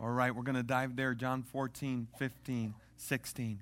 All 0.00 0.10
right, 0.10 0.32
we're 0.32 0.44
going 0.44 0.54
to 0.54 0.62
dive 0.62 0.94
there. 0.94 1.12
John 1.12 1.42
14, 1.42 2.06
15, 2.20 2.74
16. 2.96 3.60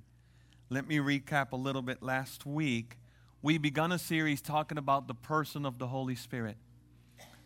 Let 0.68 0.86
me 0.86 0.98
recap 0.98 1.52
a 1.52 1.56
little 1.56 1.80
bit. 1.80 2.02
Last 2.02 2.44
week, 2.44 2.98
we 3.40 3.56
begun 3.56 3.90
a 3.90 3.98
series 3.98 4.42
talking 4.42 4.76
about 4.76 5.08
the 5.08 5.14
person 5.14 5.64
of 5.64 5.78
the 5.78 5.86
Holy 5.86 6.14
Spirit. 6.14 6.58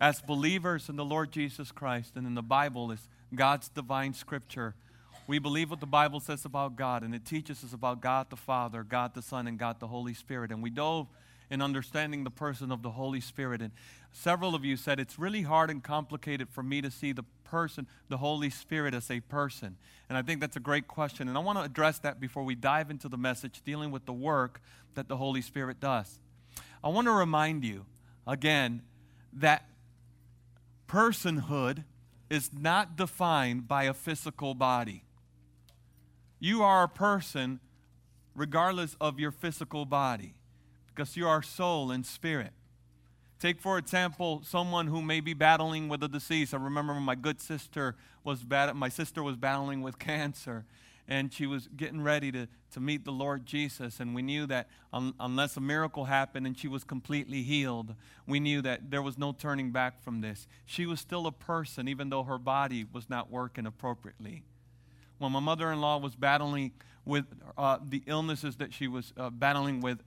As 0.00 0.20
believers 0.20 0.88
in 0.88 0.96
the 0.96 1.04
Lord 1.04 1.30
Jesus 1.30 1.70
Christ 1.70 2.16
and 2.16 2.26
in 2.26 2.34
the 2.34 2.42
Bible 2.42 2.90
is 2.90 3.08
God's 3.32 3.68
divine 3.68 4.12
scripture, 4.12 4.74
we 5.28 5.38
believe 5.38 5.70
what 5.70 5.78
the 5.78 5.86
Bible 5.86 6.18
says 6.18 6.44
about 6.44 6.74
God, 6.74 7.04
and 7.04 7.14
it 7.14 7.24
teaches 7.24 7.62
us 7.62 7.72
about 7.72 8.00
God 8.00 8.28
the 8.28 8.34
Father, 8.34 8.82
God 8.82 9.14
the 9.14 9.22
Son, 9.22 9.46
and 9.46 9.56
God 9.56 9.78
the 9.78 9.86
Holy 9.86 10.14
Spirit. 10.14 10.50
And 10.50 10.64
we 10.64 10.70
dove 10.70 11.06
in 11.48 11.62
understanding 11.62 12.24
the 12.24 12.30
person 12.30 12.72
of 12.72 12.82
the 12.82 12.90
Holy 12.90 13.20
Spirit. 13.20 13.62
And 13.62 13.70
several 14.10 14.56
of 14.56 14.64
you 14.64 14.76
said 14.76 14.98
it's 14.98 15.16
really 15.16 15.42
hard 15.42 15.70
and 15.70 15.80
complicated 15.80 16.48
for 16.48 16.64
me 16.64 16.80
to 16.80 16.90
see 16.90 17.12
the 17.12 17.24
person, 17.50 17.86
the 18.08 18.18
Holy 18.18 18.48
Spirit, 18.48 18.94
as 18.94 19.10
a 19.10 19.20
person? 19.20 19.76
And 20.08 20.16
I 20.16 20.22
think 20.22 20.40
that's 20.40 20.56
a 20.56 20.60
great 20.60 20.88
question. 20.88 21.28
And 21.28 21.36
I 21.36 21.40
want 21.40 21.58
to 21.58 21.64
address 21.64 21.98
that 22.00 22.20
before 22.20 22.44
we 22.44 22.54
dive 22.54 22.90
into 22.90 23.08
the 23.08 23.16
message 23.16 23.62
dealing 23.64 23.90
with 23.90 24.06
the 24.06 24.12
work 24.12 24.60
that 24.94 25.08
the 25.08 25.16
Holy 25.16 25.42
Spirit 25.42 25.80
does. 25.80 26.20
I 26.82 26.88
want 26.88 27.06
to 27.06 27.12
remind 27.12 27.64
you 27.64 27.84
again 28.26 28.82
that 29.32 29.64
personhood 30.88 31.84
is 32.30 32.50
not 32.52 32.96
defined 32.96 33.66
by 33.68 33.84
a 33.84 33.94
physical 33.94 34.54
body. 34.54 35.04
You 36.38 36.62
are 36.62 36.84
a 36.84 36.88
person 36.88 37.60
regardless 38.34 38.96
of 39.00 39.18
your 39.20 39.30
physical 39.30 39.84
body 39.84 40.34
because 40.86 41.16
you 41.16 41.28
are 41.28 41.42
soul 41.42 41.90
and 41.90 42.06
spirit. 42.06 42.52
Take, 43.40 43.58
for 43.58 43.78
example, 43.78 44.42
someone 44.44 44.86
who 44.86 45.00
may 45.00 45.20
be 45.20 45.32
battling 45.32 45.88
with 45.88 46.02
a 46.02 46.08
disease. 46.08 46.52
I 46.52 46.58
remember 46.58 46.92
when 46.92 47.02
my 47.02 47.14
good 47.14 47.40
sister 47.40 47.96
was 48.22 48.44
my 48.74 48.90
sister 48.90 49.22
was 49.22 49.36
battling 49.36 49.80
with 49.80 49.98
cancer, 49.98 50.66
and 51.08 51.32
she 51.32 51.46
was 51.46 51.66
getting 51.74 52.02
ready 52.02 52.30
to, 52.32 52.48
to 52.72 52.80
meet 52.80 53.06
the 53.06 53.12
Lord 53.12 53.46
Jesus. 53.46 53.98
And 53.98 54.14
we 54.14 54.20
knew 54.20 54.46
that 54.48 54.68
un- 54.92 55.14
unless 55.18 55.56
a 55.56 55.60
miracle 55.60 56.04
happened 56.04 56.46
and 56.46 56.56
she 56.56 56.68
was 56.68 56.84
completely 56.84 57.42
healed, 57.42 57.94
we 58.26 58.40
knew 58.40 58.60
that 58.60 58.90
there 58.90 59.00
was 59.00 59.16
no 59.16 59.32
turning 59.32 59.70
back 59.70 60.02
from 60.02 60.20
this. 60.20 60.46
She 60.66 60.84
was 60.84 61.00
still 61.00 61.26
a 61.26 61.32
person, 61.32 61.88
even 61.88 62.10
though 62.10 62.24
her 62.24 62.38
body 62.38 62.84
was 62.92 63.08
not 63.08 63.30
working 63.30 63.64
appropriately. 63.64 64.42
When 65.16 65.32
my 65.32 65.40
mother 65.40 65.72
in 65.72 65.80
law 65.80 65.96
was 65.96 66.14
battling 66.14 66.72
with 67.04 67.24
uh, 67.56 67.78
the 67.88 68.02
illnesses 68.06 68.56
that 68.56 68.72
she 68.72 68.86
was 68.86 69.12
uh, 69.16 69.30
battling 69.30 69.80
with, 69.80 70.00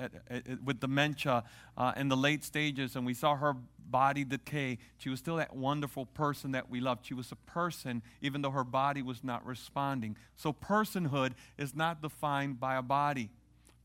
with 0.64 0.80
dementia 0.80 1.44
uh, 1.78 1.92
in 1.98 2.08
the 2.08 2.18
late 2.18 2.44
stages, 2.44 2.96
and 2.96 3.06
we 3.06 3.14
saw 3.14 3.36
her 3.36 3.56
body 3.90 4.24
decay. 4.24 4.78
She 4.98 5.10
was 5.10 5.20
still 5.20 5.38
that 5.38 5.56
wonderful 5.56 6.06
person 6.06 6.52
that 6.52 6.70
we 6.70 6.80
loved. 6.80 7.06
She 7.06 7.14
was 7.14 7.32
a 7.32 7.36
person, 7.36 8.02
even 8.22 8.42
though 8.42 8.52
her 8.52 8.64
body 8.64 9.02
was 9.02 9.24
not 9.24 9.46
responding. 9.46 10.16
So, 10.36 10.54
personhood 10.54 11.34
is 11.58 11.76
not 11.76 12.02
defined 12.02 12.60
by 12.60 12.76
a 12.76 12.82
body, 12.82 13.30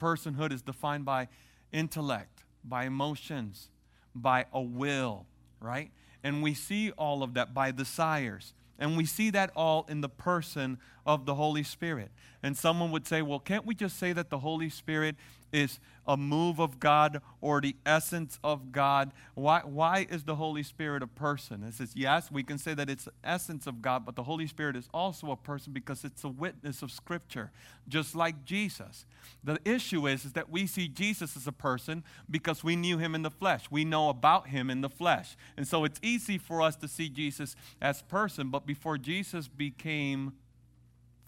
personhood 0.00 0.52
is 0.52 0.62
defined 0.62 1.04
by 1.04 1.28
intellect, 1.72 2.44
by 2.64 2.84
emotions, 2.84 3.68
by 4.14 4.46
a 4.52 4.60
will, 4.60 5.26
right? 5.60 5.90
And 6.22 6.42
we 6.42 6.54
see 6.54 6.90
all 6.92 7.22
of 7.22 7.34
that 7.34 7.54
by 7.54 7.70
desires. 7.70 8.54
And 8.78 8.96
we 8.96 9.06
see 9.06 9.30
that 9.30 9.50
all 9.56 9.86
in 9.88 10.00
the 10.00 10.08
person 10.08 10.78
of 11.08 11.24
the 11.24 11.34
Holy 11.34 11.62
Spirit. 11.62 12.10
And 12.42 12.54
someone 12.56 12.92
would 12.92 13.06
say, 13.06 13.22
well, 13.22 13.40
can't 13.40 13.66
we 13.66 13.74
just 13.74 13.98
say 13.98 14.12
that 14.12 14.28
the 14.28 14.38
Holy 14.38 14.68
Spirit 14.68 15.16
is 15.52 15.80
a 16.06 16.16
move 16.16 16.58
of 16.58 16.78
God 16.78 17.20
or 17.40 17.60
the 17.60 17.76
essence 17.84 18.38
of 18.42 18.72
God. 18.72 19.12
Why, 19.34 19.60
why 19.64 20.06
is 20.10 20.24
the 20.24 20.36
Holy 20.36 20.62
Spirit 20.62 21.02
a 21.02 21.06
person? 21.06 21.62
It 21.62 21.74
says, 21.74 21.92
yes, 21.94 22.30
we 22.30 22.42
can 22.42 22.58
say 22.58 22.74
that 22.74 22.88
it's 22.88 23.04
the 23.04 23.12
essence 23.24 23.66
of 23.66 23.82
God, 23.82 24.04
but 24.04 24.16
the 24.16 24.22
Holy 24.22 24.46
Spirit 24.46 24.76
is 24.76 24.88
also 24.92 25.30
a 25.30 25.36
person 25.36 25.72
because 25.72 26.04
it's 26.04 26.24
a 26.24 26.28
witness 26.28 26.82
of 26.82 26.90
Scripture, 26.90 27.50
just 27.88 28.14
like 28.14 28.44
Jesus. 28.44 29.06
The 29.44 29.58
issue 29.64 30.06
is, 30.06 30.24
is 30.24 30.32
that 30.32 30.50
we 30.50 30.66
see 30.66 30.88
Jesus 30.88 31.36
as 31.36 31.46
a 31.46 31.52
person 31.52 32.04
because 32.30 32.64
we 32.64 32.76
knew 32.76 32.98
him 32.98 33.14
in 33.14 33.22
the 33.22 33.30
flesh. 33.30 33.70
We 33.70 33.84
know 33.84 34.08
about 34.08 34.48
him 34.48 34.70
in 34.70 34.80
the 34.80 34.90
flesh. 34.90 35.36
And 35.56 35.66
so 35.66 35.84
it's 35.84 36.00
easy 36.02 36.38
for 36.38 36.62
us 36.62 36.76
to 36.76 36.88
see 36.88 37.08
Jesus 37.08 37.54
as 37.80 38.02
person, 38.02 38.50
but 38.50 38.66
before 38.66 38.98
Jesus 38.98 39.48
became 39.48 40.32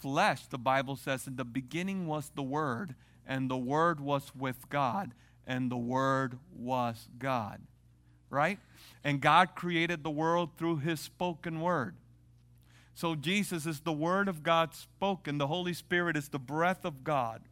flesh, 0.00 0.46
the 0.46 0.58
Bible 0.58 0.96
says, 0.96 1.26
in 1.26 1.36
the 1.36 1.44
beginning 1.44 2.06
was 2.06 2.30
the 2.34 2.42
Word 2.42 2.94
and 3.26 3.50
the 3.50 3.56
Word 3.56 4.00
was 4.00 4.32
with 4.34 4.68
God, 4.68 5.12
and 5.46 5.70
the 5.70 5.76
Word 5.76 6.38
was 6.56 7.08
God. 7.18 7.60
Right? 8.28 8.58
And 9.04 9.20
God 9.20 9.54
created 9.54 10.02
the 10.02 10.10
world 10.10 10.50
through 10.56 10.78
His 10.78 11.00
spoken 11.00 11.60
Word. 11.60 11.94
So 12.94 13.14
Jesus 13.14 13.66
is 13.66 13.80
the 13.80 13.92
Word 13.92 14.28
of 14.28 14.42
God 14.42 14.74
spoken. 14.74 15.38
The 15.38 15.46
Holy 15.46 15.72
Spirit 15.74 16.16
is 16.16 16.28
the 16.28 16.38
breath 16.38 16.84
of 16.84 17.04
God. 17.04 17.42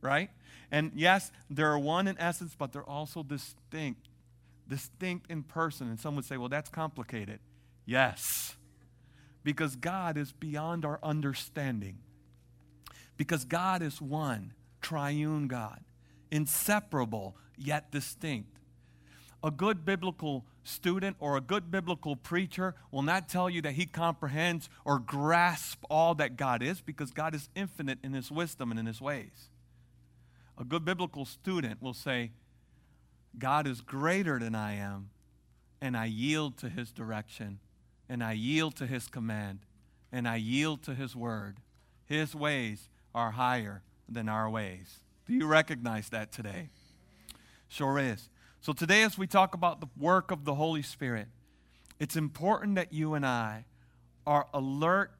Right? 0.00 0.30
And 0.70 0.92
yes, 0.94 1.30
they're 1.50 1.78
one 1.78 2.08
in 2.08 2.18
essence, 2.18 2.54
but 2.58 2.72
they're 2.72 2.82
also 2.82 3.22
distinct. 3.22 4.08
Distinct 4.68 5.30
in 5.30 5.42
person. 5.42 5.88
And 5.88 6.00
some 6.00 6.16
would 6.16 6.24
say, 6.24 6.36
well, 6.36 6.48
that's 6.48 6.70
complicated. 6.70 7.40
Yes. 7.84 8.56
Because 9.46 9.76
God 9.76 10.16
is 10.16 10.32
beyond 10.32 10.84
our 10.84 10.98
understanding. 11.04 11.98
Because 13.16 13.44
God 13.44 13.80
is 13.80 14.02
one 14.02 14.54
triune 14.82 15.46
God, 15.46 15.84
inseparable 16.32 17.36
yet 17.56 17.92
distinct. 17.92 18.58
A 19.44 19.52
good 19.52 19.84
biblical 19.84 20.44
student 20.64 21.16
or 21.20 21.36
a 21.36 21.40
good 21.40 21.70
biblical 21.70 22.16
preacher 22.16 22.74
will 22.90 23.04
not 23.04 23.28
tell 23.28 23.48
you 23.48 23.62
that 23.62 23.74
he 23.74 23.86
comprehends 23.86 24.68
or 24.84 24.98
grasps 24.98 25.76
all 25.88 26.16
that 26.16 26.36
God 26.36 26.60
is 26.60 26.80
because 26.80 27.12
God 27.12 27.32
is 27.32 27.48
infinite 27.54 28.00
in 28.02 28.14
his 28.14 28.32
wisdom 28.32 28.72
and 28.72 28.80
in 28.80 28.86
his 28.86 29.00
ways. 29.00 29.50
A 30.58 30.64
good 30.64 30.84
biblical 30.84 31.24
student 31.24 31.80
will 31.80 31.94
say, 31.94 32.32
God 33.38 33.68
is 33.68 33.80
greater 33.80 34.40
than 34.40 34.56
I 34.56 34.74
am, 34.74 35.10
and 35.80 35.96
I 35.96 36.06
yield 36.06 36.58
to 36.58 36.68
his 36.68 36.90
direction, 36.90 37.60
and 38.08 38.22
I 38.22 38.32
yield 38.32 38.76
to 38.76 38.86
his 38.86 39.08
command, 39.08 39.60
and 40.12 40.28
I 40.28 40.36
yield 40.36 40.82
to 40.84 40.94
his 40.94 41.16
word. 41.16 41.58
His 42.04 42.34
ways 42.34 42.88
are 43.14 43.32
higher 43.32 43.82
than 44.08 44.28
our 44.28 44.48
ways. 44.48 45.00
Do 45.26 45.34
you 45.34 45.46
recognize 45.46 46.08
that 46.10 46.30
today? 46.30 46.70
Sure 47.68 47.98
is. 47.98 48.28
So, 48.60 48.72
today, 48.72 49.02
as 49.02 49.18
we 49.18 49.26
talk 49.26 49.54
about 49.54 49.80
the 49.80 49.88
work 49.98 50.30
of 50.30 50.44
the 50.44 50.54
Holy 50.54 50.82
Spirit, 50.82 51.28
it's 51.98 52.16
important 52.16 52.76
that 52.76 52.92
you 52.92 53.14
and 53.14 53.26
I 53.26 53.64
are 54.26 54.46
alert, 54.52 55.12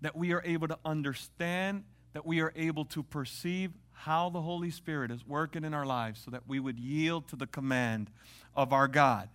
that 0.00 0.16
we 0.16 0.32
are 0.32 0.42
able 0.44 0.68
to 0.68 0.78
understand, 0.84 1.84
that 2.12 2.26
we 2.26 2.40
are 2.40 2.52
able 2.56 2.84
to 2.86 3.02
perceive 3.02 3.72
how 3.92 4.30
the 4.30 4.40
Holy 4.40 4.70
Spirit 4.70 5.10
is 5.10 5.26
working 5.26 5.64
in 5.64 5.74
our 5.74 5.86
lives 5.86 6.22
so 6.24 6.30
that 6.30 6.42
we 6.46 6.60
would 6.60 6.78
yield 6.78 7.28
to 7.28 7.36
the 7.36 7.46
command 7.46 8.10
of 8.54 8.72
our 8.72 8.88
God 8.88 9.28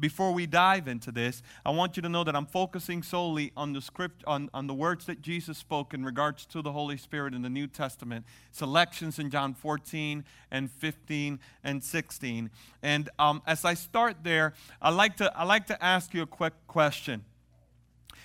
before 0.00 0.32
we 0.32 0.46
dive 0.46 0.88
into 0.88 1.12
this, 1.12 1.42
I 1.64 1.70
want 1.70 1.96
you 1.96 2.02
to 2.02 2.08
know 2.08 2.24
that 2.24 2.34
I'm 2.34 2.46
focusing 2.46 3.02
solely 3.02 3.52
on 3.56 3.72
the 3.74 3.80
script, 3.80 4.24
on, 4.26 4.48
on 4.54 4.66
the 4.66 4.74
words 4.74 5.06
that 5.06 5.20
Jesus 5.20 5.58
spoke 5.58 5.92
in 5.92 6.04
regards 6.04 6.46
to 6.46 6.62
the 6.62 6.72
Holy 6.72 6.96
Spirit 6.96 7.34
in 7.34 7.42
the 7.42 7.50
New 7.50 7.66
Testament, 7.66 8.24
selections 8.50 9.18
in 9.18 9.30
John 9.30 9.54
14 9.54 10.24
and 10.50 10.70
15 10.70 11.38
and 11.62 11.84
16. 11.84 12.50
And 12.82 13.10
um, 13.18 13.42
as 13.46 13.64
I 13.64 13.74
start 13.74 14.24
there, 14.24 14.54
I 14.80 14.90
like 14.90 15.16
to 15.18 15.30
I 15.36 15.44
like 15.44 15.66
to 15.66 15.84
ask 15.84 16.14
you 16.14 16.22
a 16.22 16.26
quick 16.26 16.54
question. 16.66 17.24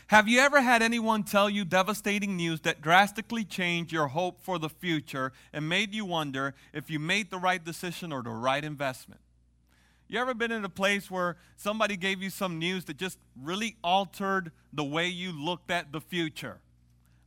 Have 0.07 0.28
you 0.28 0.40
ever 0.40 0.62
had 0.62 0.84
anyone 0.84 1.24
tell 1.24 1.50
you 1.50 1.66
devastating 1.66 2.38
news 2.38 2.62
that 2.62 2.81
drastically 2.81 3.44
changed 3.44 3.92
your 3.92 4.07
hope 4.07 4.40
for 4.40 4.59
the 4.59 4.69
future 4.69 5.34
and 5.52 5.68
made 5.68 5.96
you 5.96 6.06
wonder 6.06 6.53
if 6.74 6.92
you 6.92 7.00
made 7.00 7.31
the 7.31 7.40
right 7.40 7.63
decision 7.63 8.13
or 8.13 8.22
the 8.22 8.30
right 8.30 8.63
investment? 8.63 9.19
You 10.07 10.19
ever 10.19 10.33
been 10.33 10.51
in 10.51 10.63
a 10.63 10.69
place 10.69 11.09
where 11.09 11.38
somebody 11.55 11.97
gave 11.97 12.21
you 12.21 12.29
some 12.29 12.59
news 12.59 12.85
that 12.85 12.97
just 12.97 13.17
really 13.41 13.75
altered 13.83 14.51
the 14.71 14.83
way 14.83 15.07
you 15.07 15.31
looked 15.31 15.71
at 15.71 15.91
the 15.91 15.99
future? 15.99 16.59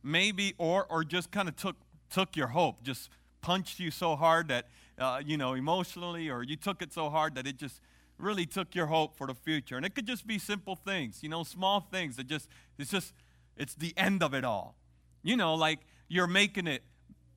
Maybe, 0.01 0.53
or, 0.57 0.85
or 0.89 1.03
just 1.03 1.29
kind 1.31 1.49
of 1.49 1.57
took, 1.57 1.75
took 2.09 2.37
your 2.37 2.47
hope, 2.47 2.83
just 2.83 3.09
punched 3.41 3.79
you 3.79 3.91
so 3.91 4.15
hard 4.15 4.47
that, 4.47 4.67
uh, 4.97 5.21
you 5.25 5.35
know, 5.35 5.53
emotionally, 5.53 6.29
or 6.29 6.41
you 6.41 6.55
took 6.55 6.81
it 6.81 6.93
so 6.93 7.09
hard 7.09 7.35
that 7.35 7.45
it 7.45 7.57
just 7.57 7.81
really 8.17 8.45
took 8.45 8.75
your 8.75 8.87
hope 8.87 9.17
for 9.17 9.27
the 9.27 9.35
future. 9.35 9.75
And 9.75 9.85
it 9.85 9.93
could 9.93 10.07
just 10.07 10.25
be 10.25 10.39
simple 10.39 10.75
things, 10.75 11.21
you 11.21 11.29
know, 11.29 11.43
small 11.43 11.81
things 11.81 12.15
that 12.15 12.27
just, 12.27 12.47
it's 12.77 12.91
just, 12.91 13.13
it's 13.57 13.75
the 13.75 13.93
end 13.97 14.23
of 14.23 14.33
it 14.33 14.45
all. 14.45 14.75
You 15.21 15.35
know, 15.35 15.53
like 15.53 15.79
you're 16.07 16.27
making 16.27 16.67
it 16.67 16.83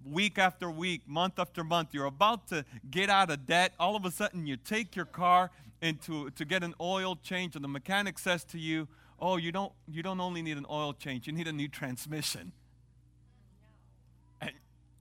week 0.05 0.39
after 0.39 0.71
week, 0.71 1.03
month 1.07 1.39
after 1.39 1.65
month, 1.65 1.91
you're 1.93 2.07
about 2.07 2.49
to 2.49 2.65
get 2.91 3.11
out 3.11 3.31
of 3.31 3.47
debt. 3.47 3.73
All 3.79 3.97
of 3.97 4.05
a 4.05 4.11
sudden, 4.11 4.47
you 4.47 4.57
take 4.57 4.97
your 4.97 5.05
car 5.05 5.51
into 5.81 6.31
to 6.31 6.45
get 6.45 6.63
an 6.63 6.75
oil 6.81 7.17
change, 7.17 7.57
and 7.57 7.65
the 7.65 7.69
mechanic 7.69 8.19
says 8.19 8.45
to 8.45 8.59
you, 8.59 8.89
"Oh, 9.19 9.37
you 9.37 9.53
don't 9.53 9.73
you 9.89 10.03
don't 10.03 10.21
only 10.21 10.43
need 10.43 10.57
an 10.57 10.67
oil 10.71 10.93
change; 10.93 11.27
you 11.27 11.33
need 11.33 11.49
a 11.49 11.53
new 11.53 11.69
transmission." 11.69 12.53
And, 14.41 14.53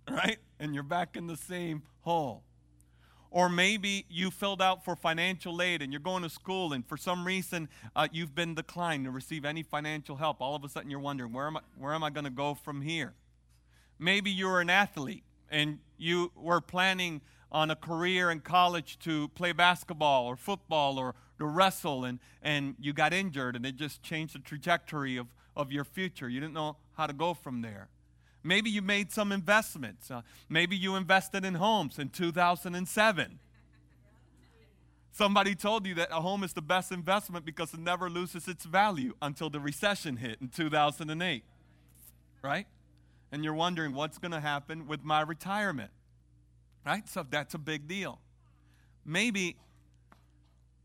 right? 0.09 0.39
And 0.59 0.74
you're 0.74 0.83
back 0.83 1.15
in 1.15 1.27
the 1.27 1.38
same 1.38 1.83
hole. 2.01 2.44
Or 3.31 3.47
maybe 3.47 4.06
you 4.09 4.30
filled 4.30 4.62
out 4.62 4.83
for 4.83 4.94
financial 4.94 5.62
aid 5.62 5.81
and 5.81 5.94
you're 5.94 6.01
going 6.01 6.24
to 6.24 6.30
school, 6.30 6.74
and 6.74 6.86
for 6.86 6.97
some 6.97 7.25
reason 7.25 7.69
uh, 7.95 8.09
you've 8.12 8.36
been 8.36 8.56
declined 8.56 9.06
to 9.06 9.12
receive 9.12 9.45
any 9.45 9.63
financial 9.63 10.18
help. 10.18 10.42
All 10.42 10.54
of 10.54 10.65
a 10.65 10.69
sudden 10.69 10.89
you're 10.92 11.00
wondering, 11.00 11.31
where 11.31 11.47
am 11.47 11.56
I, 11.56 11.62
where 11.77 11.94
am 11.94 12.04
I 12.04 12.09
going 12.09 12.25
to 12.25 12.30
go 12.30 12.54
from 12.54 12.81
here? 12.81 13.13
Maybe 14.01 14.31
you're 14.31 14.59
an 14.59 14.71
athlete 14.71 15.24
and 15.51 15.77
you 16.00 16.31
were 16.36 16.59
planning 16.59 17.21
on 17.51 17.69
a 17.69 17.75
career 17.75 18.31
in 18.31 18.39
college 18.39 18.98
to 19.00 19.27
play 19.30 19.51
basketball 19.51 20.25
or 20.25 20.36
football 20.36 20.98
or 20.98 21.13
to 21.38 21.45
wrestle, 21.45 22.06
and, 22.06 22.18
and 22.42 22.75
you 22.80 22.94
got 22.94 23.13
injured, 23.13 23.56
and 23.56 23.63
it 23.65 23.75
just 23.75 24.01
changed 24.01 24.33
the 24.33 24.39
trajectory 24.39 25.18
of, 25.18 25.27
of 25.56 25.71
your 25.71 25.83
future. 25.83 26.27
You 26.27 26.39
didn't 26.39 26.56
know 26.56 26.77
how 26.98 27.06
to 27.06 27.13
go 27.13 27.36
from 27.36 27.62
there. 27.62 27.89
Maybe 28.44 28.71
you 28.71 28.81
made 28.81 29.12
some 29.12 29.31
investments. 29.31 30.09
Uh, 30.09 30.21
maybe 30.50 30.75
you 30.75 30.95
invested 30.95 31.45
in 31.45 31.56
homes 31.56 32.00
in 32.00 32.09
2007. 32.09 33.39
Somebody 35.12 35.54
told 35.54 35.86
you 35.86 35.94
that 35.95 36.09
a 36.12 36.21
home 36.21 36.44
is 36.44 36.54
the 36.54 36.62
best 36.62 36.92
investment 36.92 37.45
because 37.45 37.71
it 37.74 37.80
never 37.80 38.09
loses 38.09 38.47
its 38.47 38.65
value 38.65 39.13
until 39.21 39.51
the 39.51 39.59
recession 39.59 40.18
hit 40.18 40.38
in 40.42 40.47
2008. 40.47 41.44
Right? 42.42 42.65
And 43.31 43.44
you're 43.44 43.54
wondering 43.54 43.94
what's 43.94 44.18
going 44.18 44.31
to 44.31 44.39
happen 44.39 44.88
with 44.88 45.04
my 45.04 45.22
retirement. 45.22 45.92
Right? 46.86 47.07
So 47.07 47.25
that's 47.30 47.54
a 47.54 47.60
big 47.60 47.88
deal. 47.88 48.19
Maybe 49.06 49.56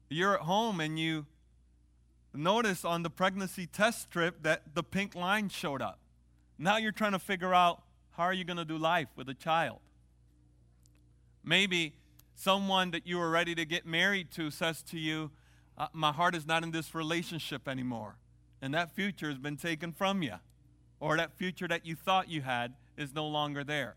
you're 0.08 0.34
at 0.34 0.43
home 0.43 0.81
and 0.81 0.98
you 0.98 1.26
notice 2.32 2.84
on 2.84 3.02
the 3.02 3.10
pregnancy 3.10 3.66
test 3.66 4.02
strip 4.02 4.43
that 4.43 4.75
the 4.75 4.82
pink 4.82 5.14
line 5.14 5.48
showed 5.48 5.82
up. 5.82 5.98
Now 6.58 6.76
you're 6.76 6.93
trying 6.93 7.12
to 7.12 7.19
figure 7.19 7.52
out 7.52 7.82
how 8.10 8.25
are 8.25 8.32
you 8.32 8.44
going 8.44 8.56
to 8.56 8.64
do 8.64 8.78
life 8.78 9.08
with 9.16 9.28
a 9.28 9.34
child. 9.34 9.81
Maybe 11.44 11.94
someone 12.34 12.90
that 12.93 13.06
you 13.06 13.19
were 13.19 13.31
ready 13.31 13.54
to 13.54 13.64
get 13.64 13.87
married 13.87 14.31
to 14.32 14.50
says 14.50 14.82
to 14.84 14.98
you, 14.98 15.31
uh, 15.76 15.88
My 15.93 16.12
heart 16.12 16.34
is 16.34 16.46
not 16.46 16.62
in 16.62 16.70
this 16.70 16.94
relationship 16.94 17.69
anymore. 17.69 18.16
And 18.62 18.72
that 18.75 18.94
future 18.94 19.28
has 19.28 19.38
been 19.38 19.56
taken 19.56 19.93
from 19.93 20.22
you. 20.22 20.34
Or 21.00 21.16
that 21.16 21.37
future 21.37 21.69
that 21.69 21.84
you 21.84 21.94
thought 21.94 22.31
you 22.31 22.43
had 22.43 22.75
is 22.96 23.14
no 23.14 23.26
longer 23.26 23.62
there. 23.64 23.96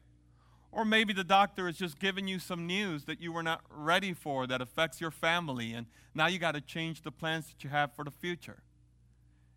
Or 0.72 0.86
maybe 0.86 1.13
the 1.13 1.24
doctor 1.24 1.68
is 1.68 1.78
just 1.78 2.00
giving 2.00 2.28
you 2.28 2.38
some 2.38 2.68
news 2.68 3.06
that 3.06 3.19
you 3.19 3.31
were 3.31 3.44
not 3.44 3.62
ready 3.69 4.13
for 4.13 4.46
that 4.48 4.62
affects 4.62 5.01
your 5.01 5.12
family, 5.12 5.74
and 5.74 5.88
now 6.13 6.28
you 6.28 6.38
got 6.38 6.54
to 6.54 6.62
change 6.62 7.01
the 7.01 7.12
plans 7.12 7.48
that 7.48 7.63
you 7.63 7.69
have 7.69 7.94
for 7.94 8.04
the 8.04 8.12
future. 8.12 8.62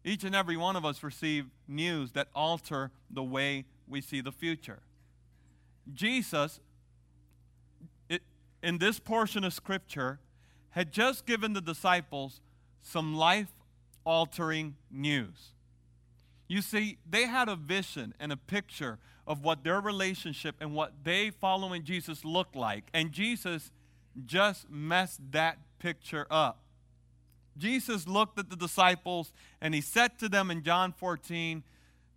Each 0.04 0.24
and 0.24 0.34
every 0.34 0.56
one 0.56 0.74
of 0.74 0.84
us 0.84 1.02
receive 1.02 1.46
news 1.68 2.12
that 2.12 2.28
alter 2.34 2.90
the 3.10 3.22
way 3.22 3.66
we 3.86 4.00
see 4.00 4.20
the 4.20 4.32
future. 4.32 4.80
Jesus, 5.92 6.60
it, 8.08 8.22
in 8.62 8.78
this 8.78 8.98
portion 8.98 9.44
of 9.44 9.52
Scripture, 9.52 10.18
had 10.70 10.92
just 10.92 11.26
given 11.26 11.52
the 11.52 11.60
disciples 11.60 12.40
some 12.82 13.14
life 13.14 13.52
altering 14.04 14.76
news. 14.90 15.52
You 16.52 16.60
see, 16.60 16.98
they 17.08 17.24
had 17.24 17.48
a 17.48 17.56
vision 17.56 18.12
and 18.20 18.30
a 18.30 18.36
picture 18.36 18.98
of 19.26 19.42
what 19.42 19.64
their 19.64 19.80
relationship 19.80 20.54
and 20.60 20.74
what 20.74 20.92
they 21.02 21.30
following 21.30 21.82
Jesus 21.82 22.26
looked 22.26 22.54
like, 22.54 22.90
and 22.92 23.10
Jesus 23.10 23.70
just 24.26 24.68
messed 24.68 25.20
that 25.30 25.56
picture 25.78 26.26
up. 26.30 26.60
Jesus 27.56 28.06
looked 28.06 28.38
at 28.38 28.50
the 28.50 28.56
disciples 28.56 29.32
and 29.62 29.74
he 29.74 29.80
said 29.80 30.18
to 30.18 30.28
them 30.28 30.50
in 30.50 30.62
John 30.62 30.92
14, 30.92 31.62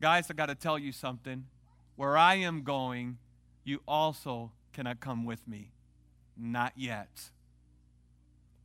Guys, 0.02 0.30
I 0.30 0.34
got 0.34 0.48
to 0.48 0.56
tell 0.56 0.78
you 0.78 0.92
something. 0.92 1.46
Where 1.96 2.18
I 2.18 2.36
am 2.36 2.64
going, 2.64 3.20
you 3.64 3.80
also 3.88 4.52
cannot 4.74 5.00
come 5.00 5.24
with 5.24 5.48
me. 5.48 5.72
Not 6.36 6.74
yet. 6.76 7.30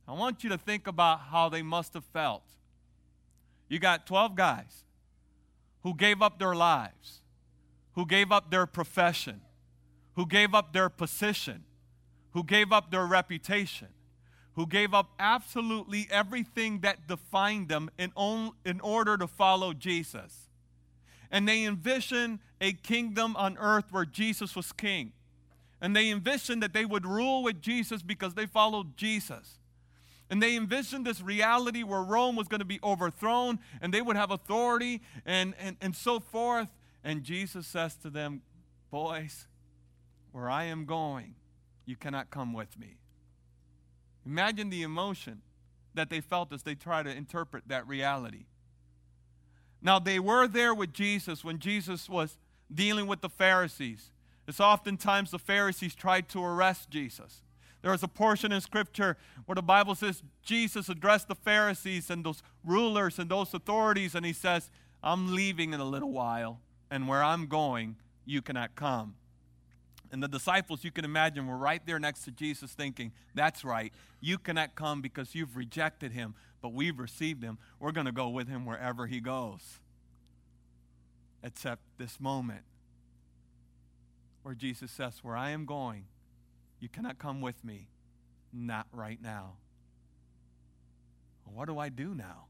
I 0.05 0.11
want 0.11 0.43
you 0.43 0.49
to 0.49 0.57
think 0.57 0.85
about 0.85 1.21
how 1.31 1.47
they 1.47 1.61
must 1.61 1.93
have 1.93 2.03
felt. 2.11 2.43
You 3.69 3.79
got 3.79 4.05
12 4.05 4.35
guys 4.35 4.83
who 5.83 5.93
gave 5.93 6.21
up 6.21 6.39
their 6.39 6.55
lives, 6.55 7.21
who 7.93 8.05
gave 8.05 8.31
up 8.31 8.51
their 8.51 8.65
profession, 8.65 9.41
who 10.15 10.25
gave 10.25 10.53
up 10.53 10.73
their 10.73 10.89
position, 10.89 11.63
who 12.31 12.43
gave 12.43 12.71
up 12.71 12.91
their 12.91 13.05
reputation 13.05 13.87
who 14.55 14.67
gave 14.67 14.93
up 14.93 15.11
absolutely 15.19 16.07
everything 16.11 16.81
that 16.81 17.07
defined 17.07 17.69
them 17.69 17.89
in, 17.97 18.11
on, 18.15 18.51
in 18.65 18.79
order 18.81 19.17
to 19.17 19.27
follow 19.27 19.73
Jesus. 19.73 20.49
And 21.31 21.47
they 21.47 21.63
envisioned 21.63 22.39
a 22.59 22.73
kingdom 22.73 23.35
on 23.37 23.57
earth 23.57 23.85
where 23.91 24.05
Jesus 24.05 24.55
was 24.55 24.73
king. 24.73 25.13
And 25.79 25.95
they 25.95 26.09
envisioned 26.09 26.61
that 26.61 26.73
they 26.73 26.85
would 26.85 27.05
rule 27.05 27.43
with 27.43 27.61
Jesus 27.61 28.01
because 28.01 28.33
they 28.33 28.45
followed 28.45 28.97
Jesus. 28.97 29.57
And 30.31 30.41
they 30.41 30.55
envisioned 30.55 31.05
this 31.05 31.21
reality 31.21 31.83
where 31.83 32.01
Rome 32.01 32.37
was 32.37 32.47
going 32.47 32.59
to 32.59 32.65
be 32.65 32.79
overthrown 32.81 33.59
and 33.81 33.93
they 33.93 34.01
would 34.01 34.15
have 34.15 34.31
authority 34.31 35.01
and, 35.25 35.53
and, 35.59 35.75
and 35.81 35.93
so 35.93 36.21
forth. 36.21 36.69
And 37.03 37.21
Jesus 37.21 37.67
says 37.67 37.95
to 37.97 38.09
them, 38.09 38.41
Boys, 38.89 39.47
where 40.31 40.49
I 40.49 40.63
am 40.65 40.85
going, 40.85 41.35
you 41.85 41.97
cannot 41.97 42.31
come 42.31 42.53
with 42.53 42.79
me. 42.79 42.95
Imagine 44.25 44.69
the 44.69 44.83
emotion 44.83 45.41
that 45.93 46.09
they 46.09 46.21
felt 46.21 46.53
as 46.53 46.63
they 46.63 46.75
try 46.75 47.03
to 47.03 47.09
interpret 47.09 47.67
that 47.67 47.85
reality. 47.85 48.45
Now, 49.81 49.99
they 49.99 50.19
were 50.19 50.47
there 50.47 50.73
with 50.73 50.93
Jesus 50.93 51.43
when 51.43 51.59
Jesus 51.59 52.07
was 52.07 52.37
dealing 52.73 53.07
with 53.07 53.19
the 53.19 53.29
Pharisees. 53.29 54.11
It's 54.47 54.61
oftentimes 54.61 55.31
the 55.31 55.39
Pharisees 55.39 55.95
tried 55.95 56.29
to 56.29 56.43
arrest 56.43 56.89
Jesus. 56.89 57.41
There 57.81 57.93
is 57.93 58.03
a 58.03 58.07
portion 58.07 58.51
in 58.51 58.61
Scripture 58.61 59.17
where 59.45 59.55
the 59.55 59.61
Bible 59.61 59.95
says 59.95 60.21
Jesus 60.43 60.87
addressed 60.87 61.27
the 61.27 61.35
Pharisees 61.35 62.09
and 62.09 62.23
those 62.23 62.43
rulers 62.63 63.17
and 63.17 63.29
those 63.29 63.53
authorities, 63.53 64.13
and 64.13 64.25
he 64.25 64.33
says, 64.33 64.69
I'm 65.03 65.33
leaving 65.33 65.73
in 65.73 65.79
a 65.79 65.85
little 65.85 66.11
while, 66.11 66.59
and 66.91 67.07
where 67.07 67.23
I'm 67.23 67.47
going, 67.47 67.95
you 68.25 68.41
cannot 68.41 68.75
come. 68.75 69.15
And 70.11 70.21
the 70.21 70.27
disciples, 70.27 70.83
you 70.83 70.91
can 70.91 71.05
imagine, 71.05 71.47
were 71.47 71.57
right 71.57 71.81
there 71.85 71.97
next 71.97 72.23
to 72.25 72.31
Jesus 72.31 72.71
thinking, 72.71 73.13
That's 73.33 73.63
right. 73.63 73.93
You 74.19 74.37
cannot 74.37 74.75
come 74.75 75.01
because 75.01 75.33
you've 75.33 75.55
rejected 75.55 76.11
him, 76.11 76.35
but 76.61 76.73
we've 76.73 76.99
received 76.99 77.41
him. 77.43 77.57
We're 77.79 77.93
going 77.93 78.05
to 78.05 78.11
go 78.11 78.29
with 78.29 78.47
him 78.47 78.65
wherever 78.65 79.07
he 79.07 79.21
goes. 79.21 79.79
Except 81.43 81.81
this 81.97 82.19
moment 82.19 82.63
where 84.43 84.53
Jesus 84.53 84.91
says, 84.91 85.19
Where 85.23 85.37
I 85.37 85.51
am 85.51 85.65
going, 85.65 86.05
you 86.81 86.89
cannot 86.89 87.17
come 87.17 87.39
with 87.39 87.63
me. 87.63 87.87
Not 88.51 88.87
right 88.91 89.19
now. 89.21 89.53
what 91.45 91.67
do 91.67 91.77
I 91.77 91.89
do 91.89 92.15
now? 92.15 92.45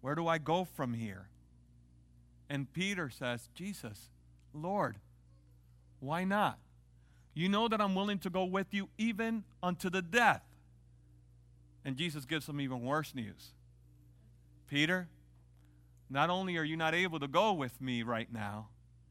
Where 0.00 0.14
do 0.14 0.26
I 0.26 0.38
go 0.38 0.64
from 0.64 0.94
here? 0.94 1.28
And 2.48 2.72
Peter 2.72 3.10
says, 3.10 3.48
Jesus, 3.54 4.08
Lord, 4.52 4.96
why 6.00 6.24
not? 6.24 6.58
You 7.34 7.48
know 7.48 7.68
that 7.68 7.80
I'm 7.80 7.94
willing 7.94 8.18
to 8.20 8.30
go 8.30 8.44
with 8.44 8.66
you 8.72 8.88
even 8.98 9.44
unto 9.62 9.88
the 9.88 10.02
death. 10.02 10.42
And 11.84 11.96
Jesus 11.96 12.24
gives 12.24 12.48
him 12.48 12.60
even 12.60 12.80
worse 12.82 13.14
news. 13.14 13.50
Peter, 14.66 15.08
not 16.08 16.28
only 16.28 16.56
are 16.56 16.64
you 16.64 16.76
not 16.76 16.94
able 16.94 17.20
to 17.20 17.28
go 17.28 17.52
with 17.52 17.80
me 17.80 18.02
right 18.02 18.32
now, 18.32 18.68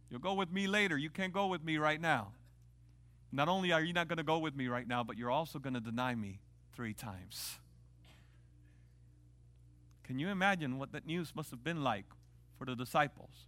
you'll 0.10 0.20
go 0.20 0.34
with 0.34 0.52
me 0.52 0.68
later. 0.68 0.98
You 0.98 1.10
can't 1.10 1.34
go 1.34 1.48
with 1.48 1.64
me 1.64 1.78
right 1.78 2.02
now. 2.02 2.34
Not 3.32 3.48
only 3.48 3.72
are 3.72 3.82
you 3.82 3.94
not 3.94 4.08
going 4.08 4.18
to 4.18 4.24
go 4.24 4.40
with 4.40 4.56
me 4.56 4.68
right 4.68 4.88
now, 4.88 5.04
but 5.04 5.18
you're 5.18 5.32
also 5.32 5.60
going 5.60 5.76
to 5.76 5.80
deny 5.80 6.16
me 6.16 6.40
three 6.74 6.94
times. 6.94 7.60
Can 10.04 10.18
you 10.18 10.30
imagine 10.30 10.80
what 10.80 10.92
that 10.94 11.06
news 11.06 11.34
must 11.36 11.52
have 11.52 11.64
been 11.64 11.84
like 11.84 12.06
for 12.58 12.66
the 12.66 12.76
disciples? 12.76 13.48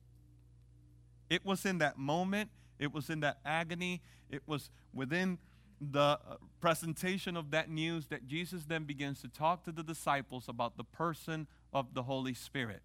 It 1.30 1.44
was 1.46 1.66
in 1.66 1.80
that 1.80 1.98
moment 1.98 2.50
it 2.82 2.92
was 2.92 3.10
in 3.12 3.20
that 3.20 3.38
agony. 3.46 4.02
It 4.30 4.42
was 4.48 4.72
within 4.92 5.38
the 5.80 6.00
uh, 6.00 6.18
presentation 6.60 7.38
of 7.38 7.52
that 7.52 7.70
news 7.70 8.08
that 8.08 8.28
Jesus 8.28 8.64
then 8.68 8.84
begins 8.84 9.22
to 9.22 9.28
talk 9.28 9.64
to 9.66 9.72
the 9.72 9.84
disciples 9.84 10.50
about 10.50 10.78
the 10.78 10.84
person 10.84 11.48
of 11.72 11.94
the 11.94 12.04
Holy 12.04 12.34
Spirit. 12.34 12.82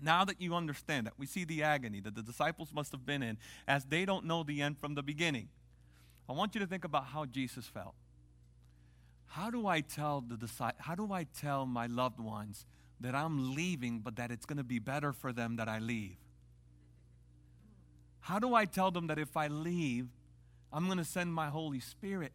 Now 0.00 0.24
that 0.24 0.40
you 0.40 0.54
understand 0.54 1.06
that, 1.06 1.12
we 1.18 1.26
see 1.26 1.44
the 1.44 1.62
agony 1.62 2.00
that 2.00 2.14
the 2.14 2.22
disciples 2.22 2.72
must 2.72 2.92
have 2.92 3.04
been 3.04 3.22
in 3.22 3.36
as 3.68 3.84
they 3.84 4.06
don't 4.06 4.24
know 4.24 4.42
the 4.42 4.62
end 4.62 4.78
from 4.78 4.94
the 4.94 5.02
beginning. 5.02 5.48
I 6.28 6.32
want 6.32 6.54
you 6.54 6.60
to 6.60 6.66
think 6.66 6.84
about 6.84 7.06
how 7.06 7.26
Jesus 7.26 7.66
felt. 7.66 7.94
How 9.26 9.50
do 9.50 9.66
I 9.66 9.80
tell 9.80 10.20
the 10.20 10.48
how 10.78 10.94
do 10.94 11.12
I 11.12 11.24
tell 11.24 11.66
my 11.66 11.86
loved 11.86 12.20
ones 12.20 12.66
that 13.00 13.14
I'm 13.14 13.54
leaving 13.54 13.98
but 13.98 14.16
that 14.16 14.30
it's 14.30 14.46
going 14.46 14.58
to 14.58 14.64
be 14.64 14.78
better 14.78 15.12
for 15.12 15.32
them 15.32 15.56
that 15.56 15.68
I 15.68 15.80
leave? 15.80 16.16
How 18.20 18.38
do 18.38 18.54
I 18.54 18.64
tell 18.64 18.90
them 18.90 19.08
that 19.08 19.18
if 19.18 19.36
I 19.36 19.48
leave, 19.48 20.08
I'm 20.72 20.86
going 20.86 20.98
to 20.98 21.04
send 21.04 21.34
my 21.34 21.48
Holy 21.48 21.80
Spirit 21.80 22.32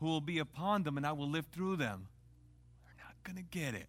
who 0.00 0.06
will 0.06 0.20
be 0.20 0.38
upon 0.38 0.84
them 0.84 0.96
and 0.96 1.06
I 1.06 1.12
will 1.12 1.28
live 1.28 1.46
through 1.52 1.76
them? 1.76 2.08
They're 2.84 3.04
not 3.04 3.14
going 3.24 3.36
to 3.36 3.58
get 3.58 3.74
it. 3.74 3.88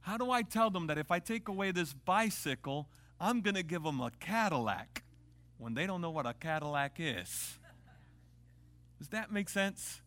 How 0.00 0.16
do 0.16 0.30
I 0.30 0.42
tell 0.42 0.70
them 0.70 0.86
that 0.86 0.96
if 0.96 1.10
I 1.10 1.18
take 1.18 1.48
away 1.48 1.72
this 1.72 1.92
bicycle, 1.92 2.88
I'm 3.20 3.42
going 3.42 3.56
to 3.56 3.62
give 3.62 3.82
them 3.82 4.00
a 4.00 4.10
Cadillac 4.18 5.02
when 5.58 5.74
they 5.74 5.86
don't 5.86 6.00
know 6.00 6.10
what 6.10 6.24
a 6.24 6.32
Cadillac 6.32 6.96
is? 6.98 7.58
Does 8.98 9.08
that 9.08 9.32
make 9.32 9.48
sense? 9.48 10.00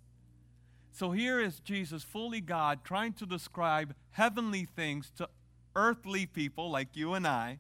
So 0.92 1.12
here 1.12 1.40
is 1.40 1.60
Jesus, 1.60 2.04
fully 2.04 2.42
God, 2.42 2.84
trying 2.84 3.14
to 3.14 3.26
describe 3.26 3.96
heavenly 4.12 4.66
things 4.66 5.12
to 5.18 5.30
earthly 5.76 6.26
people 6.26 6.70
like 6.70 6.96
you 6.96 7.14
and 7.14 7.26
I 7.26 7.60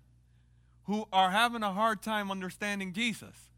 who 0.83 1.05
are 1.13 1.31
having 1.31 1.63
a 1.63 1.71
hard 1.71 2.01
time 2.01 2.29
understanding 2.29 2.91
Jesus. 2.91 3.49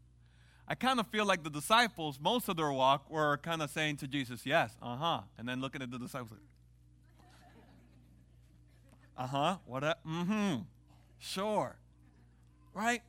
I 0.66 0.74
kind 0.74 0.98
of 1.00 1.06
feel 1.08 1.26
like 1.26 1.42
the 1.42 1.50
disciples, 1.50 2.18
most 2.20 2.48
of 2.48 2.56
their 2.56 2.72
walk, 2.72 3.10
were 3.10 3.36
kind 3.38 3.60
of 3.60 3.70
saying 3.70 3.96
to 3.98 4.08
Jesus, 4.08 4.46
Yes, 4.46 4.76
uh 4.80 4.96
huh. 4.96 5.20
And 5.36 5.48
then 5.48 5.60
looking 5.60 5.82
at 5.82 5.90
the 5.90 5.98
disciples, 5.98 6.30
like, 6.30 6.40
Uh 9.16 9.26
huh, 9.26 9.56
what 9.66 9.84
up? 9.84 10.00
Mm 10.06 10.26
hmm, 10.26 10.54
sure. 11.18 11.76
Right? 12.72 13.02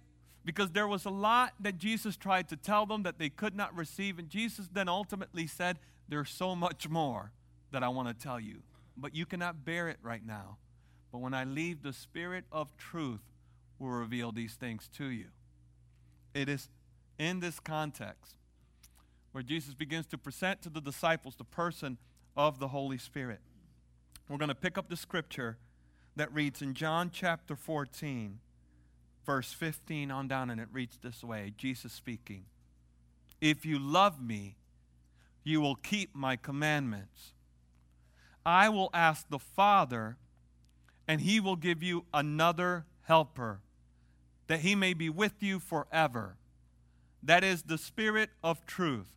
Because 0.46 0.72
there 0.72 0.88
was 0.88 1.06
a 1.06 1.10
lot 1.10 1.54
that 1.60 1.78
Jesus 1.78 2.16
tried 2.16 2.48
to 2.50 2.56
tell 2.56 2.86
them 2.86 3.04
that 3.04 3.18
they 3.18 3.30
could 3.30 3.56
not 3.56 3.75
receive. 3.75 4.20
And 4.20 4.30
Jesus 4.30 4.70
then 4.72 4.88
ultimately 4.88 5.48
said, 5.48 5.80
There's 6.08 6.30
so 6.30 6.56
much 6.56 6.88
more 6.88 7.32
that 7.72 7.84
I 7.84 7.90
want 7.90 8.08
to 8.08 8.14
tell 8.14 8.40
you, 8.40 8.62
but 8.96 9.16
you 9.16 9.25
cannot 9.25 9.66
bear 9.66 9.90
it 9.90 9.98
right 10.04 10.25
now. 10.25 10.58
But 11.12 11.20
when 11.22 11.34
I 11.34 11.46
leave, 11.46 11.82
the 11.82 11.94
Spirit 11.94 12.46
of 12.52 12.78
truth 12.78 13.22
will 13.80 13.90
reveal 13.90 14.32
these 14.32 14.54
things 14.54 14.88
to 14.98 15.06
you. 15.06 15.25
It 16.34 16.48
is 16.48 16.70
in 17.18 17.40
this 17.40 17.60
context 17.60 18.36
where 19.32 19.44
Jesus 19.44 19.74
begins 19.74 20.06
to 20.08 20.18
present 20.18 20.62
to 20.62 20.70
the 20.70 20.80
disciples 20.80 21.36
the 21.36 21.44
person 21.44 21.98
of 22.38 22.60
the 22.60 22.70
Holy 22.70 22.98
Spirit. 22.98 23.40
We're 24.30 24.38
going 24.38 24.50
to 24.50 24.56
pick 24.56 24.78
up 24.78 24.90
the 24.90 24.98
scripture 24.98 25.58
that 26.16 26.34
reads 26.34 26.62
in 26.62 26.74
John 26.74 27.10
chapter 27.12 27.56
14, 27.56 28.40
verse 29.25 29.51
15 29.51 30.12
on 30.12 30.27
down, 30.27 30.50
and 30.50 30.62
it 30.62 30.67
reads 30.72 30.98
this 31.01 31.24
way 31.24 31.53
Jesus 31.58 31.91
speaking. 31.91 32.46
If 33.41 33.65
you 33.65 33.79
love 33.79 34.22
me, 34.22 34.55
you 35.44 35.62
will 35.62 35.75
keep 35.75 36.15
my 36.15 36.36
commandments. 36.36 37.34
I 38.46 38.70
will 38.70 38.89
ask 38.94 39.27
the 39.29 39.39
Father, 39.39 40.17
and 41.08 41.22
he 41.22 41.39
will 41.39 41.55
give 41.55 41.82
you 41.82 42.05
another 42.13 42.86
helper, 43.03 43.62
that 44.48 44.60
he 44.60 44.75
may 44.75 44.94
be 44.94 45.10
with 45.10 45.41
you 45.41 45.60
forever. 45.60 46.38
That 47.22 47.44
is 47.44 47.63
the 47.63 47.77
Spirit 47.77 48.29
of 48.44 48.65
truth, 48.65 49.10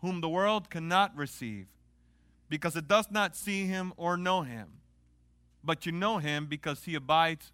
whom 0.00 0.20
the 0.20 0.28
world 0.28 0.70
cannot 0.70 1.16
receive, 1.16 1.66
because 2.48 2.76
it 2.76 2.86
does 2.86 3.10
not 3.10 3.36
see 3.36 3.66
him 3.66 3.92
or 3.96 4.16
know 4.16 4.42
him. 4.42 4.68
But 5.64 5.84
you 5.86 5.92
know 5.92 6.18
him 6.18 6.46
because 6.46 6.84
he 6.84 6.94
abides 6.94 7.50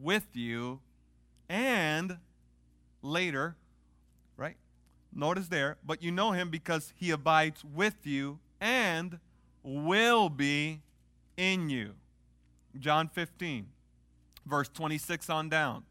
with 0.00 0.28
you 0.34 0.80
and 1.48 2.18
later, 3.02 3.56
right? 4.36 4.56
Notice 5.12 5.48
there, 5.48 5.78
but 5.84 6.02
you 6.02 6.10
know 6.10 6.32
him 6.32 6.50
because 6.50 6.92
he 6.96 7.10
abides 7.10 7.64
with 7.64 8.06
you 8.06 8.38
and 8.60 9.18
will 9.62 10.28
be 10.28 10.80
in 11.36 11.70
you. 11.70 11.94
John 12.78 13.08
15, 13.08 13.66
verse 14.46 14.68
26 14.68 15.30
on 15.30 15.48
down. 15.48 15.84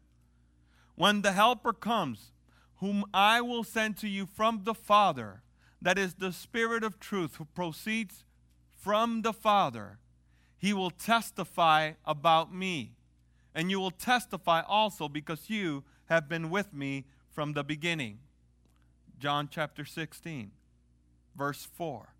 When 0.94 1.22
the 1.22 1.32
Helper 1.32 1.72
comes, 1.72 2.32
whom 2.76 3.04
I 3.12 3.40
will 3.40 3.64
send 3.64 3.96
to 3.98 4.08
you 4.08 4.26
from 4.26 4.62
the 4.64 4.74
Father, 4.74 5.42
that 5.80 5.98
is 5.98 6.14
the 6.14 6.32
Spirit 6.32 6.82
of 6.82 6.98
truth 6.98 7.36
who 7.36 7.44
proceeds 7.44 8.24
from 8.80 9.22
the 9.22 9.32
Father, 9.32 9.98
he 10.56 10.72
will 10.72 10.90
testify 10.90 11.92
about 12.04 12.52
me. 12.52 12.92
And 13.54 13.70
you 13.70 13.80
will 13.80 13.90
testify 13.90 14.62
also 14.62 15.08
because 15.08 15.50
you 15.50 15.84
have 16.06 16.28
been 16.28 16.50
with 16.50 16.72
me 16.72 17.04
from 17.30 17.52
the 17.52 17.64
beginning. 17.64 18.18
John 19.18 19.48
chapter 19.50 19.84
16, 19.84 20.52
verse 21.36 21.68
4. 21.74 22.14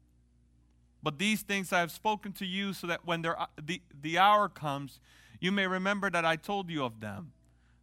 But 1.02 1.18
these 1.18 1.42
things 1.42 1.72
I 1.72 1.80
have 1.80 1.92
spoken 1.92 2.32
to 2.32 2.46
you 2.46 2.72
so 2.72 2.86
that 2.88 3.06
when 3.06 3.22
there, 3.22 3.36
the, 3.62 3.80
the 4.00 4.18
hour 4.18 4.48
comes, 4.48 5.00
you 5.40 5.52
may 5.52 5.66
remember 5.66 6.10
that 6.10 6.24
I 6.24 6.36
told 6.36 6.70
you 6.70 6.84
of 6.84 7.00
them. 7.00 7.32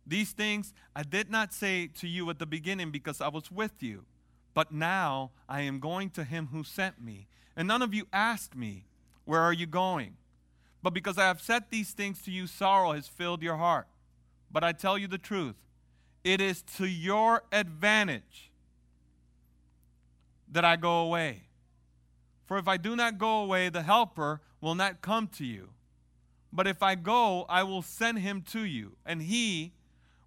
These 0.05 0.31
things 0.31 0.73
I 0.95 1.03
did 1.03 1.31
not 1.31 1.53
say 1.53 1.87
to 1.87 2.07
you 2.07 2.29
at 2.29 2.39
the 2.39 2.45
beginning 2.45 2.91
because 2.91 3.21
I 3.21 3.29
was 3.29 3.51
with 3.51 3.81
you. 3.81 4.05
But 4.53 4.71
now 4.71 5.31
I 5.49 5.61
am 5.61 5.79
going 5.79 6.09
to 6.11 6.23
him 6.23 6.49
who 6.51 6.63
sent 6.63 7.01
me. 7.01 7.27
And 7.55 7.67
none 7.67 7.81
of 7.81 7.93
you 7.93 8.07
asked 8.13 8.55
me, 8.55 8.85
Where 9.23 9.41
are 9.41 9.53
you 9.53 9.65
going? 9.65 10.17
But 10.85 10.93
because 10.93 11.17
I 11.17 11.23
have 11.23 11.41
said 11.41 11.63
these 11.71 11.93
things 11.93 12.21
to 12.21 12.31
you, 12.31 12.45
sorrow 12.45 12.91
has 12.91 13.07
filled 13.07 13.41
your 13.41 13.57
heart. 13.57 13.87
But 14.51 14.63
I 14.63 14.71
tell 14.71 14.99
you 14.99 15.07
the 15.07 15.17
truth, 15.17 15.55
it 16.23 16.39
is 16.39 16.61
to 16.77 16.85
your 16.85 17.41
advantage 17.51 18.51
that 20.51 20.63
I 20.63 20.75
go 20.75 20.99
away. 20.99 21.45
For 22.45 22.59
if 22.59 22.67
I 22.67 22.77
do 22.77 22.95
not 22.95 23.17
go 23.17 23.41
away, 23.41 23.69
the 23.69 23.81
Helper 23.81 24.41
will 24.61 24.75
not 24.75 25.01
come 25.01 25.27
to 25.29 25.43
you. 25.43 25.69
But 26.53 26.67
if 26.67 26.83
I 26.83 26.93
go, 26.93 27.47
I 27.49 27.63
will 27.63 27.81
send 27.81 28.19
him 28.19 28.43
to 28.51 28.63
you. 28.63 28.95
And 29.07 29.23
he, 29.23 29.73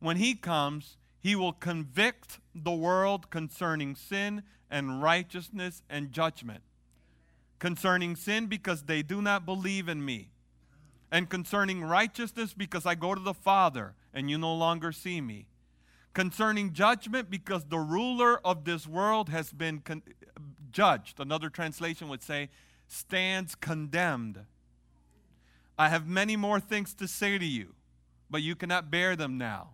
when 0.00 0.16
he 0.16 0.34
comes, 0.34 0.96
he 1.20 1.36
will 1.36 1.52
convict 1.52 2.40
the 2.52 2.72
world 2.72 3.30
concerning 3.30 3.94
sin 3.94 4.42
and 4.68 5.00
righteousness 5.04 5.84
and 5.88 6.10
judgment. 6.10 6.64
Concerning 7.60 8.16
sin, 8.16 8.46
because 8.46 8.82
they 8.82 9.02
do 9.02 9.22
not 9.22 9.46
believe 9.46 9.88
in 9.88 10.04
me. 10.04 10.30
And 11.10 11.28
concerning 11.28 11.82
righteousness, 11.82 12.52
because 12.52 12.84
I 12.84 12.94
go 12.94 13.14
to 13.14 13.20
the 13.20 13.34
Father 13.34 13.94
and 14.12 14.30
you 14.30 14.38
no 14.38 14.54
longer 14.54 14.92
see 14.92 15.20
me. 15.20 15.46
Concerning 16.12 16.72
judgment, 16.72 17.30
because 17.30 17.64
the 17.64 17.78
ruler 17.78 18.40
of 18.44 18.64
this 18.64 18.86
world 18.86 19.28
has 19.28 19.52
been 19.52 19.80
con- 19.80 20.02
judged. 20.70 21.20
Another 21.20 21.48
translation 21.48 22.08
would 22.08 22.22
say, 22.22 22.48
stands 22.88 23.54
condemned. 23.54 24.40
I 25.78 25.88
have 25.88 26.06
many 26.06 26.36
more 26.36 26.60
things 26.60 26.92
to 26.94 27.06
say 27.06 27.38
to 27.38 27.46
you, 27.46 27.74
but 28.28 28.42
you 28.42 28.56
cannot 28.56 28.90
bear 28.90 29.14
them 29.14 29.38
now. 29.38 29.70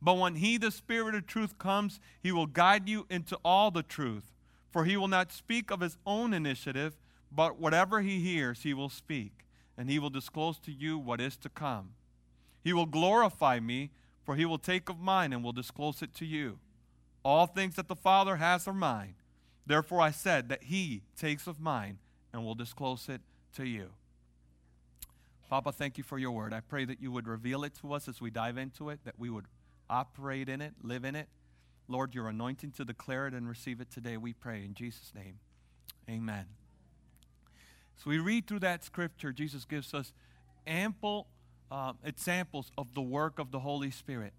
But 0.00 0.18
when 0.18 0.36
he, 0.36 0.56
the 0.56 0.70
Spirit 0.70 1.14
of 1.14 1.26
truth, 1.26 1.58
comes, 1.58 2.00
he 2.20 2.32
will 2.32 2.46
guide 2.46 2.88
you 2.88 3.06
into 3.10 3.38
all 3.44 3.70
the 3.70 3.82
truth. 3.82 4.32
For 4.70 4.84
he 4.84 4.96
will 4.96 5.08
not 5.08 5.30
speak 5.30 5.70
of 5.70 5.80
his 5.80 5.98
own 6.06 6.32
initiative, 6.32 6.96
but 7.30 7.58
whatever 7.58 8.00
he 8.00 8.20
hears, 8.20 8.62
he 8.62 8.72
will 8.72 8.88
speak, 8.88 9.41
and 9.76 9.90
he 9.90 9.98
will 9.98 10.10
disclose 10.10 10.58
to 10.60 10.72
you 10.72 10.98
what 10.98 11.20
is 11.20 11.36
to 11.38 11.48
come. 11.48 11.90
He 12.62 12.72
will 12.72 12.86
glorify 12.86 13.60
me, 13.60 13.90
for 14.24 14.36
he 14.36 14.44
will 14.44 14.58
take 14.58 14.88
of 14.88 15.00
mine 15.00 15.32
and 15.32 15.42
will 15.42 15.52
disclose 15.52 16.02
it 16.02 16.14
to 16.14 16.24
you. 16.24 16.58
All 17.24 17.46
things 17.46 17.76
that 17.76 17.88
the 17.88 17.96
Father 17.96 18.36
has 18.36 18.68
are 18.68 18.72
mine. 18.72 19.14
Therefore 19.66 20.00
I 20.00 20.10
said 20.10 20.48
that 20.48 20.64
he 20.64 21.02
takes 21.16 21.46
of 21.46 21.60
mine 21.60 21.98
and 22.32 22.44
will 22.44 22.54
disclose 22.54 23.08
it 23.08 23.20
to 23.56 23.66
you. 23.66 23.90
Papa, 25.48 25.72
thank 25.72 25.98
you 25.98 26.04
for 26.04 26.18
your 26.18 26.30
word. 26.30 26.52
I 26.52 26.60
pray 26.60 26.84
that 26.86 27.02
you 27.02 27.12
would 27.12 27.28
reveal 27.28 27.62
it 27.62 27.74
to 27.82 27.92
us 27.92 28.08
as 28.08 28.20
we 28.20 28.30
dive 28.30 28.56
into 28.56 28.88
it, 28.88 29.00
that 29.04 29.18
we 29.18 29.28
would 29.28 29.44
operate 29.90 30.48
in 30.48 30.62
it, 30.62 30.72
live 30.82 31.04
in 31.04 31.14
it. 31.14 31.28
Lord, 31.88 32.14
your 32.14 32.28
anointing 32.28 32.72
to 32.72 32.84
declare 32.84 33.26
it 33.26 33.34
and 33.34 33.46
receive 33.48 33.80
it 33.80 33.90
today, 33.90 34.16
we 34.16 34.32
pray 34.32 34.64
in 34.64 34.72
Jesus' 34.72 35.12
name. 35.14 35.40
Amen. 36.08 36.46
So 38.02 38.10
we 38.10 38.18
read 38.18 38.46
through 38.46 38.60
that 38.60 38.82
scripture, 38.84 39.32
Jesus 39.32 39.64
gives 39.64 39.94
us 39.94 40.12
ample 40.66 41.28
uh, 41.70 41.92
examples 42.04 42.72
of 42.76 42.94
the 42.94 43.00
work 43.00 43.38
of 43.38 43.50
the 43.50 43.60
Holy 43.60 43.90
Spirit. 43.90 44.32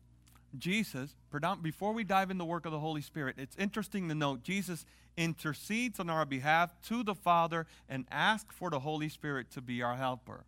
Jesus, 0.58 1.16
before 1.62 1.94
we 1.94 2.04
dive 2.04 2.30
in 2.30 2.38
the 2.38 2.46
work 2.46 2.66
of 2.66 2.72
the 2.72 2.80
Holy 2.80 3.02
Spirit, 3.02 3.36
it's 3.40 3.56
interesting 3.58 4.08
to 4.10 4.16
note 4.16 4.44
Jesus 4.44 4.86
intercedes 5.18 6.00
on 6.00 6.10
our 6.10 6.26
behalf 6.26 6.74
to 6.84 7.04
the 7.04 7.16
Father 7.16 7.66
and 7.90 8.06
asks 8.12 8.54
for 8.56 8.70
the 8.70 8.80
Holy 8.80 9.10
Spirit 9.10 9.50
to 9.52 9.62
be 9.62 9.82
our 9.82 9.96
helper. 9.96 10.46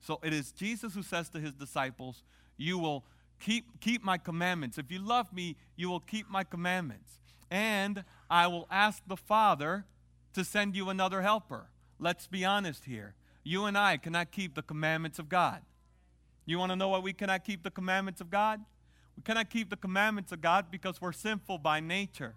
So 0.00 0.18
it 0.22 0.32
is 0.32 0.50
Jesus 0.50 0.94
who 0.94 1.02
says 1.02 1.28
to 1.30 1.38
his 1.38 1.52
disciples, 1.52 2.22
You 2.56 2.78
will 2.78 3.04
Keep, 3.40 3.80
keep 3.80 4.02
my 4.02 4.18
commandments. 4.18 4.78
If 4.78 4.90
you 4.90 4.98
love 4.98 5.32
me, 5.32 5.56
you 5.76 5.90
will 5.90 6.00
keep 6.00 6.30
my 6.30 6.44
commandments. 6.44 7.18
And 7.50 8.04
I 8.30 8.46
will 8.46 8.66
ask 8.70 9.02
the 9.06 9.16
Father 9.16 9.84
to 10.32 10.44
send 10.44 10.74
you 10.74 10.88
another 10.88 11.22
helper. 11.22 11.68
Let's 11.98 12.26
be 12.26 12.44
honest 12.44 12.84
here. 12.84 13.14
You 13.42 13.64
and 13.64 13.78
I 13.78 13.96
cannot 13.96 14.32
keep 14.32 14.54
the 14.54 14.62
commandments 14.62 15.18
of 15.18 15.28
God. 15.28 15.62
You 16.44 16.58
want 16.58 16.70
to 16.70 16.76
know 16.76 16.88
why 16.88 16.98
we 16.98 17.12
cannot 17.12 17.44
keep 17.44 17.62
the 17.62 17.70
commandments 17.70 18.20
of 18.20 18.30
God? 18.30 18.60
We 19.16 19.22
cannot 19.22 19.50
keep 19.50 19.70
the 19.70 19.76
commandments 19.76 20.32
of 20.32 20.40
God 20.40 20.66
because 20.70 21.00
we're 21.00 21.12
sinful 21.12 21.58
by 21.58 21.80
nature. 21.80 22.34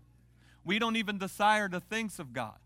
We 0.64 0.80
don't 0.80 0.96
even 0.96 1.18
desire 1.18 1.68
the 1.68 1.80
things 1.80 2.20
of 2.20 2.34
God. 2.34 2.58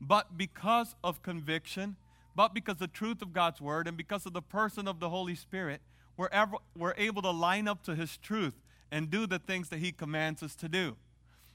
But 0.00 0.36
because 0.36 0.94
of 1.04 1.22
conviction, 1.22 1.96
but 2.34 2.54
because 2.54 2.78
the 2.78 2.88
truth 2.88 3.22
of 3.22 3.32
God's 3.32 3.60
word, 3.60 3.86
and 3.86 3.96
because 3.96 4.26
of 4.26 4.32
the 4.32 4.42
person 4.42 4.88
of 4.88 4.98
the 5.00 5.08
Holy 5.08 5.34
Spirit, 5.34 5.80
we're, 6.16 6.28
ever, 6.28 6.56
we're 6.76 6.94
able 6.96 7.22
to 7.22 7.30
line 7.30 7.68
up 7.68 7.82
to 7.84 7.94
His 7.94 8.16
truth 8.16 8.54
and 8.90 9.10
do 9.10 9.26
the 9.26 9.38
things 9.38 9.68
that 9.68 9.78
He 9.78 9.92
commands 9.92 10.42
us 10.42 10.54
to 10.56 10.68
do. 10.68 10.96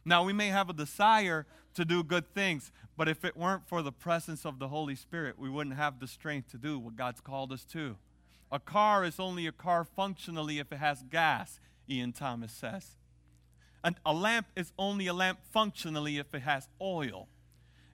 Now, 0.06 0.24
we 0.24 0.34
may 0.34 0.48
have 0.48 0.70
a 0.70 0.74
desire 0.74 1.46
to 1.75 1.86
do 1.86 2.03
good 2.03 2.34
things, 2.34 2.72
but 2.98 3.08
if 3.08 3.24
it 3.24 3.38
weren't 3.38 3.68
for 3.68 3.82
the 3.82 3.91
presence 3.91 4.46
of 4.46 4.60
the 4.60 4.68
Holy 4.68 4.96
Spirit, 4.96 5.38
we 5.38 5.50
wouldn't 5.50 5.75
have 5.75 6.00
the 6.00 6.08
strength 6.08 6.51
to 6.51 6.58
do 6.58 6.79
what 6.79 6.96
God's 6.96 7.22
called 7.22 7.51
us 7.51 7.63
to. 7.65 7.98
A 8.51 8.60
car 8.60 9.03
is 9.03 9.20
only 9.20 9.46
a 9.46 9.51
car 9.51 9.84
functionally 9.84 10.60
if 10.60 10.72
it 10.72 10.77
has 10.77 11.03
gas, 11.03 11.60
Ian 11.89 12.13
Thomas 12.13 12.51
says. 12.51 12.98
And 13.84 13.96
a 14.06 14.13
lamp 14.13 14.48
is 14.56 14.74
only 14.77 15.08
a 15.08 15.13
lamp 15.13 15.39
functionally 15.51 16.18
if 16.18 16.34
it 16.34 16.41
has 16.41 16.68
oil. 16.82 17.27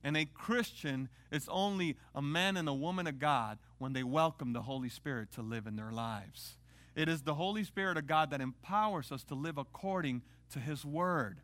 And 0.04 0.16
a 0.16 0.26
Christian 0.26 1.10
is 1.32 1.48
only 1.50 1.98
a 2.14 2.22
man 2.22 2.58
and 2.58 2.70
a 2.70 2.74
woman 2.74 3.08
of 3.08 3.20
God 3.20 3.58
when 3.78 3.94
they 3.94 4.04
welcome 4.04 4.54
the 4.54 4.62
Holy 4.62 4.90
Spirit 4.90 5.32
to 5.34 5.42
live 5.42 5.68
in 5.68 5.76
their 5.76 5.92
lives. 5.92 6.58
It 6.96 7.10
is 7.10 7.24
the 7.24 7.34
Holy 7.36 7.64
Spirit 7.64 7.98
of 7.98 8.08
God 8.08 8.30
that 8.30 8.40
empowers 8.40 9.12
us 9.12 9.24
to 9.26 9.36
live 9.36 9.58
according 9.58 10.22
to 10.52 10.60
His 10.60 10.86
Word. 10.86 11.42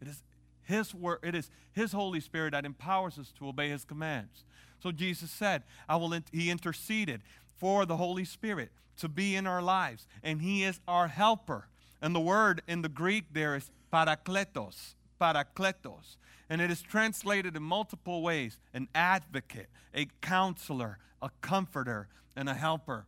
It 0.00 0.08
is 0.08 0.22
His 0.62 0.94
word, 0.94 1.18
it 1.22 1.34
is 1.34 1.50
His 1.72 1.92
Holy 1.92 2.20
Spirit 2.20 2.52
that 2.52 2.64
empowers 2.64 3.18
us 3.18 3.32
to 3.38 3.48
obey 3.48 3.68
His 3.68 3.84
commands. 3.84 4.44
So 4.82 4.92
Jesus 4.92 5.30
said, 5.30 5.62
I 5.88 5.96
will 5.96 6.14
He 6.32 6.50
interceded 6.50 7.22
for 7.58 7.84
the 7.84 7.96
Holy 7.96 8.24
Spirit 8.24 8.70
to 8.98 9.08
be 9.08 9.36
in 9.36 9.46
our 9.46 9.62
lives, 9.62 10.06
and 10.22 10.42
He 10.42 10.64
is 10.64 10.80
our 10.86 11.08
helper. 11.08 11.68
And 12.00 12.14
the 12.14 12.20
word 12.20 12.62
in 12.68 12.82
the 12.82 12.88
Greek 12.88 13.24
there 13.32 13.56
is 13.56 13.70
parakletos, 13.92 14.94
parakletos. 15.20 16.16
And 16.50 16.60
it 16.60 16.70
is 16.70 16.80
translated 16.80 17.56
in 17.56 17.62
multiple 17.62 18.22
ways 18.22 18.58
an 18.72 18.88
advocate, 18.94 19.68
a 19.94 20.06
counselor, 20.22 20.98
a 21.20 21.30
comforter, 21.40 22.08
and 22.36 22.48
a 22.48 22.54
helper. 22.54 23.06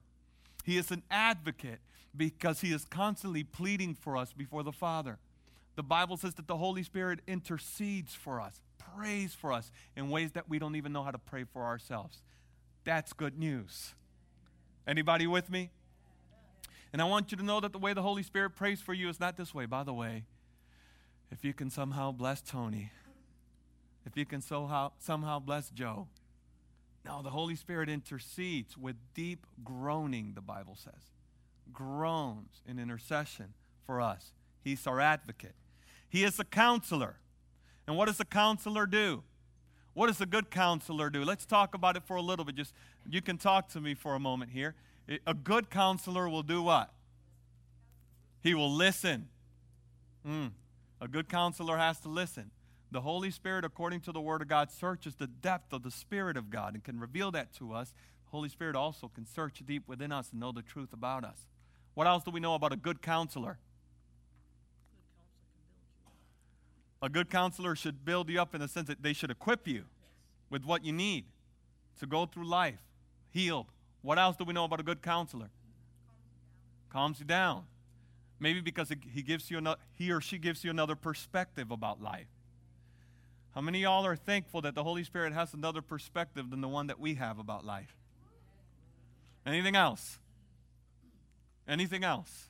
He 0.64 0.76
is 0.76 0.90
an 0.90 1.02
advocate 1.11 1.80
because 2.16 2.61
he 2.61 2.73
is 2.73 2.85
constantly 2.85 3.44
pleading 3.44 3.94
for 3.94 4.16
us 4.16 4.32
before 4.32 4.62
the 4.62 4.73
Father. 4.73 5.18
The 5.80 5.84
Bible 5.84 6.18
says 6.18 6.34
that 6.34 6.46
the 6.46 6.58
Holy 6.58 6.82
Spirit 6.82 7.20
intercedes 7.26 8.14
for 8.14 8.38
us, 8.38 8.60
prays 8.76 9.32
for 9.32 9.50
us 9.50 9.72
in 9.96 10.10
ways 10.10 10.32
that 10.32 10.46
we 10.46 10.58
don't 10.58 10.76
even 10.76 10.92
know 10.92 11.02
how 11.02 11.10
to 11.10 11.16
pray 11.16 11.44
for 11.44 11.62
ourselves. 11.62 12.20
That's 12.84 13.14
good 13.14 13.38
news. 13.38 13.94
Anybody 14.87 15.26
with 15.26 15.49
me? 15.49 15.70
And 16.92 17.00
I 17.00 17.06
want 17.06 17.32
you 17.32 17.38
to 17.38 17.42
know 17.42 17.60
that 17.60 17.72
the 17.72 17.78
way 17.78 17.94
the 17.94 18.02
Holy 18.02 18.22
Spirit 18.22 18.50
prays 18.50 18.82
for 18.82 18.92
you 18.92 19.08
is 19.08 19.18
not 19.18 19.38
this 19.38 19.54
way. 19.54 19.64
By 19.64 19.82
the 19.82 19.94
way, 19.94 20.25
if 21.30 21.46
you 21.46 21.54
can 21.54 21.70
somehow 21.70 22.12
bless 22.12 22.42
Tony, 22.42 22.92
if 24.04 24.18
you 24.18 24.26
can 24.26 24.42
somehow, 24.42 24.92
somehow 24.99 25.38
bless 25.38 25.70
Joe. 25.70 26.08
No, 27.06 27.22
the 27.22 27.30
Holy 27.30 27.56
Spirit 27.56 27.88
intercedes 27.88 28.76
with 28.76 28.96
deep 29.14 29.46
groaning, 29.64 30.32
the 30.34 30.42
Bible 30.42 30.76
says. 30.76 31.14
Groans 31.72 32.60
in 32.68 32.78
intercession 32.78 33.54
for 33.87 34.02
us. 34.02 34.34
He's 34.62 34.87
our 34.87 35.00
advocate. 35.00 35.54
He 36.11 36.25
is 36.25 36.38
a 36.38 36.45
counselor. 36.45 37.17
And 37.87 37.97
what 37.97 38.07
does 38.07 38.21
a 38.21 38.25
counselor 38.25 38.85
do? 38.85 39.23
What 39.95 40.09
does 40.09 40.21
a 40.21 40.26
good 40.26 40.50
counselor 40.50 41.09
do? 41.09 41.25
Let's 41.25 41.47
talk 41.47 41.75
about 41.75 41.97
it 41.97 42.02
for 42.05 42.17
a 42.17 42.23
little 42.23 42.45
bit. 42.45 42.57
Just 42.57 42.75
you 43.09 43.23
can 43.23 43.38
talk 43.38 43.69
to 43.71 43.81
me 43.81 43.95
for 43.95 44.14
a 44.14 44.21
moment 44.21 44.50
here. 44.50 44.75
A 45.26 45.35
good 45.35 45.71
counselor 45.71 46.29
will 46.29 46.43
do 46.43 46.62
what? 46.62 46.93
He 48.43 48.55
will 48.55 48.73
listen. 48.73 49.29
Mm. 50.26 50.52
A 51.00 51.09
good 51.09 51.29
counselor 51.29 51.79
has 51.79 51.99
to 52.00 52.09
listen. 52.09 52.50
The 52.93 53.00
Holy 53.00 53.31
Spirit, 53.31 53.64
according 53.64 54.00
to 54.02 54.12
the 54.12 54.21
Word 54.21 54.43
of 54.43 54.49
God, 54.49 54.71
searches 54.71 55.14
the 55.14 55.26
depth 55.26 55.73
of 55.73 55.83
the 55.83 55.90
Spirit 55.90 56.37
of 56.37 56.50
God 56.50 56.75
and 56.75 56.83
can 56.83 56.99
reveal 56.99 57.31
that 57.33 57.52
to 57.55 57.73
us. 57.73 57.93
The 58.25 58.31
Holy 58.31 58.49
Spirit 58.49 58.76
also 58.76 59.09
can 59.09 59.26
search 59.26 59.62
deep 59.64 59.88
within 59.88 60.12
us 60.12 60.31
and 60.33 60.40
know 60.40 60.52
the 60.52 60.62
truth 60.62 60.93
about 60.93 61.25
us. 61.25 61.47
What 61.95 62.07
else 62.07 62.25
do 62.25 62.31
we 62.31 62.40
know 62.40 62.55
about 62.55 62.73
a 62.73 62.76
good 62.76 63.02
counselor? 63.02 63.59
A 67.02 67.09
good 67.09 67.30
counselor 67.30 67.75
should 67.75 68.04
build 68.04 68.28
you 68.28 68.40
up 68.40 68.54
in 68.54 68.61
the 68.61 68.69
sense 68.69 68.88
that 68.88 69.02
they 69.02 69.12
should 69.12 69.30
equip 69.30 69.66
you 69.66 69.85
with 70.50 70.64
what 70.64 70.85
you 70.85 70.92
need 70.92 71.25
to 71.99 72.07
go 72.07 72.26
through 72.26 72.47
life 72.47 72.80
healed. 73.30 73.66
What 74.02 74.19
else 74.19 74.37
do 74.37 74.45
we 74.45 74.52
know 74.52 74.64
about 74.64 74.80
a 74.80 74.83
good 74.83 75.02
counselor? 75.02 75.50
Calms 76.90 77.21
you 77.21 77.25
down. 77.25 77.64
Maybe 78.38 78.61
because 78.61 78.90
he 79.12 79.23
gives 79.23 79.50
you 79.50 79.59
another, 79.59 79.80
he 79.95 80.11
or 80.11 80.21
she 80.21 80.38
gives 80.38 80.64
you 80.64 80.71
another 80.71 80.97
perspective 80.97 81.71
about 81.71 82.02
life. 82.02 82.26
How 83.54 83.61
many 83.61 83.78
of 83.78 83.83
y'all 83.83 84.07
are 84.07 84.16
thankful 84.16 84.62
that 84.62 84.75
the 84.75 84.83
Holy 84.83 85.04
Spirit 85.04 85.33
has 85.33 85.54
another 85.54 85.83
perspective 85.83 86.50
than 86.50 86.61
the 86.61 86.69
one 86.69 86.87
that 86.87 86.99
we 86.99 87.14
have 87.14 87.38
about 87.38 87.64
life? 87.64 87.97
Anything 89.45 89.76
else? 89.76 90.19
Anything 91.69 92.04
else? 92.04 92.49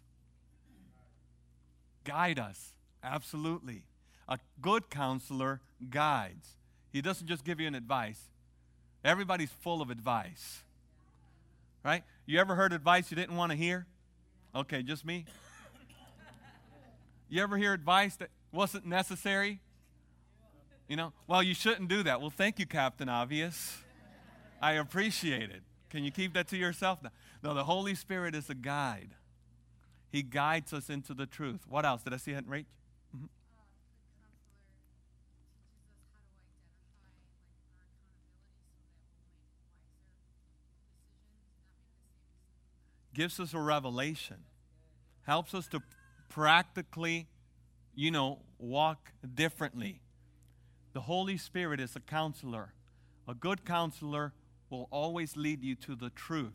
Guide 2.05 2.39
us. 2.39 2.75
Absolutely. 3.03 3.85
A 4.31 4.39
good 4.61 4.89
counselor 4.89 5.61
guides. 5.91 6.57
He 6.93 7.03
doesn't 7.03 7.27
just 7.27 7.45
give 7.45 7.61
you 7.61 7.67
an 7.67 7.75
advice. 7.75 8.21
Everybody's 9.05 9.51
full 9.51 9.83
of 9.83 9.91
advice. 9.91 10.63
Right? 11.85 12.05
You 12.27 12.39
ever 12.39 12.55
heard 12.55 12.73
advice 12.73 13.11
you 13.11 13.17
didn't 13.17 13.37
want 13.37 13.51
to 13.51 13.57
hear? 13.57 13.87
Okay, 14.55 14.83
just 14.83 15.05
me. 15.05 15.25
You 17.29 17.43
ever 17.43 17.57
hear 17.57 17.73
advice 17.73 18.17
that 18.17 18.31
wasn't 18.53 18.87
necessary? 18.87 19.61
You 20.89 20.97
know, 20.97 21.13
well, 21.29 21.43
you 21.43 21.55
shouldn't 21.55 21.89
do 21.89 22.03
that. 22.03 22.21
Well, 22.21 22.31
thank 22.31 22.59
you, 22.59 22.67
Captain 22.67 23.09
Obvious. 23.09 23.79
I 24.61 24.73
appreciate 24.73 25.51
it. 25.51 25.63
Can 25.89 26.05
you 26.05 26.11
keep 26.11 26.35
that 26.35 26.49
to 26.49 26.57
yourself? 26.57 26.99
No, 27.03 27.11
no 27.43 27.55
the 27.55 27.65
Holy 27.65 27.95
Spirit 27.95 28.35
is 28.35 28.51
a 28.51 28.55
guide. 28.55 29.11
He 30.11 30.23
guides 30.23 30.73
us 30.73 30.91
into 30.91 31.15
the 31.15 31.27
truth. 31.27 31.61
What 31.69 31.87
else? 31.87 32.03
Did 32.03 32.13
I 32.13 32.17
see 32.17 32.33
it, 32.33 32.49
Rach? 32.49 32.65
Gives 43.13 43.41
us 43.41 43.55
a 43.55 43.59
revelation, 43.59 44.37
helps 45.23 45.55
us 45.55 45.67
to 45.69 45.83
practically, 46.29 47.27
you 47.95 48.11
know, 48.11 48.39
walk 48.59 49.13
differently. 49.35 50.01
The 50.93 51.01
Holy 51.03 51.37
Spirit 51.37 51.81
is 51.81 51.97
a 51.97 52.01
counselor. 52.01 52.73
A 53.29 53.35
good 53.35 53.65
counselor 53.65 54.33
will 54.71 54.89
always 54.91 55.37
lead 55.37 55.63
you 55.63 55.75
to 55.77 55.95
the 55.95 56.11
truth. 56.11 56.55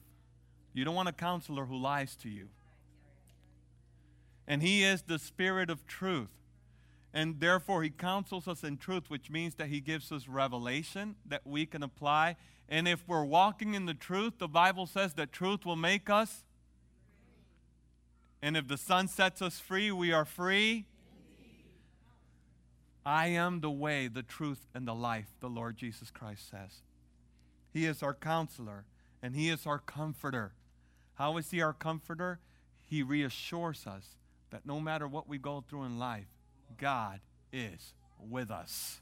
You 0.73 0.85
don't 0.85 0.95
want 0.95 1.09
a 1.09 1.13
counselor 1.13 1.65
who 1.65 1.77
lies 1.77 2.15
to 2.17 2.29
you. 2.29 2.49
And 4.47 4.61
He 4.61 4.83
is 4.83 5.03
the 5.03 5.19
Spirit 5.19 5.69
of 5.69 5.85
truth. 5.87 6.29
And 7.15 7.39
therefore, 7.39 7.81
He 7.81 7.89
counsels 7.89 8.47
us 8.47 8.63
in 8.63 8.77
truth, 8.77 9.09
which 9.09 9.31
means 9.31 9.55
that 9.55 9.69
He 9.69 9.79
gives 9.79 10.11
us 10.11 10.27
revelation 10.27 11.15
that 11.25 11.47
we 11.47 11.65
can 11.65 11.81
apply. 11.81 12.35
And 12.69 12.87
if 12.87 13.07
we're 13.07 13.25
walking 13.25 13.73
in 13.73 13.87
the 13.87 13.95
truth, 13.95 14.33
the 14.37 14.47
Bible 14.47 14.85
says 14.85 15.13
that 15.13 15.31
truth 15.31 15.65
will 15.65 15.75
make 15.75 16.09
us. 16.09 16.43
And 18.41 18.55
if 18.55 18.67
the 18.67 18.77
Son 18.77 19.07
sets 19.07 19.41
us 19.41 19.59
free, 19.59 19.91
we 19.91 20.11
are 20.11 20.25
free 20.25 20.85
I 23.05 23.27
am 23.27 23.61
the 23.61 23.69
way, 23.69 24.07
the 24.07 24.23
truth, 24.23 24.65
and 24.73 24.87
the 24.87 24.95
life, 24.95 25.27
the 25.39 25.49
Lord 25.49 25.77
Jesus 25.77 26.09
Christ 26.09 26.49
says. 26.49 26.81
He 27.71 27.85
is 27.85 28.01
our 28.01 28.15
counselor 28.15 28.85
and 29.21 29.35
He 29.35 29.49
is 29.49 29.67
our 29.67 29.77
comforter. 29.77 30.53
How 31.15 31.37
is 31.37 31.51
He 31.51 31.61
our 31.61 31.73
comforter? 31.73 32.39
He 32.81 33.03
reassures 33.03 33.85
us 33.85 34.15
that 34.49 34.65
no 34.65 34.79
matter 34.79 35.07
what 35.07 35.29
we 35.29 35.37
go 35.37 35.63
through 35.67 35.83
in 35.83 35.99
life, 35.99 36.27
God 36.77 37.19
is 37.51 37.93
with 38.19 38.51
us. 38.51 39.01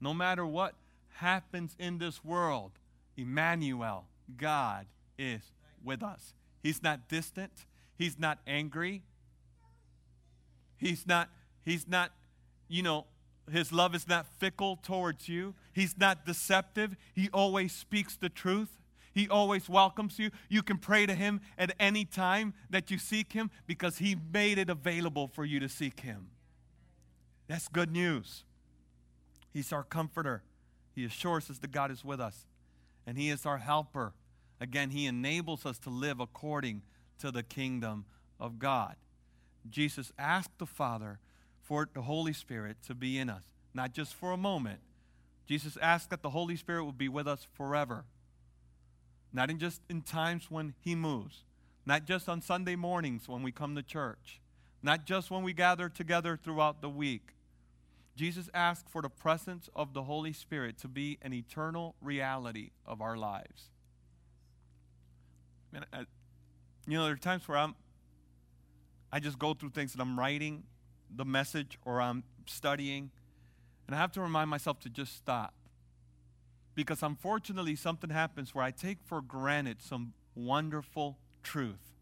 No 0.00 0.12
matter 0.14 0.44
what 0.44 0.74
happens 1.14 1.74
in 1.78 1.98
this 1.98 2.24
world, 2.24 2.72
Emmanuel, 3.16 4.06
God 4.36 4.86
is 5.18 5.40
with 5.82 6.02
us. 6.02 6.34
He's 6.62 6.82
not 6.82 7.08
distant. 7.08 7.52
He's 7.96 8.18
not 8.18 8.38
angry. 8.46 9.02
He's 10.76 11.06
not, 11.06 11.30
he's 11.64 11.86
not 11.86 12.10
you 12.68 12.82
know, 12.82 13.06
his 13.50 13.72
love 13.72 13.94
is 13.94 14.08
not 14.08 14.26
fickle 14.38 14.78
towards 14.82 15.28
you. 15.28 15.54
He's 15.72 15.96
not 15.98 16.24
deceptive. 16.24 16.96
He 17.14 17.28
always 17.32 17.72
speaks 17.72 18.16
the 18.16 18.28
truth. 18.28 18.78
He 19.14 19.28
always 19.28 19.68
welcomes 19.68 20.18
you. 20.18 20.30
You 20.48 20.62
can 20.62 20.76
pray 20.76 21.06
to 21.06 21.14
him 21.14 21.40
at 21.56 21.72
any 21.78 22.04
time 22.04 22.52
that 22.68 22.90
you 22.90 22.98
seek 22.98 23.32
him 23.32 23.50
because 23.66 23.98
he 23.98 24.16
made 24.32 24.58
it 24.58 24.68
available 24.68 25.28
for 25.28 25.44
you 25.44 25.60
to 25.60 25.68
seek 25.68 26.00
him. 26.00 26.30
That's 27.46 27.68
good 27.68 27.92
news. 27.92 28.44
He's 29.52 29.72
our 29.72 29.84
comforter. 29.84 30.42
He 30.94 31.04
assures 31.04 31.48
us 31.48 31.58
that 31.58 31.70
God 31.70 31.92
is 31.92 32.04
with 32.04 32.20
us. 32.20 32.46
And 33.06 33.16
he 33.16 33.30
is 33.30 33.46
our 33.46 33.58
helper. 33.58 34.14
Again, 34.60 34.90
he 34.90 35.06
enables 35.06 35.64
us 35.64 35.78
to 35.80 35.90
live 35.90 36.18
according 36.18 36.82
to 37.20 37.30
the 37.30 37.42
kingdom 37.42 38.06
of 38.40 38.58
God. 38.58 38.96
Jesus 39.70 40.10
asked 40.18 40.58
the 40.58 40.66
Father 40.66 41.20
for 41.62 41.88
the 41.92 42.02
Holy 42.02 42.32
Spirit 42.32 42.78
to 42.86 42.94
be 42.94 43.18
in 43.18 43.30
us, 43.30 43.44
not 43.72 43.92
just 43.92 44.14
for 44.14 44.32
a 44.32 44.36
moment. 44.36 44.80
Jesus 45.46 45.78
asked 45.80 46.10
that 46.10 46.22
the 46.22 46.30
Holy 46.30 46.56
Spirit 46.56 46.84
would 46.84 46.98
be 46.98 47.08
with 47.08 47.28
us 47.28 47.46
forever, 47.52 48.04
not 49.34 49.50
in 49.50 49.58
just 49.58 49.82
in 49.90 50.00
times 50.00 50.50
when 50.50 50.74
He 50.80 50.94
moves, 50.94 51.42
not 51.84 52.06
just 52.06 52.28
on 52.28 52.40
Sunday 52.40 52.76
mornings 52.76 53.28
when 53.28 53.42
we 53.42 53.52
come 53.52 53.74
to 53.74 53.82
church, 53.82 54.40
not 54.82 55.04
just 55.04 55.30
when 55.30 55.42
we 55.42 55.52
gather 55.52 55.88
together 55.88 56.38
throughout 56.42 56.80
the 56.80 56.88
week. 56.88 57.34
Jesus 58.16 58.48
asked 58.54 58.88
for 58.88 59.02
the 59.02 59.10
presence 59.10 59.68
of 59.74 59.92
the 59.92 60.04
Holy 60.04 60.32
Spirit 60.32 60.78
to 60.78 60.88
be 60.88 61.18
an 61.20 61.34
eternal 61.34 61.96
reality 62.00 62.70
of 62.86 63.02
our 63.02 63.16
lives. 63.16 63.70
I, 65.92 66.06
you 66.86 66.96
know, 66.96 67.04
there 67.04 67.14
are 67.14 67.16
times 67.16 67.48
where 67.48 67.58
I'm, 67.58 67.74
I 69.12 69.18
just 69.18 69.38
go 69.38 69.52
through 69.52 69.70
things 69.70 69.92
that 69.94 70.00
I'm 70.00 70.16
writing 70.16 70.62
the 71.14 71.24
message 71.24 71.78
or 71.84 72.00
I'm 72.00 72.22
studying, 72.46 73.10
and 73.86 73.96
I 73.96 73.98
have 73.98 74.12
to 74.12 74.20
remind 74.20 74.48
myself 74.48 74.78
to 74.80 74.88
just 74.88 75.16
stop. 75.16 75.54
Because 76.74 77.02
unfortunately, 77.02 77.76
something 77.76 78.10
happens 78.10 78.54
where 78.54 78.64
I 78.64 78.70
take 78.70 78.98
for 79.04 79.20
granted 79.20 79.80
some 79.80 80.12
wonderful 80.34 81.18
truth. 81.42 81.92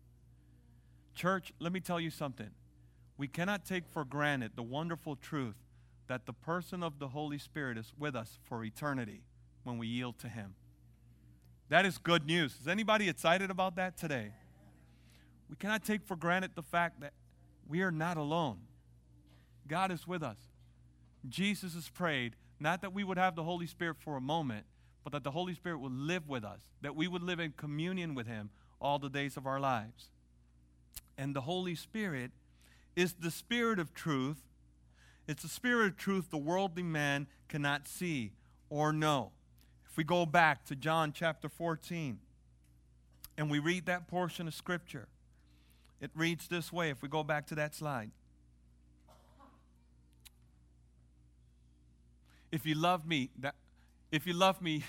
Church, 1.14 1.52
let 1.58 1.72
me 1.72 1.80
tell 1.80 2.00
you 2.00 2.10
something. 2.10 2.50
We 3.18 3.28
cannot 3.28 3.64
take 3.66 3.84
for 3.86 4.04
granted 4.04 4.52
the 4.56 4.62
wonderful 4.62 5.16
truth 5.16 5.56
that 6.08 6.26
the 6.26 6.32
person 6.32 6.82
of 6.82 6.98
the 6.98 7.08
Holy 7.08 7.38
Spirit 7.38 7.76
is 7.76 7.92
with 7.98 8.16
us 8.16 8.38
for 8.42 8.64
eternity 8.64 9.22
when 9.64 9.78
we 9.78 9.86
yield 9.86 10.18
to 10.20 10.28
Him. 10.28 10.54
That 11.68 11.86
is 11.86 11.98
good 11.98 12.26
news. 12.26 12.56
Is 12.60 12.68
anybody 12.68 13.08
excited 13.08 13.50
about 13.50 13.76
that 13.76 13.96
today? 13.96 14.32
We 15.48 15.56
cannot 15.56 15.84
take 15.84 16.02
for 16.02 16.16
granted 16.16 16.52
the 16.54 16.62
fact 16.62 17.00
that 17.00 17.12
we 17.68 17.82
are 17.82 17.90
not 17.90 18.16
alone. 18.16 18.58
God 19.68 19.90
is 19.90 20.06
with 20.06 20.22
us. 20.22 20.38
Jesus 21.28 21.74
has 21.74 21.88
prayed 21.88 22.36
not 22.62 22.82
that 22.82 22.92
we 22.92 23.04
would 23.04 23.18
have 23.18 23.34
the 23.34 23.42
Holy 23.42 23.66
Spirit 23.66 23.96
for 24.00 24.16
a 24.16 24.20
moment, 24.20 24.66
but 25.04 25.12
that 25.12 25.24
the 25.24 25.30
Holy 25.30 25.54
Spirit 25.54 25.78
would 25.78 25.92
live 25.92 26.28
with 26.28 26.44
us, 26.44 26.60
that 26.80 26.94
we 26.94 27.08
would 27.08 27.22
live 27.22 27.40
in 27.40 27.52
communion 27.52 28.14
with 28.14 28.26
Him 28.26 28.50
all 28.80 28.98
the 28.98 29.10
days 29.10 29.36
of 29.36 29.46
our 29.46 29.60
lives. 29.60 30.10
And 31.18 31.34
the 31.34 31.42
Holy 31.42 31.74
Spirit 31.74 32.30
is 32.96 33.14
the 33.14 33.30
Spirit 33.30 33.78
of 33.78 33.94
truth. 33.94 34.38
It's 35.26 35.42
the 35.42 35.48
Spirit 35.48 35.86
of 35.86 35.96
truth 35.96 36.30
the 36.30 36.38
worldly 36.38 36.82
man 36.82 37.26
cannot 37.48 37.88
see 37.88 38.32
or 38.70 38.92
know. 38.92 39.32
If 39.90 39.96
we 39.96 40.04
go 40.04 40.24
back 40.24 40.64
to 40.66 40.76
John 40.76 41.12
chapter 41.12 41.48
14 41.48 42.18
and 43.36 43.50
we 43.50 43.58
read 43.58 43.86
that 43.86 44.08
portion 44.08 44.48
of 44.48 44.54
Scripture, 44.54 45.08
it 46.00 46.10
reads 46.14 46.48
this 46.48 46.72
way. 46.72 46.90
If 46.90 47.02
we 47.02 47.08
go 47.08 47.22
back 47.22 47.46
to 47.48 47.54
that 47.56 47.74
slide. 47.74 48.10
If 52.52 52.66
you 52.66 52.74
love 52.74 53.06
me, 53.06 53.30
that 53.40 53.54
if 54.12 54.26
you 54.26 54.34
love 54.34 54.60
me, 54.60 54.84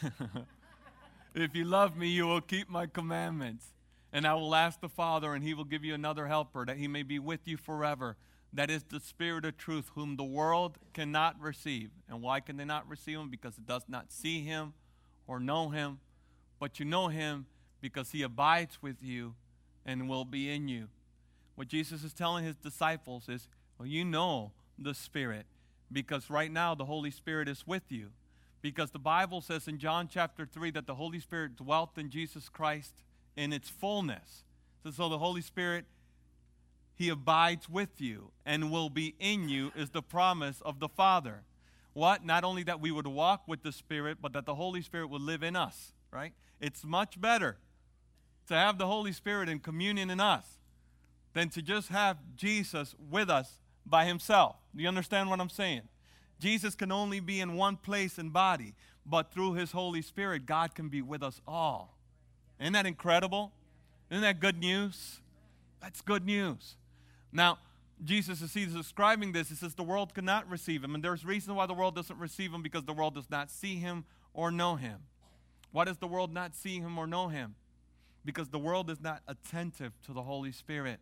if 1.34 1.56
you 1.56 1.63
love 1.63 1.95
me, 1.95 2.10
you 2.10 2.28
will 2.28 2.41
keep 2.41 2.69
my 2.69 2.86
commandments. 2.86 3.67
And 4.12 4.28
I 4.28 4.34
will 4.36 4.54
ask 4.54 4.82
the 4.82 4.89
Father, 4.89 5.34
and 5.34 5.43
he 5.43 5.54
will 5.54 5.63
give 5.63 5.84
you 5.84 5.95
another 5.95 6.28
helper, 6.28 6.65
that 6.65 6.78
he 6.78 6.88
may 6.88 7.02
be 7.02 7.17
with 7.17 7.47
you 7.47 7.56
forever. 7.58 8.17
That 8.52 8.69
is 8.69 8.84
the 8.84 8.99
Spirit 8.99 9.45
of 9.45 9.58
truth, 9.58 9.89
whom 9.95 10.17
the 10.17 10.23
world 10.23 10.78
cannot 10.93 11.39
receive. 11.39 11.89
And 12.08 12.21
why 12.21 12.41
can 12.41 12.58
they 12.58 12.65
not 12.65 12.88
receive 12.88 13.17
him? 13.17 13.30
Because 13.30 13.58
it 13.58 13.65
does 13.65 13.86
not 13.88 14.12
see 14.12 14.43
him 14.43 14.73
or 15.26 15.39
know 15.39 15.69
him. 15.69 15.99
But 16.60 16.80
you 16.80 16.86
know 16.86 17.08
him 17.08 17.47
because 17.82 18.12
he 18.12 18.21
abides 18.21 18.78
with 18.82 18.97
you 19.02 19.36
and 19.86 20.08
will 20.08 20.26
be 20.26 20.52
in 20.54 20.67
you. 20.67 20.89
What 21.56 21.69
Jesus 21.69 22.04
is 22.04 22.13
telling 22.13 22.43
his 22.43 22.58
disciples 22.58 23.30
is, 23.30 23.47
well, 23.80 23.88
you 23.88 24.06
know 24.06 24.52
the 24.78 24.93
Spirit 24.93 25.45
because 25.91 26.30
right 26.30 26.52
now 26.52 26.76
the 26.76 26.86
Holy 26.86 27.12
Spirit 27.12 27.48
is 27.48 27.65
with 27.67 27.91
you. 27.91 28.10
Because 28.62 28.91
the 28.91 29.00
Bible 29.00 29.41
says 29.41 29.67
in 29.67 29.78
John 29.78 30.08
chapter 30.08 30.46
3 30.46 30.72
that 30.72 30.88
the 30.88 30.96
Holy 30.96 31.19
Spirit 31.19 31.58
dwelt 31.58 31.98
in 31.98 32.10
Jesus 32.10 32.48
Christ 32.48 33.04
in 33.36 33.52
its 33.52 33.69
fullness. 33.69 34.46
So, 34.84 34.91
so 34.91 35.10
the 35.10 35.17
Holy 35.17 35.41
Spirit, 35.41 35.86
He 36.96 37.10
abides 37.10 37.67
with 37.67 38.00
you 38.00 38.32
and 38.46 38.72
will 38.72 38.89
be 38.89 39.15
in 39.19 39.50
you, 39.50 39.72
is 39.76 39.89
the 39.89 40.02
promise 40.02 40.62
of 40.62 40.80
the 40.80 40.88
Father. 40.88 41.43
What? 41.93 42.26
Not 42.26 42.43
only 42.43 42.63
that 42.63 42.80
we 42.80 42.89
would 42.89 43.08
walk 43.08 43.43
with 43.48 43.63
the 43.63 43.72
Spirit, 43.72 44.19
but 44.22 44.34
that 44.34 44.46
the 44.46 44.56
Holy 44.56 44.82
Spirit 44.82 45.10
would 45.10 45.22
live 45.22 45.43
in 45.43 45.56
us, 45.56 45.93
right? 46.12 46.34
It's 46.62 46.86
much 46.86 47.19
better 47.19 47.58
to 48.48 48.54
have 48.54 48.78
the 48.78 48.88
Holy 48.88 49.12
Spirit 49.12 49.50
in 49.50 49.60
communion 49.60 50.10
in 50.10 50.19
us 50.19 50.46
than 51.34 51.50
to 51.50 51.62
just 51.62 51.89
have 51.89 52.17
Jesus 52.36 52.96
with 52.98 53.30
us 53.30 53.60
by 53.86 54.06
himself. 54.06 54.56
You 54.76 54.88
understand 54.88 55.30
what 55.30 55.39
I'm 55.39 55.50
saying? 55.50 55.82
Jesus 56.39 56.76
can 56.76 56.91
only 56.91 57.19
be 57.19 57.39
in 57.39 57.56
one 57.56 57.78
place 57.78 58.17
and 58.17 58.34
body, 58.34 58.76
but 59.06 59.32
through 59.32 59.54
his 59.54 59.72
Holy 59.72 60.02
Spirit, 60.02 60.46
God 60.46 60.76
can 60.76 60.89
be 60.89 61.02
with 61.02 61.24
us 61.24 61.41
all. 61.48 61.98
Isn't 62.60 62.74
that 62.74 62.86
incredible? 62.86 63.52
Isn't 64.10 64.22
that 64.24 64.39
good 64.39 64.60
news? 64.60 65.19
That's 65.82 66.02
good 66.02 66.26
news. 66.26 66.76
Now, 67.32 67.60
Jesus, 68.04 68.54
he's 68.54 68.74
describing 68.74 69.32
this, 69.32 69.50
he 69.50 69.56
says 69.56 69.76
the 69.76 69.84
world 69.84 70.13
cannot 70.13 70.50
receive 70.50 70.84
him. 70.84 70.96
And 70.96 71.04
there's 71.04 71.26
reason 71.26 71.56
why 71.56 71.65
the 71.65 71.74
world 71.74 71.96
doesn't 71.96 72.17
receive 72.17 72.54
him 72.54 72.62
because 72.62 72.84
the 72.84 72.93
world 72.93 73.15
does 73.15 73.30
not 73.30 73.50
see 73.50 73.76
him 73.78 74.06
or 74.34 74.52
know 74.52 74.76
him. 74.76 75.00
Why 75.72 75.86
does 75.86 75.98
the 75.98 76.08
world 76.08 76.34
not 76.34 76.56
see 76.56 76.80
him 76.80 76.98
or 76.98 77.08
know 77.08 77.30
him? 77.30 77.56
Because 78.26 78.50
the 78.50 78.60
world 78.60 78.89
is 78.89 79.02
not 79.02 79.22
attentive 79.28 79.93
to 80.06 80.13
the 80.13 80.22
Holy 80.22 80.52
Spirit 80.52 81.00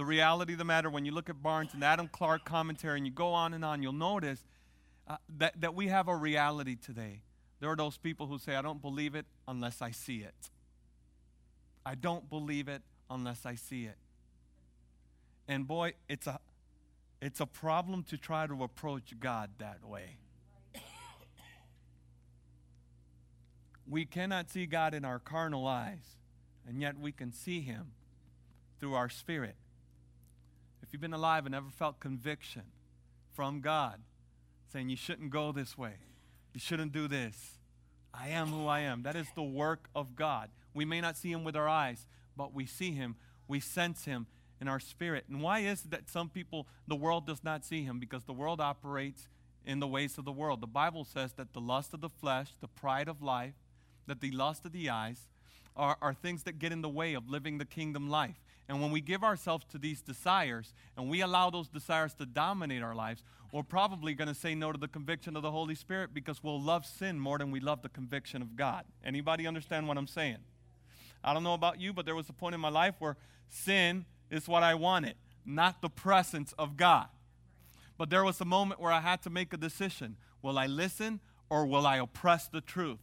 the 0.00 0.06
reality 0.06 0.54
of 0.54 0.58
the 0.58 0.64
matter, 0.64 0.88
when 0.88 1.04
you 1.04 1.12
look 1.12 1.28
at 1.28 1.42
Barnes 1.42 1.74
and 1.74 1.84
Adam 1.84 2.08
Clarke 2.08 2.46
commentary 2.46 2.96
and 2.96 3.06
you 3.06 3.12
go 3.12 3.34
on 3.34 3.52
and 3.52 3.62
on, 3.62 3.82
you'll 3.82 3.92
notice 3.92 4.42
uh, 5.06 5.18
that, 5.36 5.60
that 5.60 5.74
we 5.74 5.88
have 5.88 6.08
a 6.08 6.16
reality 6.16 6.74
today. 6.74 7.20
There 7.60 7.68
are 7.68 7.76
those 7.76 7.98
people 7.98 8.26
who 8.26 8.38
say, 8.38 8.56
I 8.56 8.62
don't 8.62 8.80
believe 8.80 9.14
it 9.14 9.26
unless 9.46 9.82
I 9.82 9.90
see 9.90 10.20
it. 10.20 10.48
I 11.84 11.96
don't 11.96 12.30
believe 12.30 12.66
it 12.66 12.80
unless 13.10 13.44
I 13.44 13.56
see 13.56 13.84
it. 13.84 13.96
And 15.46 15.68
boy, 15.68 15.92
it's 16.08 16.26
a, 16.26 16.40
it's 17.20 17.40
a 17.40 17.46
problem 17.46 18.02
to 18.04 18.16
try 18.16 18.46
to 18.46 18.64
approach 18.64 19.12
God 19.20 19.50
that 19.58 19.84
way. 19.84 20.16
We 23.86 24.06
cannot 24.06 24.48
see 24.48 24.64
God 24.64 24.94
in 24.94 25.04
our 25.04 25.18
carnal 25.18 25.66
eyes, 25.66 26.16
and 26.66 26.80
yet 26.80 26.98
we 26.98 27.12
can 27.12 27.32
see 27.32 27.60
Him 27.60 27.88
through 28.78 28.94
our 28.94 29.10
spirit. 29.10 29.56
If 30.90 30.94
you've 30.94 31.02
been 31.02 31.14
alive 31.14 31.46
and 31.46 31.54
ever 31.54 31.70
felt 31.70 32.00
conviction 32.00 32.62
from 33.32 33.60
God 33.60 34.00
saying 34.72 34.88
you 34.88 34.96
shouldn't 34.96 35.30
go 35.30 35.52
this 35.52 35.78
way, 35.78 35.92
you 36.52 36.58
shouldn't 36.58 36.90
do 36.90 37.06
this, 37.06 37.60
I 38.12 38.30
am 38.30 38.48
who 38.48 38.66
I 38.66 38.80
am. 38.80 39.04
That 39.04 39.14
is 39.14 39.28
the 39.36 39.42
work 39.44 39.88
of 39.94 40.16
God. 40.16 40.48
We 40.74 40.84
may 40.84 41.00
not 41.00 41.16
see 41.16 41.30
Him 41.30 41.44
with 41.44 41.54
our 41.54 41.68
eyes, 41.68 42.08
but 42.36 42.52
we 42.52 42.66
see 42.66 42.90
Him, 42.90 43.14
we 43.46 43.60
sense 43.60 44.04
Him 44.04 44.26
in 44.60 44.66
our 44.66 44.80
spirit. 44.80 45.26
And 45.28 45.40
why 45.40 45.60
is 45.60 45.84
it 45.84 45.92
that 45.92 46.10
some 46.10 46.28
people, 46.28 46.66
the 46.88 46.96
world 46.96 47.24
does 47.24 47.44
not 47.44 47.64
see 47.64 47.84
Him? 47.84 48.00
Because 48.00 48.24
the 48.24 48.32
world 48.32 48.60
operates 48.60 49.28
in 49.64 49.78
the 49.78 49.86
ways 49.86 50.18
of 50.18 50.24
the 50.24 50.32
world. 50.32 50.60
The 50.60 50.66
Bible 50.66 51.04
says 51.04 51.34
that 51.34 51.52
the 51.52 51.60
lust 51.60 51.94
of 51.94 52.00
the 52.00 52.10
flesh, 52.10 52.48
the 52.60 52.66
pride 52.66 53.06
of 53.06 53.22
life, 53.22 53.54
that 54.08 54.20
the 54.20 54.32
lust 54.32 54.66
of 54.66 54.72
the 54.72 54.90
eyes 54.90 55.28
are, 55.76 55.96
are 56.02 56.14
things 56.14 56.42
that 56.42 56.58
get 56.58 56.72
in 56.72 56.82
the 56.82 56.88
way 56.88 57.14
of 57.14 57.30
living 57.30 57.58
the 57.58 57.64
kingdom 57.64 58.10
life. 58.10 58.40
And 58.70 58.80
when 58.80 58.92
we 58.92 59.00
give 59.00 59.24
ourselves 59.24 59.66
to 59.72 59.78
these 59.78 60.00
desires 60.00 60.74
and 60.96 61.10
we 61.10 61.22
allow 61.22 61.50
those 61.50 61.68
desires 61.68 62.14
to 62.14 62.24
dominate 62.24 62.84
our 62.84 62.94
lives, 62.94 63.24
we're 63.52 63.64
probably 63.64 64.14
going 64.14 64.28
to 64.28 64.34
say 64.34 64.54
no 64.54 64.70
to 64.70 64.78
the 64.78 64.86
conviction 64.86 65.34
of 65.34 65.42
the 65.42 65.50
Holy 65.50 65.74
Spirit 65.74 66.14
because 66.14 66.40
we'll 66.44 66.62
love 66.62 66.86
sin 66.86 67.18
more 67.18 67.36
than 67.36 67.50
we 67.50 67.58
love 67.58 67.82
the 67.82 67.88
conviction 67.88 68.42
of 68.42 68.54
God. 68.54 68.84
Anybody 69.04 69.48
understand 69.48 69.88
what 69.88 69.98
I'm 69.98 70.06
saying? 70.06 70.36
I 71.24 71.34
don't 71.34 71.42
know 71.42 71.54
about 71.54 71.80
you, 71.80 71.92
but 71.92 72.06
there 72.06 72.14
was 72.14 72.28
a 72.28 72.32
point 72.32 72.54
in 72.54 72.60
my 72.60 72.68
life 72.68 72.94
where 73.00 73.16
sin 73.48 74.04
is 74.30 74.46
what 74.46 74.62
I 74.62 74.76
wanted, 74.76 75.16
not 75.44 75.82
the 75.82 75.90
presence 75.90 76.54
of 76.56 76.76
God. 76.76 77.08
But 77.98 78.08
there 78.08 78.22
was 78.22 78.40
a 78.40 78.44
moment 78.44 78.80
where 78.80 78.92
I 78.92 79.00
had 79.00 79.20
to 79.22 79.30
make 79.30 79.52
a 79.52 79.56
decision. 79.56 80.16
Will 80.42 80.60
I 80.60 80.66
listen 80.66 81.18
or 81.50 81.66
will 81.66 81.88
I 81.88 81.96
oppress 81.96 82.46
the 82.46 82.60
truth? 82.60 83.00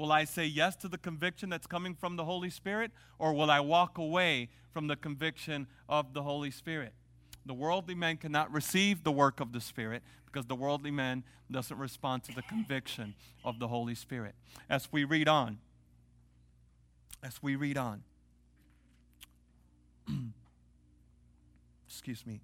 Will 0.00 0.12
I 0.12 0.24
say 0.24 0.46
yes 0.46 0.76
to 0.76 0.88
the 0.88 0.96
conviction 0.96 1.50
that's 1.50 1.66
coming 1.66 1.94
from 1.94 2.16
the 2.16 2.24
Holy 2.24 2.48
Spirit, 2.48 2.90
or 3.18 3.34
will 3.34 3.50
I 3.50 3.60
walk 3.60 3.98
away 3.98 4.48
from 4.72 4.86
the 4.86 4.96
conviction 4.96 5.66
of 5.90 6.14
the 6.14 6.22
Holy 6.22 6.50
Spirit? 6.50 6.94
The 7.44 7.52
worldly 7.52 7.94
man 7.94 8.16
cannot 8.16 8.50
receive 8.50 9.04
the 9.04 9.12
work 9.12 9.40
of 9.40 9.52
the 9.52 9.60
Spirit 9.60 10.02
because 10.24 10.46
the 10.46 10.54
worldly 10.54 10.90
man 10.90 11.22
doesn't 11.50 11.76
respond 11.76 12.24
to 12.24 12.32
the 12.34 12.40
conviction 12.40 13.14
of 13.44 13.58
the 13.58 13.68
Holy 13.68 13.94
Spirit. 13.94 14.34
As 14.70 14.90
we 14.90 15.04
read 15.04 15.28
on, 15.28 15.58
as 17.22 17.42
we 17.42 17.54
read 17.54 17.76
on, 17.76 18.02
excuse 21.86 22.24
me, 22.24 22.40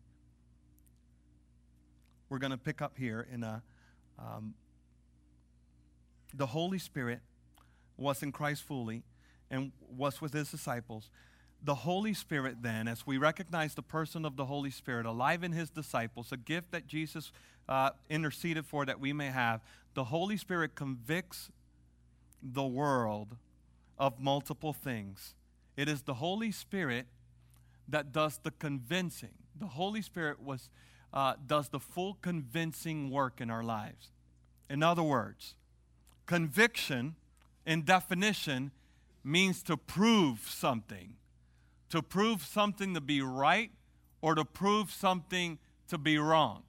we're 2.29 2.37
going 2.37 2.51
to 2.51 2.59
pick 2.59 2.83
up 2.83 2.99
here 2.99 3.27
in 3.33 3.43
a. 3.43 3.63
Um, 4.19 4.53
the 6.35 6.47
Holy 6.47 6.79
Spirit 6.79 7.21
was 7.97 8.23
in 8.23 8.33
Christ 8.33 8.63
fully 8.63 9.03
and 9.51 9.73
was 9.97 10.21
with 10.21 10.33
his 10.33 10.51
disciples. 10.51 11.11
The 11.63 11.75
Holy 11.75 12.15
Spirit, 12.15 12.63
then, 12.63 12.87
as 12.87 13.07
we 13.07 13.17
recognize 13.17 13.75
the 13.75 13.83
person 13.83 14.25
of 14.25 14.37
the 14.37 14.45
Holy 14.45 14.71
Spirit 14.71 15.07
alive 15.07 15.43
in 15.43 15.53
his 15.53 15.71
disciples, 15.71 16.31
a 16.33 16.37
gift 16.37 16.71
that 16.73 16.87
Jesus 16.87 17.33
uh, 17.69 17.91
interceded 18.11 18.67
for 18.67 18.85
that 18.85 19.01
we 19.01 19.13
may 19.13 19.29
have, 19.29 19.61
the 19.95 20.05
Holy 20.05 20.37
Spirit 20.37 20.75
convicts 20.75 21.51
the 22.43 22.65
world 22.65 23.37
of 23.99 24.21
multiple 24.21 24.73
things. 24.73 25.35
It 25.77 25.89
is 25.89 26.03
the 26.03 26.15
Holy 26.15 26.53
Spirit 26.53 27.07
that 27.89 28.13
does 28.13 28.39
the 28.43 28.51
convincing. 28.51 29.31
The 29.59 29.67
Holy 29.67 30.03
Spirit 30.03 30.43
was, 30.43 30.69
uh, 31.13 31.35
does 31.47 31.71
the 31.71 31.81
full 31.81 32.19
convincing 32.21 33.11
work 33.11 33.41
in 33.41 33.51
our 33.51 33.63
lives. 33.65 34.11
In 34.69 34.83
other 34.83 35.03
words, 35.03 35.55
conviction 36.27 37.15
in 37.67 37.83
definition 37.83 38.71
means 39.25 39.63
to 39.65 39.77
prove 39.77 40.49
something. 40.49 41.15
To 41.91 42.01
prove 42.01 42.43
something 42.43 42.95
to 42.95 43.01
be 43.01 43.21
right 43.21 43.71
or 44.23 44.35
to 44.35 44.45
prove 44.45 44.91
something 44.91 45.59
to 45.89 45.99
be 45.99 46.19
wrong. 46.19 46.63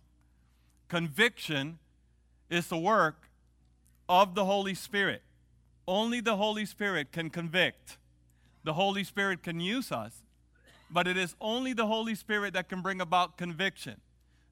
Conviction 0.88 1.80
is 2.50 2.68
the 2.68 2.78
work 2.78 3.30
of 4.10 4.36
the 4.36 4.46
Holy 4.46 4.74
Spirit. 4.74 5.22
Only 5.88 6.20
the 6.20 6.36
Holy 6.36 6.66
Spirit 6.66 7.12
can 7.12 7.30
convict. 7.30 7.98
The 8.64 8.74
Holy 8.74 9.04
Spirit 9.04 9.44
can 9.44 9.60
use 9.60 9.92
us, 9.92 10.24
but 10.90 11.08
it 11.08 11.16
is 11.16 11.36
only 11.40 11.74
the 11.74 11.88
Holy 11.88 12.16
Spirit 12.16 12.54
that 12.54 12.68
can 12.68 12.82
bring 12.82 13.00
about 13.00 13.38
conviction. 13.38 14.02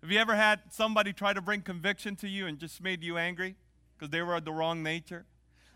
Have 0.01 0.11
you 0.11 0.19
ever 0.19 0.35
had 0.35 0.61
somebody 0.69 1.11
try 1.11 1.33
to 1.33 1.41
bring 1.41 1.61
conviction 1.61 2.15
to 2.17 2.29
you 2.29 2.47
and 2.47 2.59
just 2.59 2.81
made 2.81 3.03
you 3.03 3.17
angry 3.17 3.55
because 3.97 4.11
they 4.11 4.21
were 4.21 4.35
of 4.35 4.45
the 4.45 4.53
wrong 4.53 4.83
nature? 4.83 5.25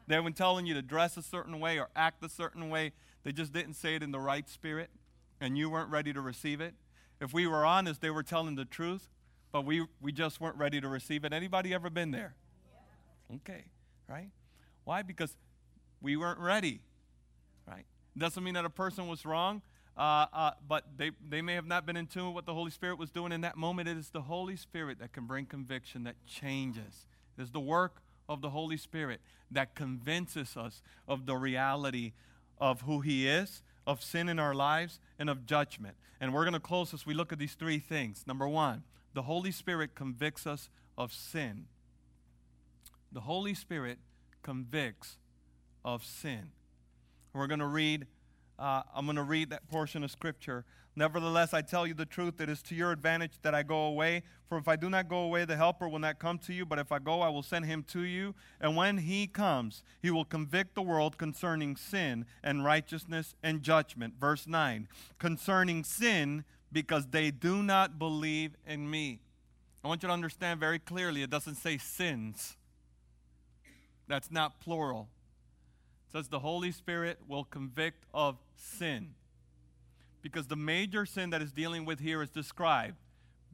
They 0.10 0.20
were 0.20 0.32
telling 0.32 0.66
you 0.66 0.74
to 0.74 0.82
dress 0.82 1.18
a 1.18 1.22
certain 1.22 1.60
way 1.60 1.80
or 1.80 1.88
act 1.96 2.26
a 2.26 2.30
certain 2.30 2.72
way. 2.72 2.94
They 3.24 3.32
just 3.32 3.54
didn't 3.54 3.76
say 3.76 3.94
it 3.94 4.02
in 4.02 4.12
the 4.12 4.20
right 4.20 4.50
spirit, 4.50 4.90
and 5.40 5.56
you 5.56 5.70
weren't 5.70 5.92
ready 5.92 6.12
to 6.14 6.20
receive 6.20 6.62
it. 6.62 6.74
If 7.22 7.32
we 7.32 7.46
were 7.46 7.64
honest, 7.64 8.02
they 8.02 8.10
were 8.10 8.24
telling 8.24 8.56
the 8.56 8.66
truth, 8.66 9.08
but 9.52 9.66
we, 9.66 9.86
we 10.02 10.12
just 10.12 10.42
weren't 10.42 10.56
ready 10.58 10.82
to 10.82 10.88
receive 10.88 11.26
it. 11.26 11.32
Anybody 11.32 11.76
ever 11.76 11.92
been 11.92 12.10
there? 12.10 12.34
Okay, 13.36 13.66
right? 14.08 14.32
Why? 14.84 15.04
Because 15.04 15.38
we 16.02 16.18
weren't 16.18 16.40
ready, 16.40 16.82
right? 17.68 17.86
Doesn't 18.18 18.44
mean 18.44 18.56
that 18.56 18.66
a 18.66 18.70
person 18.72 19.08
was 19.08 19.28
wrong, 19.28 19.62
uh, 19.96 20.26
uh, 20.34 20.52
but 20.68 20.86
they, 20.98 21.12
they 21.30 21.44
may 21.44 21.54
have 21.54 21.68
not 21.68 21.86
been 21.86 21.96
in 21.96 22.08
tune 22.08 22.26
with 22.26 22.34
what 22.34 22.46
the 22.48 22.54
Holy 22.56 22.72
Spirit 22.72 22.98
was 22.98 23.12
doing 23.12 23.32
in 23.32 23.42
that 23.42 23.58
moment. 23.58 23.88
It 23.88 23.98
is 23.98 24.10
the 24.10 24.22
Holy 24.22 24.56
Spirit 24.56 24.98
that 25.02 25.14
can 25.14 25.28
bring 25.28 25.46
conviction 25.46 26.04
that 26.06 26.16
changes. 26.26 27.06
It 27.38 27.44
is 27.44 27.52
the 27.52 27.60
work 27.60 28.02
of 28.30 28.42
the 28.42 28.52
Holy 28.52 28.78
Spirit 28.78 29.20
that 29.52 29.76
convinces 29.76 30.56
us 30.56 30.82
of 31.08 31.26
the 31.26 31.36
reality 31.36 32.14
of 32.60 32.82
who 32.82 33.02
He 33.02 33.28
is, 33.28 33.62
of 33.88 34.02
sin 34.04 34.30
in 34.30 34.40
our 34.40 34.54
lives, 34.54 35.00
and 35.18 35.30
of 35.30 35.46
judgment. 35.46 35.96
And 36.22 36.34
we're 36.34 36.44
going 36.44 36.54
to 36.54 36.60
close 36.60 36.94
as 36.94 37.06
we 37.06 37.14
look 37.14 37.34
at 37.34 37.40
these 37.40 37.56
three 37.56 37.80
things. 37.80 38.24
Number 38.28 38.48
one, 38.48 38.84
the 39.14 39.24
Holy 39.24 39.52
Spirit 39.52 39.96
convicts 39.96 40.46
us 40.46 40.70
of 40.98 41.12
sin. 41.12 41.66
The 43.12 43.22
Holy 43.22 43.56
Spirit 43.56 43.98
convicts 44.44 45.18
of 45.84 46.06
sin. 46.06 46.52
We're 47.34 47.48
going 47.48 47.60
to 47.60 47.66
read, 47.66 48.06
uh, 48.60 48.84
I'm 48.94 49.06
going 49.06 49.16
to 49.16 49.24
read 49.24 49.50
that 49.52 49.68
portion 49.70 50.04
of 50.04 50.12
Scripture. 50.12 50.66
Nevertheless, 50.96 51.54
I 51.54 51.62
tell 51.62 51.88
you 51.88 51.94
the 51.94 52.06
truth, 52.06 52.42
it 52.42 52.50
is 52.50 52.62
to 52.64 52.76
your 52.76 52.92
advantage 52.92 53.32
that 53.44 53.56
I 53.56 53.64
go 53.64 53.86
away. 53.86 54.24
For 54.50 54.58
if 54.58 54.68
I 54.68 54.76
do 54.76 54.90
not 54.90 55.08
go 55.08 55.20
away, 55.20 55.46
the 55.46 55.56
Helper 55.56 55.88
will 55.88 56.00
not 56.00 56.20
come 56.20 56.38
to 56.40 56.54
you, 56.54 56.66
but 56.66 56.78
if 56.78 56.92
I 56.92 57.00
go, 57.00 57.22
I 57.22 57.30
will 57.30 57.44
send 57.44 57.66
him 57.66 57.84
to 57.90 58.02
you. 58.02 58.36
And 58.60 58.76
when 58.76 58.98
he 58.98 59.28
comes, 59.28 59.82
he 60.02 60.12
will 60.12 60.26
convict 60.26 60.76
the 60.76 60.82
world 60.82 61.18
concerning 61.18 61.78
sin 61.78 62.26
and 62.44 62.66
righteousness 62.66 63.34
and 63.42 63.62
judgment. 63.62 64.16
Verse 64.20 64.46
9 64.46 64.90
concerning 65.20 65.84
sin, 65.84 66.44
because 66.72 67.08
they 67.08 67.32
do 67.32 67.64
not 67.64 67.98
believe 67.98 68.58
in 68.68 68.90
me. 68.90 69.22
I 69.84 69.88
want 69.88 70.04
you 70.04 70.08
to 70.08 70.14
understand 70.14 70.60
very 70.60 70.80
clearly 70.80 71.24
it 71.24 71.30
doesn't 71.30 71.56
say 71.56 71.78
sins, 71.78 72.58
that's 74.08 74.30
not 74.30 74.60
plural. 74.60 75.08
Says 76.12 76.28
the 76.28 76.40
Holy 76.40 76.72
Spirit 76.72 77.20
will 77.28 77.44
convict 77.44 78.06
of 78.14 78.38
sin. 78.56 79.10
Because 80.22 80.48
the 80.48 80.56
major 80.56 81.06
sin 81.06 81.30
that 81.30 81.42
is 81.42 81.52
dealing 81.52 81.86
with 81.86 82.00
here 82.00 82.22
is 82.22 82.30
described 82.30 82.96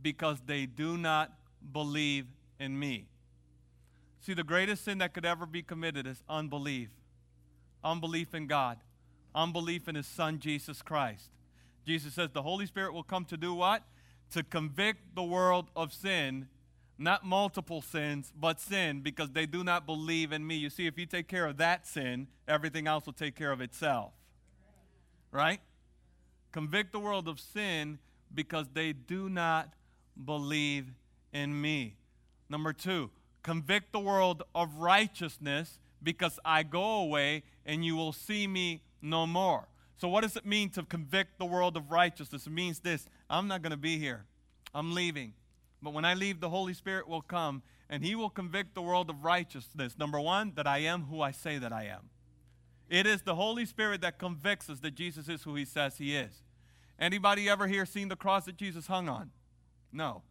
because 0.02 0.40
they 0.46 0.66
do 0.66 0.98
not 0.98 1.32
believe 1.72 2.28
in 2.60 2.78
me. 2.80 3.08
See, 4.22 4.34
the 4.34 4.44
greatest 4.44 4.86
sin 4.86 4.98
that 5.00 5.14
could 5.14 5.26
ever 5.26 5.46
be 5.46 5.62
committed 5.62 6.08
is 6.08 6.24
unbelief. 6.28 6.90
Unbelief 7.84 8.34
in 8.34 8.48
God, 8.48 8.78
unbelief 9.36 9.88
in 9.88 9.96
His 9.96 10.08
Son, 10.08 10.40
Jesus 10.40 10.82
Christ. 10.82 11.30
Jesus 11.86 12.16
says 12.16 12.32
the 12.32 12.42
Holy 12.42 12.66
Spirit 12.66 12.94
will 12.94 13.04
come 13.04 13.26
to 13.26 13.38
do 13.38 13.54
what? 13.54 13.84
To 14.32 14.42
convict 14.42 15.14
the 15.14 15.22
world 15.22 15.70
of 15.76 15.94
sin, 15.94 16.48
not 16.98 17.26
multiple 17.26 17.82
sins, 17.82 18.32
but 18.40 18.60
sin, 18.60 19.02
because 19.02 19.32
they 19.32 19.46
do 19.46 19.64
not 19.64 19.86
believe 19.86 20.32
in 20.32 20.46
me. 20.46 20.56
You 20.56 20.70
see, 20.70 20.88
if 20.88 20.98
you 20.98 21.06
take 21.06 21.28
care 21.28 21.46
of 21.46 21.58
that 21.58 21.88
sin, 21.88 22.28
everything 22.48 22.88
else 22.88 23.06
will 23.06 23.14
take 23.14 23.36
care 23.36 23.52
of 23.52 23.62
itself. 23.62 24.14
Right? 25.32 25.60
Convict 26.52 26.94
the 26.94 27.00
world 27.00 27.28
of 27.28 27.40
sin 27.40 28.00
because 28.34 28.68
they 28.74 28.94
do 28.94 29.30
not 29.30 29.74
believe 30.24 30.94
in 31.34 31.60
me. 31.60 31.96
Number 32.50 32.72
two, 32.72 33.10
convict 33.44 33.92
the 33.92 34.00
world 34.00 34.44
of 34.54 34.76
righteousness 34.78 35.80
because 36.02 36.40
I 36.46 36.64
go 36.64 37.00
away 37.00 37.44
and 37.66 37.84
you 37.84 37.96
will 37.96 38.14
see 38.14 38.48
me 38.48 38.82
no 39.02 39.28
more. 39.28 39.68
So, 39.98 40.08
what 40.08 40.22
does 40.22 40.36
it 40.36 40.46
mean 40.46 40.70
to 40.72 40.84
convict 40.84 41.40
the 41.40 41.46
world 41.46 41.76
of 41.78 41.92
righteousness? 41.92 42.48
It 42.48 42.54
means 42.54 42.80
this 42.80 43.08
I'm 43.30 43.48
not 43.48 43.62
going 43.62 43.72
to 43.72 43.78
be 43.78 43.98
here, 43.98 44.26
I'm 44.74 44.94
leaving. 44.94 45.34
But 45.82 45.94
when 45.94 46.06
I 46.06 46.14
leave, 46.14 46.40
the 46.40 46.50
Holy 46.50 46.74
Spirit 46.74 47.08
will 47.08 47.22
come 47.22 47.62
and 47.90 48.04
He 48.04 48.16
will 48.16 48.30
convict 48.30 48.74
the 48.74 48.82
world 48.82 49.10
of 49.10 49.24
righteousness. 49.24 49.98
Number 49.98 50.20
one, 50.20 50.54
that 50.56 50.68
I 50.68 50.80
am 50.80 51.04
who 51.04 51.22
I 51.22 51.32
say 51.32 51.58
that 51.58 51.72
I 51.72 51.84
am. 51.86 52.10
It 52.90 53.06
is 53.06 53.22
the 53.24 53.36
Holy 53.36 53.66
Spirit 53.66 54.02
that 54.02 54.20
convicts 54.20 54.70
us 54.70 54.80
that 54.80 54.96
Jesus 54.96 55.28
is 55.30 55.44
who 55.44 55.56
He 55.56 55.66
says 55.66 55.98
He 55.98 56.16
is. 56.16 56.44
Anybody 57.00 57.50
ever 57.50 57.68
here 57.68 57.86
seen 57.86 58.08
the 58.08 58.16
cross 58.16 58.46
that 58.46 58.58
Jesus 58.58 58.88
hung 58.88 59.10
on? 59.10 59.32
No. 59.92 60.24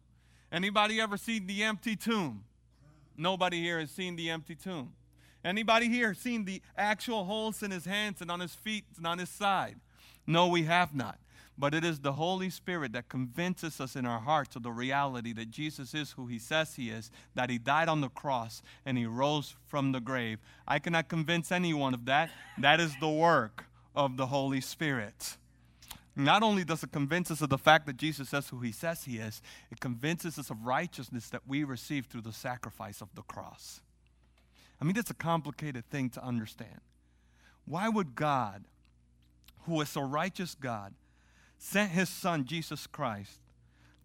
Anybody 0.51 0.99
ever 0.99 1.17
seen 1.17 1.47
the 1.47 1.63
empty 1.63 1.95
tomb? 1.95 2.43
Nobody 3.17 3.61
here 3.61 3.79
has 3.79 3.91
seen 3.91 4.15
the 4.15 4.29
empty 4.29 4.55
tomb. 4.55 4.93
Anybody 5.43 5.89
here 5.89 6.13
seen 6.13 6.45
the 6.45 6.61
actual 6.75 7.25
holes 7.25 7.61
in 7.61 7.71
his 7.71 7.85
hands 7.85 8.21
and 8.21 8.31
on 8.31 8.39
his 8.39 8.55
feet 8.55 8.85
and 8.97 9.05
on 9.05 9.19
his 9.19 9.29
side? 9.29 9.75
No, 10.25 10.47
we 10.47 10.63
have 10.63 10.95
not. 10.95 11.19
But 11.57 11.73
it 11.73 11.85
is 11.85 11.99
the 11.99 12.13
Holy 12.13 12.49
Spirit 12.49 12.91
that 12.93 13.07
convinces 13.07 13.79
us 13.79 13.95
in 13.95 14.05
our 14.05 14.19
hearts 14.19 14.57
of 14.57 14.63
the 14.63 14.71
reality 14.71 15.31
that 15.33 15.51
Jesus 15.51 15.93
is 15.93 16.11
who 16.11 16.27
he 16.27 16.37
says 16.37 16.75
he 16.75 16.89
is, 16.89 17.11
that 17.33 17.49
he 17.49 17.57
died 17.57 17.87
on 17.87 18.01
the 18.01 18.09
cross 18.09 18.61
and 18.85 18.97
he 18.97 19.05
rose 19.05 19.55
from 19.67 19.93
the 19.93 20.01
grave. 20.01 20.39
I 20.67 20.79
cannot 20.79 21.07
convince 21.07 21.53
anyone 21.53 21.93
of 21.93 22.05
that. 22.05 22.29
That 22.57 22.81
is 22.81 22.93
the 22.99 23.09
work 23.09 23.65
of 23.95 24.17
the 24.17 24.25
Holy 24.25 24.59
Spirit. 24.59 25.37
Not 26.13 26.43
only 26.43 26.63
does 26.63 26.83
it 26.83 26.91
convince 26.91 27.31
us 27.31 27.41
of 27.41 27.49
the 27.49 27.57
fact 27.57 27.85
that 27.87 27.97
Jesus 27.97 28.29
says 28.29 28.49
who 28.49 28.59
he 28.59 28.71
says 28.71 29.03
he 29.03 29.17
is, 29.17 29.41
it 29.71 29.79
convinces 29.79 30.37
us 30.39 30.49
of 30.49 30.65
righteousness 30.65 31.29
that 31.29 31.41
we 31.47 31.63
receive 31.63 32.05
through 32.05 32.21
the 32.21 32.33
sacrifice 32.33 33.01
of 33.01 33.13
the 33.15 33.21
cross. 33.21 33.81
I 34.79 34.85
mean, 34.85 34.97
it's 34.97 35.09
a 35.09 35.15
complicated 35.15 35.89
thing 35.89 36.09
to 36.11 36.23
understand. 36.23 36.81
Why 37.65 37.89
would 37.89 38.15
God, 38.15 38.65
who 39.63 39.79
is 39.81 39.95
a 39.95 40.01
righteous 40.01 40.55
God, 40.55 40.93
sent 41.57 41.91
his 41.91 42.09
son, 42.09 42.45
Jesus 42.45 42.87
Christ, 42.87 43.39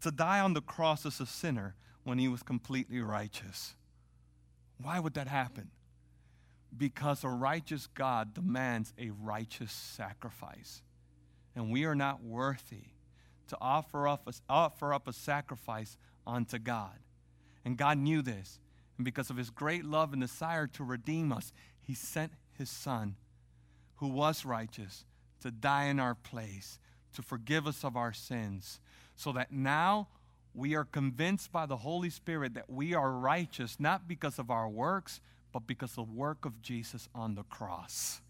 to 0.00 0.10
die 0.10 0.40
on 0.40 0.54
the 0.54 0.60
cross 0.60 1.04
as 1.04 1.20
a 1.20 1.26
sinner 1.26 1.74
when 2.04 2.18
he 2.18 2.28
was 2.28 2.42
completely 2.42 3.00
righteous? 3.00 3.74
Why 4.82 4.98
would 4.98 5.14
that 5.14 5.28
happen? 5.28 5.70
Because 6.76 7.24
a 7.24 7.28
righteous 7.28 7.86
God 7.86 8.34
demands 8.34 8.92
a 8.98 9.10
righteous 9.10 9.72
sacrifice 9.72 10.82
and 11.54 11.70
we 11.70 11.84
are 11.84 11.94
not 11.94 12.22
worthy 12.22 12.84
to 13.48 13.56
offer 13.60 14.06
up, 14.06 14.28
a, 14.28 14.32
offer 14.48 14.94
up 14.94 15.08
a 15.08 15.12
sacrifice 15.12 15.98
unto 16.26 16.58
God. 16.58 16.98
And 17.64 17.76
God 17.76 17.98
knew 17.98 18.22
this. 18.22 18.60
And 18.96 19.04
because 19.04 19.30
of 19.30 19.36
his 19.36 19.50
great 19.50 19.84
love 19.84 20.12
and 20.12 20.22
desire 20.22 20.66
to 20.68 20.84
redeem 20.84 21.32
us, 21.32 21.52
he 21.80 21.94
sent 21.94 22.32
his 22.56 22.70
Son, 22.70 23.16
who 23.96 24.08
was 24.08 24.44
righteous, 24.44 25.04
to 25.40 25.50
die 25.50 25.84
in 25.86 25.98
our 25.98 26.14
place, 26.14 26.78
to 27.14 27.22
forgive 27.22 27.66
us 27.66 27.84
of 27.84 27.96
our 27.96 28.12
sins, 28.12 28.80
so 29.16 29.32
that 29.32 29.52
now 29.52 30.08
we 30.54 30.74
are 30.74 30.84
convinced 30.84 31.52
by 31.52 31.66
the 31.66 31.78
Holy 31.78 32.10
Spirit 32.10 32.54
that 32.54 32.68
we 32.70 32.94
are 32.94 33.12
righteous, 33.12 33.78
not 33.78 34.08
because 34.08 34.38
of 34.38 34.50
our 34.50 34.68
works, 34.68 35.20
but 35.52 35.66
because 35.66 35.90
of 35.90 36.06
the 36.06 36.12
work 36.12 36.44
of 36.44 36.62
Jesus 36.62 37.08
on 37.14 37.34
the 37.34 37.42
cross. 37.44 38.20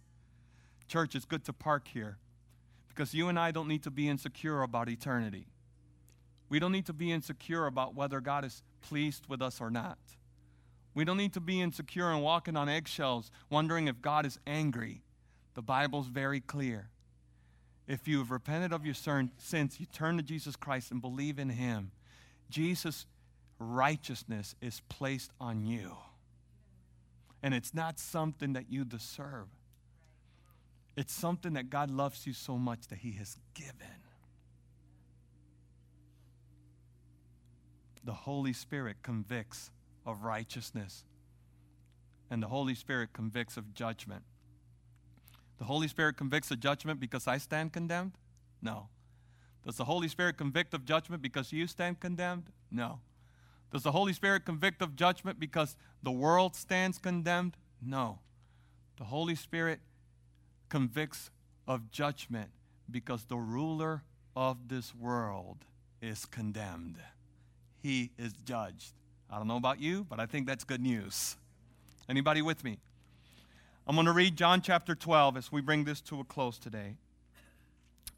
Church, 0.89 1.15
it's 1.15 1.25
good 1.25 1.45
to 1.45 1.53
park 1.53 1.89
here. 1.89 2.19
Because 2.89 3.15
you 3.15 3.29
and 3.29 3.39
I 3.39 3.53
don't 3.53 3.69
need 3.69 3.85
to 3.85 3.91
be 3.91 4.09
insecure 4.09 4.63
about 4.63 4.89
eternity. 4.89 5.47
We 6.49 6.59
don't 6.59 6.73
need 6.73 6.87
to 6.87 6.93
be 6.93 7.13
insecure 7.13 7.67
about 7.67 7.95
whether 7.95 8.21
God 8.21 8.45
is 8.45 8.63
pleased 8.83 9.27
with 9.29 9.41
us 9.41 9.61
or 9.61 9.71
not. 9.71 9.99
We 10.93 11.05
don't 11.05 11.17
need 11.17 11.33
to 11.35 11.41
be 11.41 11.61
insecure 11.61 12.11
and 12.11 12.23
walking 12.23 12.57
on 12.57 12.69
eggshells, 12.69 13.31
wondering 13.49 13.87
if 13.87 14.03
God 14.03 14.27
is 14.27 14.39
angry. 14.47 15.03
The 15.55 15.63
Bible's 15.63 16.09
very 16.09 16.41
clear. 16.41 16.91
If 17.91 18.07
you 18.07 18.19
have 18.19 18.31
repented 18.31 18.73
of 18.73 18.87
your 18.87 18.95
sins, 18.95 19.81
you 19.81 19.87
turn 19.93 20.17
to 20.17 20.23
Jesus 20.23 20.55
Christ 20.55 20.93
and 20.93 21.03
believe 21.03 21.41
in 21.41 21.49
Him, 21.49 21.91
Jesus' 22.49 23.05
righteousness 23.59 24.55
is 24.63 24.81
placed 24.89 25.33
on 25.41 25.67
you. 25.67 25.97
And 27.43 27.53
it's 27.53 27.75
not 27.75 27.99
something 27.99 28.53
that 28.53 28.71
you 28.71 28.85
deserve. 28.85 29.49
It's 30.97 31.13
something 31.13 31.55
that 31.55 31.69
God 31.69 31.91
loves 31.91 32.29
you 32.29 32.33
so 32.33 32.57
much 32.57 32.87
that 32.91 32.99
He 32.99 33.11
has 33.15 33.37
given. 33.55 33.75
The 38.05 38.13
Holy 38.13 38.53
Spirit 38.53 38.99
convicts 39.03 39.73
of 40.07 40.23
righteousness, 40.23 41.03
and 42.31 42.41
the 42.41 42.47
Holy 42.47 42.77
Spirit 42.77 43.13
convicts 43.13 43.57
of 43.57 43.75
judgment. 43.75 44.23
The 45.61 45.67
Holy 45.67 45.89
Spirit 45.89 46.17
convicts 46.17 46.51
of 46.51 46.59
judgment 46.59 46.99
because 46.99 47.29
I 47.29 47.37
stand 47.37 47.75
condemned? 47.75 48.13
No. 48.63 48.89
Does 49.63 49.77
the 49.77 49.85
Holy 49.85 50.09
Spirit 50.09 50.39
convict 50.39 50.73
of 50.73 50.87
judgment 50.87 51.21
because 51.21 51.53
you 51.53 51.67
stand 51.67 52.01
condemned? 52.01 52.45
No. 52.71 53.01
Does 53.71 53.83
the 53.83 53.93
Holy 53.93 54.15
Spirit 54.15 54.47
convict 54.47 54.81
of 54.81 54.97
judgment 54.97 55.39
because 55.39 55.77
the 56.03 56.11
world 56.11 56.57
stands 56.57 56.97
condemned? 56.97 57.59
No. 57.83 58.21
The 58.97 59.05
Holy 59.05 59.35
Spirit 59.35 59.81
convicts 60.71 61.31
of 61.69 61.91
judgment 61.91 62.49
because 62.91 63.25
the 63.25 63.37
ruler 63.37 64.03
of 64.35 64.69
this 64.69 64.95
world 64.95 65.59
is 66.01 66.25
condemned. 66.25 66.97
He 67.83 68.13
is 68.19 68.33
judged. 68.47 68.95
I 69.29 69.37
don't 69.37 69.47
know 69.47 69.59
about 69.59 69.79
you, 69.79 70.07
but 70.09 70.21
I 70.21 70.25
think 70.25 70.47
that's 70.47 70.65
good 70.65 70.81
news. 70.81 71.37
Anybody 72.09 72.41
with 72.41 72.65
me? 72.65 72.79
I'm 73.91 73.97
going 73.97 74.07
to 74.07 74.13
read 74.13 74.37
John 74.37 74.63
chapter 74.63 74.95
12 74.95 75.37
as 75.37 75.51
we 75.51 75.61
bring 75.61 75.83
this 75.83 76.01
to 76.03 76.21
a 76.21 76.25
close 76.25 76.61
today. 76.61 76.95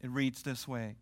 It 0.03 0.11
reads 0.11 0.43
this 0.43 0.67
way. 0.67 0.97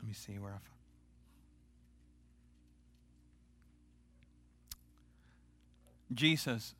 Let 0.00 0.08
me 0.08 0.12
see 0.12 0.40
where 0.40 0.54
I 0.54 0.58
Jesus 6.12 6.74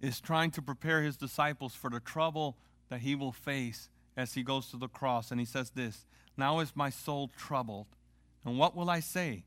is 0.00 0.20
trying 0.20 0.50
to 0.50 0.60
prepare 0.60 1.02
his 1.02 1.16
disciples 1.16 1.76
for 1.76 1.90
the 1.90 2.00
trouble 2.00 2.56
that 2.88 3.02
he 3.02 3.14
will 3.14 3.30
face 3.30 3.88
as 4.16 4.34
he 4.34 4.42
goes 4.42 4.66
to 4.72 4.76
the 4.76 4.88
cross. 4.88 5.30
And 5.30 5.38
he 5.38 5.46
says 5.46 5.70
this 5.70 6.06
Now 6.36 6.58
is 6.58 6.74
my 6.74 6.90
soul 6.90 7.30
troubled. 7.38 7.86
And 8.44 8.58
what 8.58 8.74
will 8.74 8.90
I 8.90 8.98
say? 8.98 9.44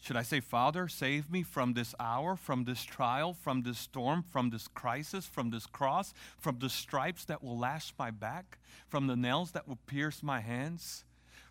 Should 0.00 0.16
I 0.16 0.22
say, 0.22 0.40
Father, 0.40 0.88
save 0.88 1.30
me 1.30 1.42
from 1.42 1.74
this 1.74 1.94
hour, 2.00 2.34
from 2.34 2.64
this 2.64 2.82
trial, 2.84 3.34
from 3.34 3.62
this 3.62 3.78
storm, 3.78 4.22
from 4.22 4.48
this 4.48 4.66
crisis, 4.66 5.26
from 5.26 5.50
this 5.50 5.66
cross, 5.66 6.14
from 6.38 6.58
the 6.58 6.70
stripes 6.70 7.26
that 7.26 7.44
will 7.44 7.58
lash 7.58 7.92
my 7.98 8.10
back, 8.10 8.58
from 8.88 9.06
the 9.06 9.16
nails 9.16 9.50
that 9.52 9.68
will 9.68 9.78
pierce 9.86 10.22
my 10.22 10.40
hands, 10.40 11.04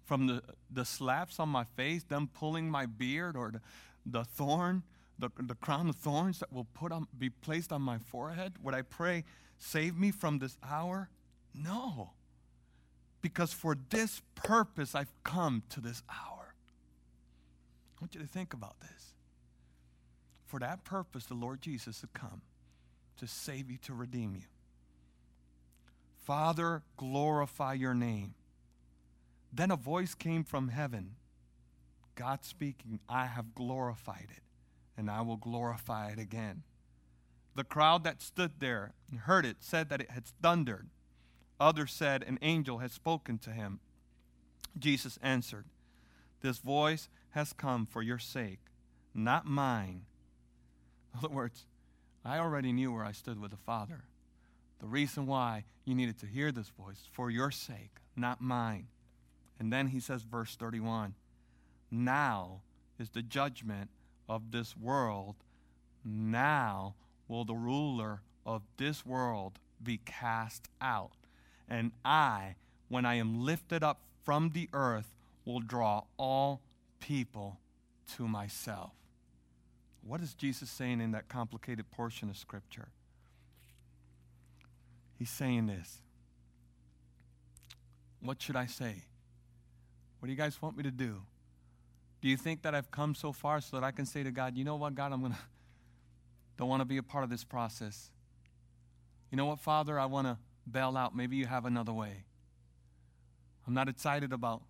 from 0.03 0.25
the, 0.25 0.41
the 0.71 0.83
slaps 0.83 1.39
on 1.39 1.47
my 1.47 1.63
face, 1.63 2.03
them 2.03 2.27
pulling 2.33 2.71
my 2.71 2.87
beard, 2.87 3.37
or 3.37 3.51
the, 3.51 3.61
the 4.03 4.23
thorn, 4.23 4.81
the, 5.19 5.29
the 5.37 5.55
crown 5.55 5.87
of 5.87 5.95
thorns 5.95 6.39
that 6.39 6.51
will 6.51 6.67
put 6.73 6.91
on, 6.91 7.07
be 7.17 7.29
placed 7.29 7.71
on 7.71 7.83
my 7.83 7.99
forehead? 7.99 8.53
Would 8.63 8.73
I 8.73 8.81
pray, 8.81 9.25
save 9.59 9.95
me 9.95 10.09
from 10.09 10.39
this 10.39 10.57
hour? 10.67 11.09
No. 11.53 12.13
Because 13.21 13.53
for 13.53 13.77
this 13.91 14.23
purpose 14.33 14.95
I've 14.95 15.13
come 15.23 15.61
to 15.69 15.81
this 15.81 16.01
hour. 16.09 16.38
I 17.99 18.03
want 18.03 18.15
you 18.15 18.21
to 18.21 18.27
think 18.27 18.53
about 18.53 18.79
this. 18.79 19.13
For 20.45 20.59
that 20.59 20.83
purpose, 20.83 21.25
the 21.25 21.33
Lord 21.33 21.61
Jesus 21.61 22.01
had 22.01 22.13
come 22.13 22.41
to 23.17 23.27
save 23.27 23.69
you, 23.69 23.77
to 23.83 23.93
redeem 23.93 24.35
you. 24.35 24.45
Father, 26.23 26.83
glorify 26.95 27.73
your 27.73 27.93
name. 27.93 28.35
Then 29.51 29.71
a 29.71 29.75
voice 29.75 30.15
came 30.15 30.43
from 30.43 30.69
heaven 30.69 31.15
God 32.19 32.43
speaking, 32.43 32.99
I 33.07 33.27
have 33.27 33.55
glorified 33.55 34.27
it, 34.29 34.43
and 34.97 35.09
I 35.09 35.21
will 35.21 35.37
glorify 35.37 36.09
it 36.09 36.19
again. 36.19 36.63
The 37.55 37.63
crowd 37.63 38.03
that 38.03 38.21
stood 38.21 38.59
there 38.59 38.91
and 39.09 39.21
heard 39.21 39.45
it 39.45 39.57
said 39.61 39.87
that 39.87 40.01
it 40.01 40.11
had 40.11 40.25
thundered. 40.41 40.89
Others 41.61 41.93
said, 41.93 42.23
An 42.23 42.37
angel 42.41 42.79
had 42.79 42.91
spoken 42.91 43.37
to 43.37 43.51
him. 43.51 43.79
Jesus 44.77 45.17
answered, 45.23 45.63
This 46.41 46.59
voice 46.59 47.09
has 47.31 47.53
come 47.53 47.85
for 47.85 48.01
your 48.01 48.19
sake, 48.19 48.59
not 49.13 49.45
mine. 49.45 50.05
In 51.13 51.19
other 51.19 51.33
words, 51.33 51.65
I 52.23 52.39
already 52.39 52.71
knew 52.71 52.93
where 52.93 53.05
I 53.05 53.11
stood 53.11 53.39
with 53.39 53.51
the 53.51 53.57
Father. 53.57 54.03
The 54.79 54.87
reason 54.87 55.27
why 55.27 55.65
you 55.85 55.95
needed 55.95 56.19
to 56.19 56.25
hear 56.25 56.51
this 56.51 56.69
voice 56.69 57.07
for 57.11 57.29
your 57.29 57.51
sake, 57.51 57.97
not 58.15 58.41
mine. 58.41 58.87
And 59.59 59.73
then 59.73 59.87
he 59.87 59.99
says, 59.99 60.23
verse 60.23 60.55
31 60.55 61.15
Now 61.91 62.61
is 62.97 63.09
the 63.09 63.21
judgment 63.21 63.89
of 64.27 64.51
this 64.51 64.77
world. 64.77 65.35
Now 66.05 66.95
will 67.27 67.43
the 67.43 67.55
ruler 67.55 68.21
of 68.45 68.63
this 68.77 69.05
world 69.05 69.59
be 69.83 69.99
cast 70.05 70.67
out. 70.81 71.11
And 71.67 71.91
I, 72.05 72.55
when 72.87 73.05
I 73.05 73.15
am 73.15 73.43
lifted 73.45 73.83
up 73.83 74.01
from 74.23 74.51
the 74.53 74.69
earth, 74.73 75.13
will 75.45 75.59
draw 75.59 76.03
all 76.17 76.61
people 76.99 77.59
to 78.15 78.27
myself. 78.27 78.91
What 80.01 80.21
is 80.21 80.33
Jesus 80.33 80.69
saying 80.69 81.01
in 81.01 81.11
that 81.11 81.27
complicated 81.27 81.89
portion 81.91 82.29
of 82.29 82.37
Scripture? 82.37 82.89
He's 85.17 85.29
saying 85.29 85.67
this. 85.67 85.99
What 88.21 88.41
should 88.41 88.55
I 88.55 88.65
say? 88.65 89.03
What 90.19 90.27
do 90.27 90.31
you 90.31 90.37
guys 90.37 90.61
want 90.61 90.77
me 90.77 90.83
to 90.83 90.91
do? 90.91 91.21
Do 92.21 92.27
you 92.27 92.37
think 92.37 92.63
that 92.63 92.75
I've 92.75 92.91
come 92.91 93.15
so 93.15 93.31
far 93.31 93.61
so 93.61 93.77
that 93.77 93.85
I 93.85 93.91
can 93.91 94.05
say 94.05 94.23
to 94.23 94.31
God, 94.31 94.57
you 94.57 94.65
know 94.65 94.75
what, 94.75 94.95
God, 94.95 95.13
I'm 95.13 95.21
going 95.21 95.31
to, 95.33 95.39
don't 96.57 96.67
want 96.69 96.81
to 96.81 96.85
be 96.85 96.97
a 96.97 97.03
part 97.03 97.23
of 97.23 97.29
this 97.29 97.43
process. 97.43 98.11
You 99.31 99.37
know 99.37 99.45
what, 99.45 99.59
Father, 99.59 99.99
I 99.99 100.05
want 100.05 100.27
to 100.27 100.37
bail 100.69 100.97
out. 100.97 101.15
Maybe 101.15 101.37
you 101.37 101.45
have 101.45 101.65
another 101.65 101.93
way. 101.93 102.23
I'm 103.67 103.73
not 103.73 103.87
excited 103.87 104.33
about 104.33 104.63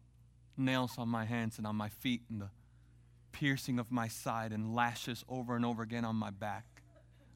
nails 0.60 0.98
on 0.98 1.10
my 1.10 1.26
hands 1.26 1.58
and 1.58 1.66
on 1.66 1.76
my 1.76 1.90
feet 1.90 2.22
and 2.30 2.42
the 2.42 2.50
piercing 3.32 3.80
of 3.80 3.92
my 3.92 4.08
side 4.08 4.52
and 4.52 4.76
lashes 4.76 5.24
over 5.30 5.56
and 5.56 5.66
over 5.66 5.84
again 5.84 6.06
on 6.06 6.16
my 6.16 6.30
back. 6.30 6.66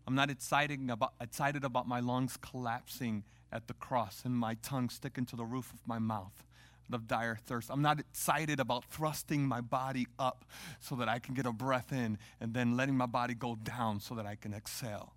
I'm 0.06 0.16
not 0.16 0.30
excited 0.30 0.90
about, 0.90 1.14
excited 1.22 1.64
about 1.64 1.88
my 1.88 2.00
lungs 2.00 2.38
collapsing 2.38 3.24
at 3.52 3.68
the 3.68 3.74
cross 3.74 4.24
and 4.26 4.36
my 4.36 4.56
tongue 4.56 4.90
sticking 4.90 5.26
to 5.28 5.36
the 5.36 5.46
roof 5.46 5.72
of 5.74 5.80
my 5.88 6.00
mouth 6.00 6.44
of 6.92 7.08
dire 7.08 7.40
thirst. 7.46 7.70
I'm 7.72 7.82
not 7.82 8.00
excited 8.00 8.60
about 8.60 8.86
thrusting 8.86 9.48
my 9.48 9.62
body 9.62 10.08
up 10.20 10.46
so 10.80 10.96
that 10.96 11.10
I 11.10 11.20
can 11.20 11.34
get 11.34 11.46
a 11.46 11.52
breath 11.52 11.92
in 11.92 12.18
and 12.40 12.54
then 12.54 12.78
letting 12.78 12.96
my 12.96 13.06
body 13.06 13.34
go 13.34 13.56
down 13.56 14.00
so 14.00 14.16
that 14.16 14.26
I 14.26 14.36
can 14.36 14.54
exhale. 14.54 15.14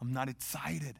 I'm 0.00 0.12
not 0.12 0.28
excited 0.28 0.96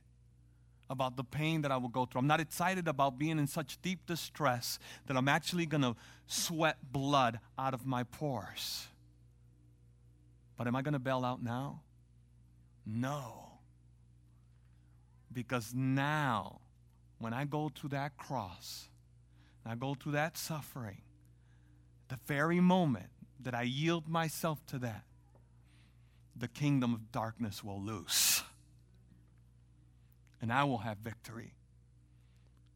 about 0.90 1.16
the 1.16 1.22
pain 1.22 1.62
that 1.62 1.70
I 1.70 1.76
will 1.76 1.88
go 1.88 2.04
through. 2.04 2.18
I'm 2.18 2.26
not 2.26 2.40
excited 2.40 2.88
about 2.88 3.16
being 3.16 3.38
in 3.38 3.46
such 3.46 3.80
deep 3.80 4.06
distress 4.06 4.80
that 5.06 5.16
I'm 5.16 5.28
actually 5.28 5.64
going 5.64 5.82
to 5.82 5.94
sweat 6.26 6.78
blood 6.90 7.38
out 7.56 7.72
of 7.72 7.86
my 7.86 8.02
pores. 8.02 8.88
But 10.58 10.66
am 10.66 10.74
I 10.74 10.82
going 10.82 10.92
to 10.92 10.98
bail 10.98 11.24
out 11.24 11.42
now? 11.42 11.82
No. 12.84 13.52
Because 15.32 15.72
now, 15.72 16.60
when 17.18 17.32
I 17.32 17.44
go 17.44 17.70
to 17.76 17.88
that 17.88 18.16
cross, 18.16 18.88
I 19.64 19.76
go 19.76 19.94
through 19.94 20.12
that 20.12 20.36
suffering, 20.36 21.02
the 22.08 22.18
very 22.26 22.58
moment 22.58 23.10
that 23.38 23.54
I 23.54 23.62
yield 23.62 24.08
myself 24.08 24.66
to 24.66 24.78
that, 24.80 25.04
the 26.34 26.48
kingdom 26.48 26.94
of 26.94 27.12
darkness 27.12 27.62
will 27.62 27.80
loose 27.80 28.39
and 30.40 30.52
I 30.52 30.64
will 30.64 30.78
have 30.78 30.98
victory. 30.98 31.54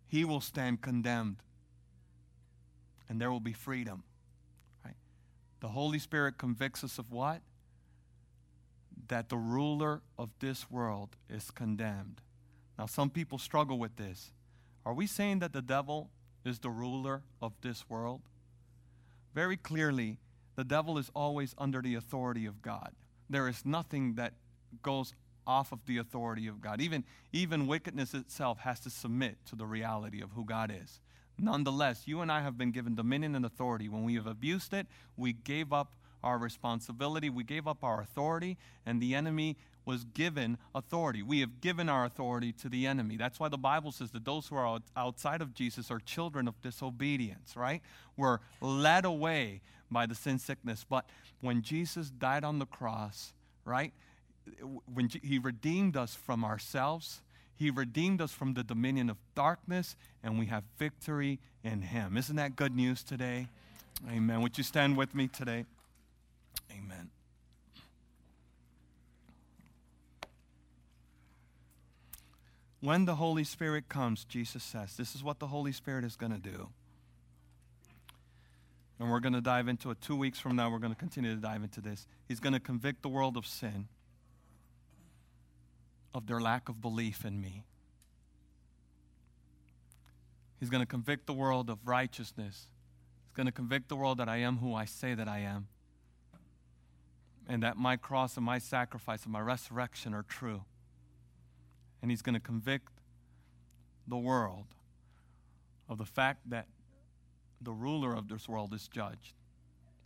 He 0.07 0.25
will 0.25 0.41
stand 0.41 0.83
condemned, 0.83 1.37
and 3.09 3.21
there 3.21 3.31
will 3.31 3.41
be 3.41 3.53
freedom. 3.53 4.05
Right? 4.85 4.97
The 5.61 5.69
Holy 5.69 5.99
Spirit 5.99 6.39
convicts 6.39 6.85
us 6.85 6.99
of 6.99 7.11
what? 7.11 7.41
That 9.09 9.29
the 9.29 9.37
ruler 9.37 10.03
of 10.19 10.31
this 10.41 10.71
world 10.71 11.17
is 11.29 11.51
condemned. 11.51 12.21
Now, 12.79 12.87
some 12.87 13.11
people 13.11 13.39
struggle 13.39 13.79
with 13.79 13.97
this. 13.97 14.33
Are 14.87 14.95
we 14.95 15.07
saying 15.07 15.39
that 15.41 15.53
the 15.53 15.63
devil 15.63 16.11
is 16.45 16.59
the 16.59 16.71
ruler 16.71 17.23
of 17.41 17.53
this 17.63 17.89
world? 17.89 18.23
Very 19.35 19.57
clearly, 19.57 20.19
the 20.57 20.65
devil 20.65 20.99
is 20.99 21.11
always 21.15 21.55
under 21.59 21.83
the 21.83 21.95
authority 21.95 22.47
of 22.47 22.63
God. 22.63 22.93
There 23.29 23.49
is 23.49 23.65
nothing 23.65 24.15
that 24.15 24.35
goes 24.83 25.15
off 25.47 25.73
of 25.73 25.85
the 25.87 25.99
authority 25.99 26.47
of 26.47 26.61
God. 26.61 26.81
Even, 26.81 27.05
even 27.33 27.67
wickedness 27.67 28.15
itself 28.15 28.61
has 28.61 28.81
to 28.81 28.91
submit 28.91 29.37
to 29.47 29.57
the 29.57 29.67
reality 29.67 30.23
of 30.23 30.33
who 30.33 30.45
God 30.45 30.73
is. 30.75 31.01
Nonetheless, 31.39 32.03
you 32.07 32.21
and 32.21 32.31
I 32.31 32.43
have 32.43 32.57
been 32.57 32.71
given 32.71 32.95
dominion 32.95 33.35
and 33.35 33.45
authority. 33.45 33.89
When 33.89 34.05
we 34.05 34.15
have 34.15 34.27
abused 34.27 34.73
it, 34.73 34.87
we 35.17 35.33
gave 35.33 35.73
up 35.73 35.95
our 36.23 36.39
responsibility, 36.39 37.29
we 37.29 37.45
gave 37.45 37.69
up 37.69 37.85
our 37.85 38.01
authority, 38.01 38.57
and 38.87 39.01
the 39.01 39.15
enemy 39.15 39.57
was 39.85 40.05
given 40.05 40.57
authority. 40.75 41.23
We 41.23 41.41
have 41.41 41.61
given 41.61 41.91
our 41.91 42.07
authority 42.07 42.53
to 42.53 42.69
the 42.71 42.87
enemy. 42.87 43.19
That's 43.19 43.39
why 43.39 43.49
the 43.49 43.59
Bible 43.59 43.93
says 43.93 44.11
that 44.13 44.25
those 44.25 44.47
who 44.47 44.57
are 44.57 44.81
outside 44.97 45.43
of 45.43 45.53
Jesus 45.53 45.91
are 45.91 46.01
children 46.01 46.49
of 46.49 46.61
disobedience, 46.63 47.55
right? 47.57 47.83
We're 48.17 48.39
led 48.63 49.05
away 49.05 49.61
by 49.91 50.07
the 50.07 50.15
sin 50.15 50.39
sickness. 50.39 50.87
But 50.89 51.05
when 51.43 51.61
Jesus 51.61 52.11
died 52.11 52.45
on 52.45 52.59
the 52.59 52.67
cross, 52.67 53.35
right? 53.67 53.93
When 54.93 55.09
he 55.23 55.39
redeemed 55.39 55.97
us 55.97 56.15
from 56.15 56.45
ourselves, 56.45 57.21
he 57.57 57.71
redeemed 57.71 58.21
us 58.21 58.33
from 58.33 58.55
the 58.55 58.65
dominion 58.65 59.09
of 59.11 59.17
darkness, 59.35 59.97
and 60.23 60.39
we 60.39 60.47
have 60.47 60.65
victory 60.79 61.39
in 61.63 61.83
him. 61.83 62.17
Isn't 62.17 62.37
that 62.37 62.57
good 62.57 62.75
news 62.75 63.03
today? 63.03 63.49
Amen. 64.11 64.43
Would 64.43 64.59
you 64.59 64.65
stand 64.65 64.97
with 64.97 65.15
me 65.15 65.29
today? 65.29 65.65
Amen. 66.71 67.11
when 72.85 73.07
the 73.07 73.15
Holy 73.15 73.45
Spirit 73.45 73.89
comes, 73.89 74.25
Jesus 74.25 74.63
says, 74.63 74.95
this 74.97 75.15
is 75.15 75.25
what 75.25 75.39
the 75.39 75.47
Holy 75.47 75.73
Spirit 75.73 76.05
is 76.05 76.17
going 76.17 76.33
to 76.33 76.39
do. 76.39 76.69
And 79.01 79.11
we're 79.11 79.21
going 79.21 79.33
to 79.33 79.41
dive 79.41 79.69
into 79.69 79.91
it 79.91 80.03
two 80.03 80.15
weeks 80.15 80.39
from 80.39 80.55
now. 80.55 80.71
We're 80.71 80.79
going 80.79 80.93
to 80.93 80.99
continue 80.99 81.35
to 81.35 81.41
dive 81.41 81.63
into 81.63 81.81
this. 81.81 82.07
He's 82.29 82.41
going 82.41 82.53
to 82.53 82.61
convict 82.61 83.01
the 83.01 83.09
world 83.09 83.39
of 83.39 83.47
sin, 83.47 83.89
of 86.15 86.27
their 86.27 86.41
lack 86.41 86.69
of 86.69 86.81
belief 86.81 87.25
in 87.25 87.41
me. 87.41 87.65
He's 90.61 90.71
going 90.71 90.83
to 90.83 90.87
convict 90.87 91.27
the 91.27 91.33
world 91.33 91.69
of 91.69 91.79
righteousness. 91.85 92.69
He's 93.27 93.35
going 93.35 93.47
to 93.47 93.53
convict 93.53 93.89
the 93.89 93.97
world 93.97 94.19
that 94.19 94.29
I 94.29 94.37
am 94.39 94.59
who 94.59 94.75
I 94.75 94.85
say 94.85 95.15
that 95.15 95.29
I 95.29 95.41
am. 95.41 95.67
And 97.47 97.63
that 97.63 97.77
my 97.77 97.97
cross 97.97 98.37
and 98.37 98.47
my 98.47 98.59
sacrifice 98.59 99.25
and 99.25 99.33
my 99.33 99.41
resurrection 99.41 100.15
are 100.15 100.23
true 100.23 100.63
and 102.05 102.11
he's 102.11 102.21
going 102.21 102.35
to 102.35 102.41
convict 102.41 103.01
the 104.07 104.19
world 104.19 104.67
of 105.89 105.97
the 105.97 106.05
fact 106.05 106.51
that 106.51 106.67
the 107.63 107.73
ruler 107.73 108.15
of 108.15 108.29
this 108.29 108.47
world 108.47 108.75
is 108.75 108.89
judged, 108.89 109.33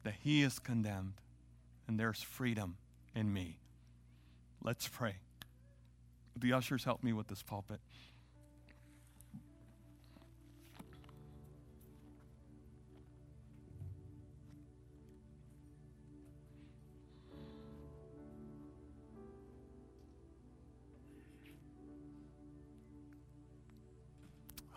that 0.05 0.15
he 0.23 0.45
is 0.45 0.61
condemned, 0.61 1.15
and 1.89 1.99
there's 1.99 2.23
freedom 2.23 2.77
in 3.17 3.33
me. 3.33 3.59
Let's 4.63 4.87
pray. 4.87 5.17
The 6.41 6.53
ushers 6.53 6.85
help 6.85 7.03
me 7.03 7.13
with 7.13 7.27
this 7.27 7.43
pulpit. 7.43 7.81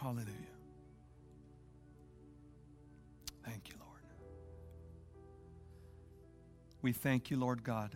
Hallelujah. 0.01 0.25
Thank 3.45 3.69
you, 3.69 3.75
Lord. 3.79 4.01
We 6.81 6.91
thank 6.91 7.29
you, 7.29 7.37
Lord 7.37 7.63
God, 7.63 7.91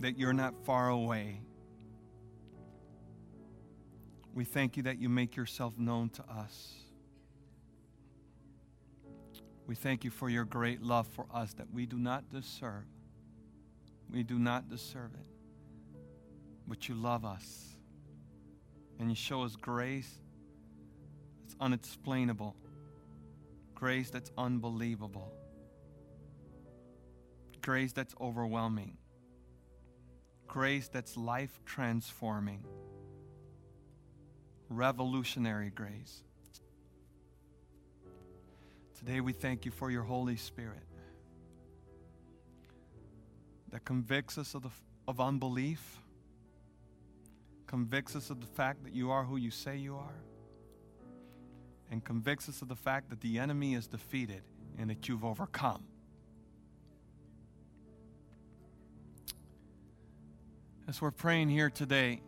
that 0.00 0.18
you're 0.18 0.32
not 0.32 0.54
far 0.64 0.88
away. 0.88 1.40
We 4.34 4.44
thank 4.44 4.76
you 4.76 4.84
that 4.84 4.98
you 4.98 5.08
make 5.08 5.36
yourself 5.36 5.76
known 5.78 6.10
to 6.10 6.22
us. 6.24 6.74
We 9.66 9.74
thank 9.74 10.04
you 10.04 10.10
for 10.10 10.30
your 10.30 10.44
great 10.44 10.82
love 10.82 11.06
for 11.08 11.26
us 11.32 11.52
that 11.54 11.70
we 11.72 11.86
do 11.86 11.98
not 11.98 12.30
deserve. 12.30 12.84
We 14.10 14.22
do 14.22 14.38
not 14.38 14.68
deserve 14.68 15.10
it, 15.14 15.26
but 16.66 16.88
you 16.88 16.94
love 16.94 17.24
us 17.24 17.76
and 18.98 19.10
you 19.10 19.16
show 19.16 19.42
us 19.42 19.56
grace 19.56 20.18
that's 21.42 21.56
unexplainable, 21.60 22.56
grace 23.74 24.10
that's 24.10 24.30
unbelievable, 24.38 25.32
grace 27.60 27.92
that's 27.92 28.14
overwhelming, 28.20 28.96
grace 30.48 30.88
that's 30.88 31.16
life 31.16 31.60
transforming, 31.64 32.64
revolutionary 34.68 35.70
grace. 35.70 36.22
Today 38.98 39.20
we 39.20 39.32
thank 39.32 39.64
you 39.64 39.70
for 39.70 39.90
your 39.90 40.02
Holy 40.02 40.36
Spirit 40.36 40.82
that 43.70 43.84
convicts 43.84 44.38
us 44.38 44.54
of, 44.54 44.62
the, 44.62 44.70
of 45.06 45.20
unbelief 45.20 46.00
convicts 47.68 48.16
us 48.16 48.30
of 48.30 48.40
the 48.40 48.46
fact 48.46 48.82
that 48.82 48.94
you 48.94 49.10
are 49.10 49.22
who 49.22 49.36
you 49.36 49.50
say 49.50 49.76
you 49.76 49.94
are, 49.94 50.22
and 51.90 52.02
convicts 52.02 52.48
us 52.48 52.62
of 52.62 52.68
the 52.68 52.74
fact 52.74 53.10
that 53.10 53.20
the 53.20 53.38
enemy 53.38 53.74
is 53.74 53.86
defeated 53.86 54.42
and 54.78 54.90
that 54.90 55.06
you've 55.06 55.24
overcome. 55.24 55.84
As 60.88 61.02
we're 61.02 61.10
praying 61.10 61.50
here 61.50 61.68
today, 61.68 62.22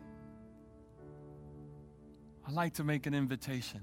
I'd 2.47 2.53
like 2.53 2.75
to 2.75 2.83
make 2.83 3.07
an 3.07 3.15
invitation. 3.15 3.81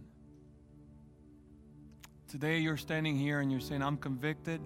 Today, 2.29 2.59
you're 2.59 2.76
standing 2.76 3.16
here 3.16 3.41
and 3.41 3.51
you're 3.51 3.61
saying, 3.61 3.83
I'm 3.83 3.97
convicted 3.97 4.61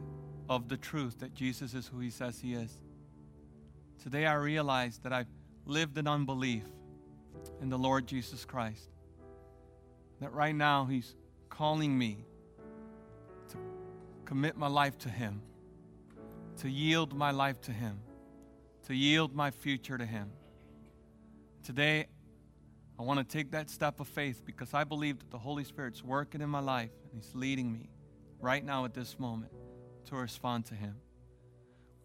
of 0.51 0.69
the 0.69 0.77
truth 0.77 1.21
that 1.21 1.33
Jesus 1.33 1.73
is 1.73 1.87
who 1.87 1.99
he 1.99 2.11
says 2.11 2.39
he 2.39 2.53
is. 2.53 2.79
Today, 4.03 4.27
I 4.27 4.35
realize 4.35 4.99
that 4.99 5.15
I've 5.15 5.29
lived 5.65 5.97
in 5.97 6.07
unbelief 6.07 6.65
in 7.63 7.71
the 7.71 7.79
Lord 7.79 8.07
Jesus 8.07 8.45
Christ. 8.45 8.91
That 10.21 10.35
right 10.35 10.55
now 10.55 10.85
He's 10.85 11.17
calling 11.49 11.97
me 11.97 12.27
to 13.49 13.57
commit 14.27 14.59
my 14.59 14.69
life 14.69 14.99
to 14.99 15.09
Him, 15.09 15.41
to 16.59 16.69
yield 16.69 17.15
my 17.15 17.31
life 17.31 17.63
to 17.63 17.73
Him, 17.73 17.99
to 18.87 18.95
yield 18.95 19.35
my 19.35 19.51
future 19.51 19.97
to 19.97 20.07
Him. 20.07 20.31
Today, 21.65 22.07
I 22.99 23.03
want 23.03 23.19
to 23.19 23.25
take 23.25 23.53
that 23.53 23.71
step 23.71 24.01
of 24.01 24.09
faith 24.09 24.43
because 24.45 24.75
I 24.75 24.85
believe 24.85 25.19
that 25.19 25.31
the 25.31 25.39
Holy 25.39 25.65
Spirit's 25.65 26.03
working 26.03 26.41
in 26.41 26.49
my 26.49 26.61
life 26.61 26.91
and 27.05 27.13
He's 27.15 27.35
leading 27.35 27.73
me 27.73 27.91
right 28.41 28.65
now 28.65 28.85
at 28.85 28.95
this 28.95 29.19
moment 29.19 29.53
to 30.07 30.17
respond 30.17 30.67
to 30.67 30.75
Him. 30.75 30.97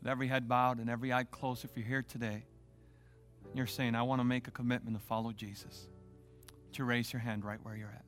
With 0.02 0.10
every 0.10 0.28
head 0.28 0.48
bowed 0.48 0.80
and 0.80 0.90
every 0.90 1.12
eye 1.12 1.24
closed, 1.24 1.66
if 1.66 1.72
you're 1.76 1.86
here 1.86 2.04
today, 2.04 2.46
you're 3.54 3.68
saying, 3.68 3.96
I 3.96 4.04
want 4.04 4.20
to 4.20 4.26
make 4.26 4.48
a 4.48 4.52
commitment 4.52 4.98
to 4.98 5.04
follow 5.04 5.32
Jesus, 5.32 5.88
to 6.74 6.84
raise 6.84 7.12
your 7.12 7.20
hand 7.20 7.44
right 7.44 7.60
where 7.64 7.76
you're 7.76 7.90
at. 7.90 8.07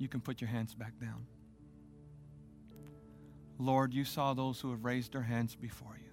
You 0.00 0.08
can 0.08 0.20
put 0.20 0.40
your 0.40 0.48
hands 0.48 0.74
back 0.74 0.98
down. 0.98 1.26
Lord, 3.58 3.92
you 3.92 4.06
saw 4.06 4.32
those 4.32 4.58
who 4.58 4.70
have 4.70 4.84
raised 4.84 5.12
their 5.12 5.22
hands 5.22 5.54
before 5.54 5.98
you. 6.00 6.10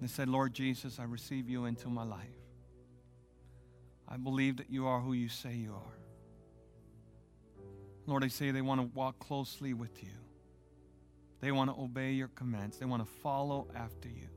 They 0.00 0.06
said, 0.06 0.28
Lord 0.28 0.52
Jesus, 0.52 0.98
I 0.98 1.04
receive 1.04 1.48
you 1.48 1.64
into 1.64 1.88
my 1.88 2.04
life. 2.04 2.26
I 4.06 4.18
believe 4.18 4.58
that 4.58 4.70
you 4.70 4.86
are 4.86 5.00
who 5.00 5.14
you 5.14 5.30
say 5.30 5.54
you 5.54 5.72
are. 5.72 5.98
Lord, 8.06 8.22
they 8.22 8.28
say 8.28 8.50
they 8.50 8.60
want 8.60 8.82
to 8.82 8.86
walk 8.94 9.18
closely 9.18 9.72
with 9.72 10.02
you. 10.02 10.10
They 11.40 11.50
want 11.50 11.70
to 11.74 11.82
obey 11.82 12.12
your 12.12 12.28
commands. 12.28 12.76
They 12.76 12.84
want 12.84 13.02
to 13.02 13.10
follow 13.22 13.68
after 13.74 14.08
you. 14.08 14.28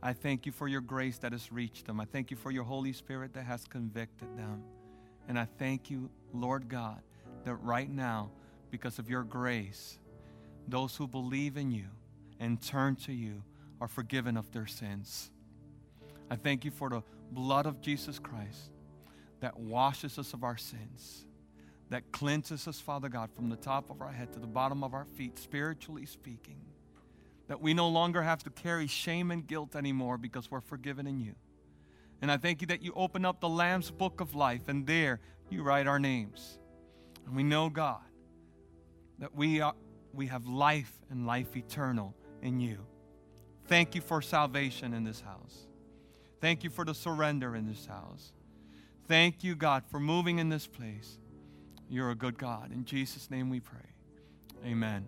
I 0.00 0.12
thank 0.12 0.46
you 0.46 0.52
for 0.52 0.68
your 0.68 0.80
grace 0.80 1.18
that 1.18 1.32
has 1.32 1.50
reached 1.50 1.86
them. 1.86 2.00
I 2.00 2.04
thank 2.04 2.30
you 2.30 2.36
for 2.36 2.52
your 2.52 2.64
Holy 2.64 2.92
Spirit 2.92 3.34
that 3.34 3.44
has 3.44 3.64
convicted 3.64 4.38
them. 4.38 4.62
And 5.28 5.38
I 5.38 5.46
thank 5.58 5.90
you, 5.90 6.10
Lord 6.32 6.68
God, 6.68 7.00
that 7.44 7.54
right 7.56 7.90
now, 7.90 8.30
because 8.70 8.98
of 8.98 9.08
your 9.08 9.22
grace, 9.22 9.98
those 10.68 10.96
who 10.96 11.06
believe 11.06 11.56
in 11.56 11.70
you 11.70 11.86
and 12.38 12.60
turn 12.60 12.96
to 12.96 13.12
you 13.12 13.42
are 13.80 13.88
forgiven 13.88 14.36
of 14.36 14.50
their 14.52 14.66
sins. 14.66 15.30
I 16.30 16.36
thank 16.36 16.64
you 16.64 16.70
for 16.70 16.88
the 16.88 17.02
blood 17.32 17.66
of 17.66 17.80
Jesus 17.80 18.18
Christ 18.18 18.70
that 19.40 19.58
washes 19.58 20.18
us 20.18 20.32
of 20.34 20.44
our 20.44 20.56
sins, 20.56 21.24
that 21.88 22.12
cleanses 22.12 22.68
us, 22.68 22.78
Father 22.78 23.08
God, 23.08 23.30
from 23.34 23.48
the 23.48 23.56
top 23.56 23.90
of 23.90 24.00
our 24.00 24.12
head 24.12 24.32
to 24.34 24.38
the 24.38 24.46
bottom 24.46 24.84
of 24.84 24.94
our 24.94 25.06
feet, 25.16 25.38
spiritually 25.38 26.06
speaking. 26.06 26.60
That 27.48 27.60
we 27.60 27.74
no 27.74 27.88
longer 27.88 28.22
have 28.22 28.44
to 28.44 28.50
carry 28.50 28.86
shame 28.86 29.30
and 29.32 29.44
guilt 29.44 29.74
anymore 29.74 30.18
because 30.18 30.50
we're 30.50 30.60
forgiven 30.60 31.06
in 31.06 31.18
you. 31.18 31.34
And 32.22 32.30
I 32.30 32.36
thank 32.36 32.60
you 32.60 32.66
that 32.68 32.82
you 32.82 32.92
open 32.94 33.24
up 33.24 33.40
the 33.40 33.48
Lamb's 33.48 33.90
book 33.90 34.20
of 34.20 34.34
life, 34.34 34.68
and 34.68 34.86
there 34.86 35.20
you 35.48 35.62
write 35.62 35.86
our 35.86 35.98
names. 35.98 36.58
And 37.26 37.34
we 37.34 37.42
know, 37.42 37.70
God, 37.70 38.00
that 39.18 39.34
we, 39.34 39.60
are, 39.60 39.74
we 40.12 40.26
have 40.26 40.46
life 40.46 40.92
and 41.10 41.26
life 41.26 41.56
eternal 41.56 42.14
in 42.42 42.60
you. 42.60 42.78
Thank 43.66 43.94
you 43.94 44.00
for 44.00 44.20
salvation 44.20 44.94
in 44.94 45.04
this 45.04 45.20
house. 45.20 45.66
Thank 46.40 46.64
you 46.64 46.70
for 46.70 46.84
the 46.84 46.94
surrender 46.94 47.54
in 47.54 47.66
this 47.66 47.86
house. 47.86 48.32
Thank 49.06 49.44
you, 49.44 49.54
God, 49.54 49.84
for 49.90 50.00
moving 50.00 50.38
in 50.38 50.48
this 50.48 50.66
place. 50.66 51.18
You're 51.88 52.10
a 52.10 52.14
good 52.14 52.38
God. 52.38 52.72
In 52.72 52.84
Jesus' 52.84 53.30
name 53.30 53.50
we 53.50 53.60
pray. 53.60 53.78
Amen. 54.64 55.06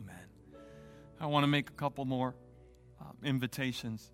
Amen. 0.00 0.24
I 1.20 1.26
want 1.26 1.44
to 1.44 1.48
make 1.48 1.68
a 1.68 1.74
couple 1.74 2.04
more 2.04 2.34
um, 3.00 3.16
invitations. 3.22 4.10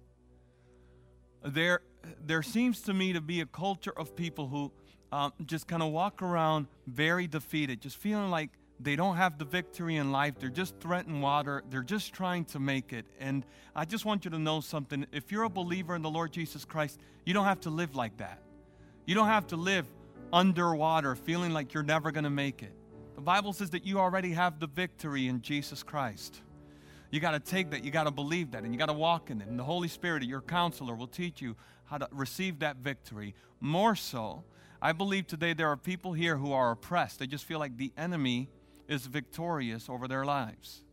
There, 1.45 1.81
there 2.25 2.43
seems 2.43 2.81
to 2.83 2.95
me 2.95 3.13
to 3.13 3.21
be 3.21 3.41
a 3.41 3.47
culture 3.47 3.93
of 3.97 4.15
people 4.17 4.49
who 4.49 4.73
um, 5.13 5.33
just 5.45 5.67
kind 5.67 5.83
of 5.83 5.93
walk 5.93 6.23
around 6.23 6.67
very 6.87 7.27
defeated, 7.27 7.81
just 7.81 7.97
feeling 7.97 8.31
like 8.31 8.51
they 8.81 8.97
don't 8.97 9.17
have 9.17 9.39
the 9.39 9.45
victory 9.45 9.97
in 9.97 10.11
life. 10.11 10.35
They're 10.39 10.49
just 10.49 10.75
threatening 10.81 11.21
water. 11.21 11.63
They're 11.71 11.83
just 11.83 12.13
trying 12.13 12.45
to 12.47 12.59
make 12.59 12.93
it. 12.93 13.07
And 13.21 13.45
I 13.77 13.85
just 13.85 14.05
want 14.05 14.25
you 14.25 14.31
to 14.33 14.39
know 14.39 14.61
something. 14.61 15.07
If 15.13 15.31
you're 15.31 15.45
a 15.45 15.51
believer 15.51 15.95
in 15.95 16.03
the 16.03 16.11
Lord 16.11 16.33
Jesus 16.33 16.65
Christ, 16.65 16.99
you 17.25 17.35
don't 17.35 17.45
have 17.45 17.61
to 17.61 17.71
live 17.71 17.95
like 17.95 18.17
that. 18.17 18.41
You 19.07 19.15
don't 19.15 19.29
have 19.29 19.47
to 19.49 19.57
live 19.57 19.87
underwater 20.33 21.15
feeling 21.15 21.53
like 21.53 21.75
you're 21.75 21.83
never 21.83 22.11
going 22.11 22.25
to 22.25 22.31
make 22.31 22.63
it. 22.63 22.73
The 23.15 23.21
Bible 23.21 23.53
says 23.53 23.71
that 23.71 23.85
you 23.85 23.99
already 23.99 24.33
have 24.33 24.59
the 24.59 24.67
victory 24.67 25.29
in 25.29 25.43
Jesus 25.43 25.83
Christ. 25.83 26.41
You 27.13 27.21
got 27.21 27.33
to 27.33 27.41
take 27.41 27.71
that, 27.71 27.85
you 27.85 27.91
got 27.91 28.05
to 28.05 28.11
believe 28.11 28.53
that, 28.53 28.65
and 28.65 28.73
you 28.73 28.79
got 28.79 28.87
to 28.87 28.95
walk 28.95 29.31
in 29.31 29.43
it. 29.43 29.47
And 29.47 29.59
the 29.59 29.65
Holy 29.65 29.87
Spirit, 29.87 30.23
your 30.25 30.41
counselor, 30.41 30.95
will 30.95 31.07
teach 31.07 31.43
you 31.43 31.57
how 31.85 31.99
to 31.99 32.09
receive 32.11 32.61
that 32.61 32.79
victory. 32.79 33.35
More 33.61 33.95
so, 33.95 34.45
I 34.81 34.93
believe 34.93 35.27
today 35.27 35.53
there 35.53 35.69
are 35.69 35.77
people 35.77 36.15
here 36.15 36.39
who 36.39 36.53
are 36.53 36.71
oppressed. 36.71 37.19
They 37.19 37.27
just 37.27 37.45
feel 37.45 37.59
like 37.59 37.77
the 37.77 37.93
enemy 37.99 38.49
is 38.89 39.07
victorious 39.07 39.91
over 39.91 40.09
their 40.09 40.25
lives. 40.25 40.85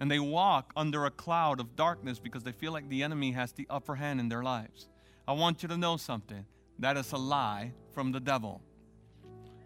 And 0.00 0.10
they 0.10 0.18
walk 0.18 0.72
under 0.76 1.04
a 1.04 1.10
cloud 1.10 1.60
of 1.60 1.76
darkness 1.76 2.18
because 2.18 2.42
they 2.42 2.52
feel 2.52 2.72
like 2.72 2.88
the 2.88 3.02
enemy 3.02 3.32
has 3.32 3.52
the 3.52 3.66
upper 3.68 3.96
hand 3.96 4.18
in 4.18 4.30
their 4.30 4.42
lives. 4.42 4.88
I 5.28 5.32
want 5.32 5.62
you 5.62 5.68
to 5.68 5.76
know 5.76 5.98
something 5.98 6.46
that 6.78 6.96
is 6.96 7.12
a 7.12 7.18
lie 7.18 7.74
from 7.92 8.12
the 8.12 8.20
devil. 8.20 8.62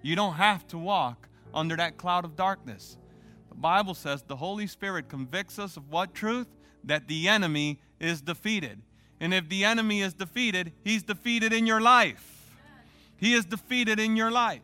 You 0.02 0.16
don't 0.16 0.34
have 0.34 0.66
to 0.68 0.78
walk 0.78 1.28
under 1.54 1.76
that 1.76 1.98
cloud 1.98 2.24
of 2.24 2.34
darkness. 2.34 2.96
Bible 3.60 3.94
says 3.94 4.22
the 4.22 4.36
Holy 4.36 4.66
Spirit 4.66 5.08
convicts 5.08 5.58
us 5.58 5.76
of 5.76 5.90
what 5.90 6.14
truth? 6.14 6.48
That 6.84 7.08
the 7.08 7.28
enemy 7.28 7.78
is 7.98 8.22
defeated. 8.22 8.80
And 9.20 9.34
if 9.34 9.48
the 9.48 9.64
enemy 9.64 10.00
is 10.00 10.14
defeated, 10.14 10.72
he's 10.82 11.02
defeated 11.02 11.52
in 11.52 11.66
your 11.66 11.80
life. 11.80 12.56
He 13.18 13.34
is 13.34 13.44
defeated 13.44 14.00
in 14.00 14.16
your 14.16 14.30
life. 14.30 14.62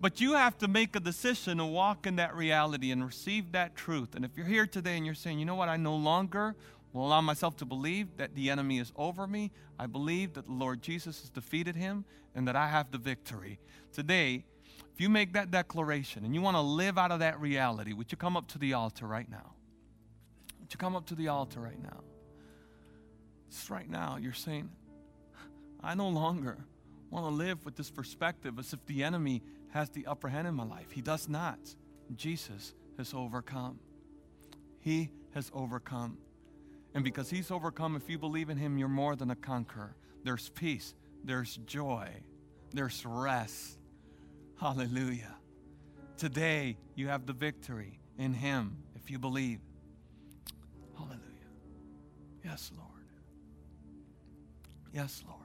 But 0.00 0.20
you 0.20 0.34
have 0.34 0.56
to 0.58 0.68
make 0.68 0.94
a 0.94 1.00
decision 1.00 1.58
to 1.58 1.64
walk 1.64 2.06
in 2.06 2.16
that 2.16 2.36
reality 2.36 2.92
and 2.92 3.04
receive 3.04 3.52
that 3.52 3.74
truth. 3.74 4.14
And 4.14 4.24
if 4.24 4.36
you're 4.36 4.46
here 4.46 4.66
today 4.66 4.96
and 4.96 5.04
you're 5.04 5.16
saying, 5.16 5.38
you 5.38 5.44
know 5.44 5.56
what, 5.56 5.68
I 5.68 5.76
no 5.76 5.96
longer 5.96 6.54
will 6.92 7.06
allow 7.06 7.20
myself 7.20 7.56
to 7.56 7.64
believe 7.64 8.16
that 8.18 8.34
the 8.34 8.50
enemy 8.50 8.78
is 8.78 8.92
over 8.94 9.26
me, 9.26 9.50
I 9.78 9.86
believe 9.86 10.34
that 10.34 10.46
the 10.46 10.52
Lord 10.52 10.80
Jesus 10.80 11.20
has 11.22 11.30
defeated 11.30 11.74
him 11.74 12.04
and 12.34 12.46
that 12.46 12.54
I 12.54 12.68
have 12.68 12.92
the 12.92 12.98
victory. 12.98 13.58
Today, 13.92 14.44
if 14.96 15.02
you 15.02 15.10
make 15.10 15.34
that 15.34 15.50
declaration 15.50 16.24
and 16.24 16.34
you 16.34 16.40
want 16.40 16.56
to 16.56 16.62
live 16.62 16.96
out 16.96 17.12
of 17.12 17.18
that 17.18 17.38
reality, 17.38 17.92
would 17.92 18.10
you 18.10 18.16
come 18.16 18.34
up 18.34 18.46
to 18.48 18.58
the 18.58 18.72
altar 18.72 19.06
right 19.06 19.30
now? 19.30 19.52
Would 20.58 20.72
you 20.72 20.78
come 20.78 20.96
up 20.96 21.04
to 21.08 21.14
the 21.14 21.28
altar 21.28 21.60
right 21.60 21.78
now? 21.82 22.00
Just 23.50 23.68
right 23.68 23.90
now, 23.90 24.16
you're 24.16 24.32
saying, 24.32 24.70
I 25.82 25.94
no 25.96 26.08
longer 26.08 26.64
want 27.10 27.26
to 27.26 27.30
live 27.30 27.62
with 27.66 27.76
this 27.76 27.90
perspective 27.90 28.58
as 28.58 28.72
if 28.72 28.86
the 28.86 29.04
enemy 29.04 29.42
has 29.68 29.90
the 29.90 30.06
upper 30.06 30.28
hand 30.28 30.48
in 30.48 30.54
my 30.54 30.64
life. 30.64 30.90
He 30.90 31.02
does 31.02 31.28
not. 31.28 31.58
Jesus 32.14 32.72
has 32.96 33.12
overcome. 33.12 33.78
He 34.80 35.10
has 35.34 35.50
overcome. 35.52 36.16
And 36.94 37.04
because 37.04 37.28
he's 37.28 37.50
overcome, 37.50 37.96
if 37.96 38.08
you 38.08 38.18
believe 38.18 38.48
in 38.48 38.56
him, 38.56 38.78
you're 38.78 38.88
more 38.88 39.14
than 39.14 39.30
a 39.30 39.36
conqueror. 39.36 39.94
There's 40.24 40.48
peace, 40.48 40.94
there's 41.22 41.58
joy, 41.66 42.08
there's 42.72 43.04
rest, 43.04 43.76
Hallelujah. 44.60 45.34
Today, 46.16 46.76
you 46.94 47.08
have 47.08 47.26
the 47.26 47.32
victory 47.32 47.98
in 48.18 48.32
Him 48.32 48.76
if 48.94 49.10
you 49.10 49.18
believe. 49.18 49.60
Hallelujah. 50.96 51.20
Yes, 52.44 52.70
Lord. 52.76 52.90
Yes, 54.92 55.22
Lord. 55.26 55.40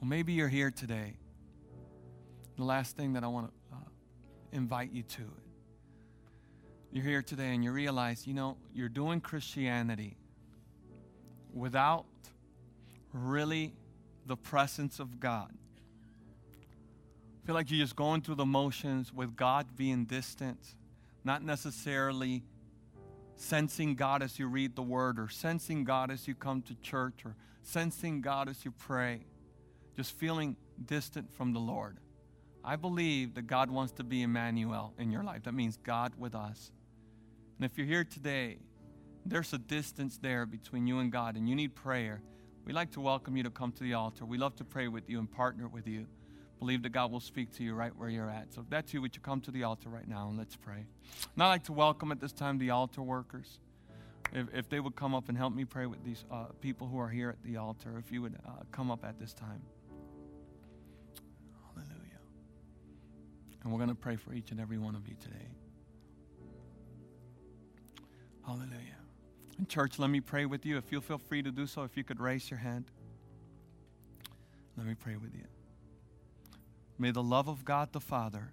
Well, 0.00 0.08
maybe 0.08 0.32
you're 0.32 0.48
here 0.48 0.70
today. 0.70 1.14
The 2.56 2.64
last 2.64 2.96
thing 2.96 3.14
that 3.14 3.24
I 3.24 3.26
want 3.26 3.48
to 3.48 3.76
uh, 3.76 3.78
invite 4.52 4.92
you 4.92 5.02
to 5.02 5.22
you're 6.92 7.04
here 7.04 7.22
today 7.22 7.54
and 7.54 7.64
you 7.64 7.72
realize, 7.72 8.26
you 8.26 8.34
know, 8.34 8.58
you're 8.74 8.90
doing 8.90 9.22
Christianity 9.22 10.14
without 11.54 12.04
really 13.14 13.74
the 14.26 14.36
presence 14.36 15.00
of 15.00 15.18
God 15.18 15.50
feel 17.44 17.54
like 17.54 17.70
you're 17.70 17.80
just 17.80 17.96
going 17.96 18.22
through 18.22 18.36
the 18.36 18.46
motions 18.46 19.12
with 19.12 19.34
God 19.36 19.76
being 19.76 20.04
distant, 20.04 20.58
not 21.24 21.42
necessarily 21.42 22.44
sensing 23.36 23.96
God 23.96 24.22
as 24.22 24.38
you 24.38 24.46
read 24.46 24.76
the 24.76 24.82
word 24.82 25.18
or 25.18 25.28
sensing 25.28 25.82
God 25.82 26.10
as 26.10 26.28
you 26.28 26.34
come 26.34 26.62
to 26.62 26.74
church 26.76 27.24
or 27.24 27.34
sensing 27.62 28.20
God 28.20 28.48
as 28.48 28.64
you 28.64 28.70
pray, 28.70 29.26
just 29.96 30.12
feeling 30.12 30.56
distant 30.84 31.32
from 31.32 31.52
the 31.52 31.58
Lord. 31.58 31.98
I 32.64 32.76
believe 32.76 33.34
that 33.34 33.48
God 33.48 33.70
wants 33.70 33.92
to 33.94 34.04
be 34.04 34.22
Emmanuel 34.22 34.94
in 34.96 35.10
your 35.10 35.24
life. 35.24 35.42
That 35.42 35.54
means 35.54 35.76
God 35.76 36.12
with 36.16 36.36
us. 36.36 36.70
And 37.58 37.68
if 37.68 37.76
you're 37.76 37.88
here 37.88 38.04
today, 38.04 38.58
there's 39.26 39.52
a 39.52 39.58
distance 39.58 40.16
there 40.16 40.46
between 40.46 40.86
you 40.86 41.00
and 41.00 41.10
God 41.10 41.36
and 41.36 41.48
you 41.48 41.56
need 41.56 41.74
prayer. 41.74 42.22
We'd 42.64 42.74
like 42.74 42.92
to 42.92 43.00
welcome 43.00 43.36
you 43.36 43.42
to 43.42 43.50
come 43.50 43.72
to 43.72 43.82
the 43.82 43.94
altar. 43.94 44.24
We 44.24 44.38
love 44.38 44.54
to 44.56 44.64
pray 44.64 44.86
with 44.86 45.10
you 45.10 45.18
and 45.18 45.30
partner 45.30 45.66
with 45.66 45.88
you 45.88 46.06
believe 46.62 46.84
that 46.84 46.90
God 46.90 47.10
will 47.10 47.18
speak 47.18 47.50
to 47.56 47.64
you 47.64 47.74
right 47.74 47.90
where 47.96 48.08
you're 48.08 48.30
at. 48.30 48.54
So 48.54 48.60
if 48.60 48.70
that's 48.70 48.94
you, 48.94 49.02
would 49.02 49.16
you 49.16 49.20
come 49.20 49.40
to 49.40 49.50
the 49.50 49.64
altar 49.64 49.88
right 49.88 50.06
now 50.06 50.28
and 50.28 50.38
let's 50.38 50.54
pray. 50.54 50.86
And 51.34 51.42
I'd 51.42 51.48
like 51.48 51.64
to 51.64 51.72
welcome 51.72 52.12
at 52.12 52.20
this 52.20 52.32
time 52.32 52.56
the 52.58 52.70
altar 52.70 53.02
workers. 53.02 53.58
If, 54.32 54.46
if 54.54 54.68
they 54.68 54.78
would 54.78 54.94
come 54.94 55.12
up 55.12 55.28
and 55.28 55.36
help 55.36 55.52
me 55.52 55.64
pray 55.64 55.86
with 55.86 56.04
these 56.04 56.24
uh, 56.30 56.44
people 56.60 56.86
who 56.86 57.00
are 57.00 57.08
here 57.08 57.30
at 57.30 57.42
the 57.42 57.56
altar, 57.56 57.98
if 57.98 58.12
you 58.12 58.22
would 58.22 58.36
uh, 58.46 58.62
come 58.70 58.92
up 58.92 59.04
at 59.04 59.18
this 59.18 59.34
time. 59.34 59.60
Hallelujah. 61.74 62.20
And 63.64 63.72
we're 63.72 63.78
going 63.78 63.88
to 63.88 63.96
pray 63.96 64.14
for 64.14 64.32
each 64.32 64.52
and 64.52 64.60
every 64.60 64.78
one 64.78 64.94
of 64.94 65.08
you 65.08 65.16
today. 65.20 65.48
Hallelujah. 68.46 69.00
And 69.58 69.68
church, 69.68 69.98
let 69.98 70.10
me 70.10 70.20
pray 70.20 70.46
with 70.46 70.64
you. 70.64 70.76
If 70.76 70.92
you 70.92 71.00
feel 71.00 71.18
free 71.18 71.42
to 71.42 71.50
do 71.50 71.66
so, 71.66 71.82
if 71.82 71.96
you 71.96 72.04
could 72.04 72.20
raise 72.20 72.48
your 72.48 72.60
hand. 72.60 72.84
Let 74.78 74.86
me 74.86 74.94
pray 74.94 75.16
with 75.16 75.34
you. 75.34 75.42
May 77.02 77.10
the 77.10 77.20
love 77.20 77.48
of 77.48 77.64
God 77.64 77.88
the 77.90 77.98
Father, 77.98 78.52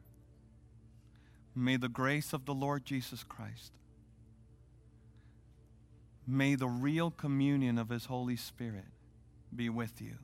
may 1.53 1.77
the 1.77 1.87
grace 1.87 2.33
of 2.33 2.45
the 2.45 2.53
Lord 2.55 2.83
Jesus 2.83 3.23
Christ, 3.23 3.73
may 6.25 6.55
the 6.55 6.67
real 6.67 7.11
communion 7.11 7.77
of 7.77 7.89
His 7.89 8.05
Holy 8.05 8.35
Spirit 8.35 8.87
be 9.55 9.69
with 9.69 10.01
you. 10.01 10.15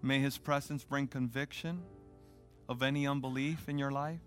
May 0.00 0.20
His 0.20 0.38
presence 0.38 0.84
bring 0.84 1.08
conviction 1.08 1.82
of 2.68 2.84
any 2.84 3.04
unbelief 3.04 3.68
in 3.68 3.76
your 3.76 3.90
life. 3.90 4.20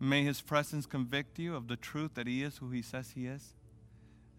May 0.00 0.24
His 0.24 0.40
presence 0.40 0.84
convict 0.84 1.38
you 1.38 1.54
of 1.54 1.68
the 1.68 1.76
truth 1.76 2.14
that 2.14 2.26
He 2.26 2.42
is 2.42 2.58
who 2.58 2.70
He 2.70 2.82
says 2.82 3.12
He 3.14 3.28
is. 3.28 3.54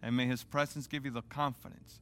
And 0.02 0.14
may 0.14 0.26
His 0.26 0.44
presence 0.44 0.86
give 0.86 1.06
you 1.06 1.10
the 1.10 1.22
confidence 1.22 2.00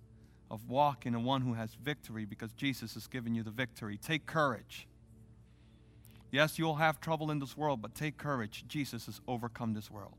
of 0.51 0.69
walking 0.69 1.15
in 1.15 1.25
one 1.25 1.43
who 1.43 1.55
has 1.55 1.75
victory 1.75 2.25
because 2.25 2.53
Jesus 2.53 2.95
has 2.95 3.07
given 3.07 3.35
you 3.35 3.43
the 3.43 3.51
victory. 3.51 3.99
Take 3.99 4.27
courage. 4.27 4.87
Yes, 6.31 6.59
you'll 6.59 6.77
have 6.77 7.01
trouble 7.01 7.31
in 7.31 7.39
this 7.39 7.57
world, 7.57 7.81
but 7.81 7.95
take 7.95 8.19
courage. 8.19 8.65
Jesus 8.69 9.07
has 9.07 9.21
overcome 9.27 9.75
this 9.75 9.91
world. 9.91 10.17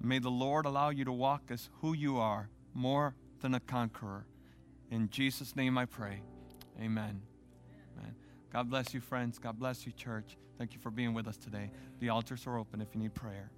May 0.00 0.18
the 0.18 0.30
Lord 0.30 0.64
allow 0.64 0.90
you 0.90 1.04
to 1.04 1.12
walk 1.12 1.42
as 1.50 1.68
who 1.80 1.92
you 1.92 2.18
are, 2.18 2.48
more 2.72 3.14
than 3.40 3.54
a 3.54 3.60
conqueror. 3.60 4.26
In 4.90 5.10
Jesus' 5.10 5.54
name 5.56 5.76
I 5.76 5.84
pray. 5.84 6.22
Amen. 6.80 7.20
Amen. 7.98 8.14
God 8.52 8.70
bless 8.70 8.94
you, 8.94 9.00
friends. 9.00 9.38
God 9.38 9.58
bless 9.58 9.86
you, 9.86 9.92
church. 9.92 10.36
Thank 10.58 10.72
you 10.72 10.80
for 10.80 10.90
being 10.90 11.14
with 11.14 11.26
us 11.28 11.36
today. 11.36 11.70
The 12.00 12.08
altars 12.08 12.46
are 12.46 12.58
open 12.58 12.80
if 12.80 12.88
you 12.94 13.00
need 13.00 13.14
prayer. 13.14 13.50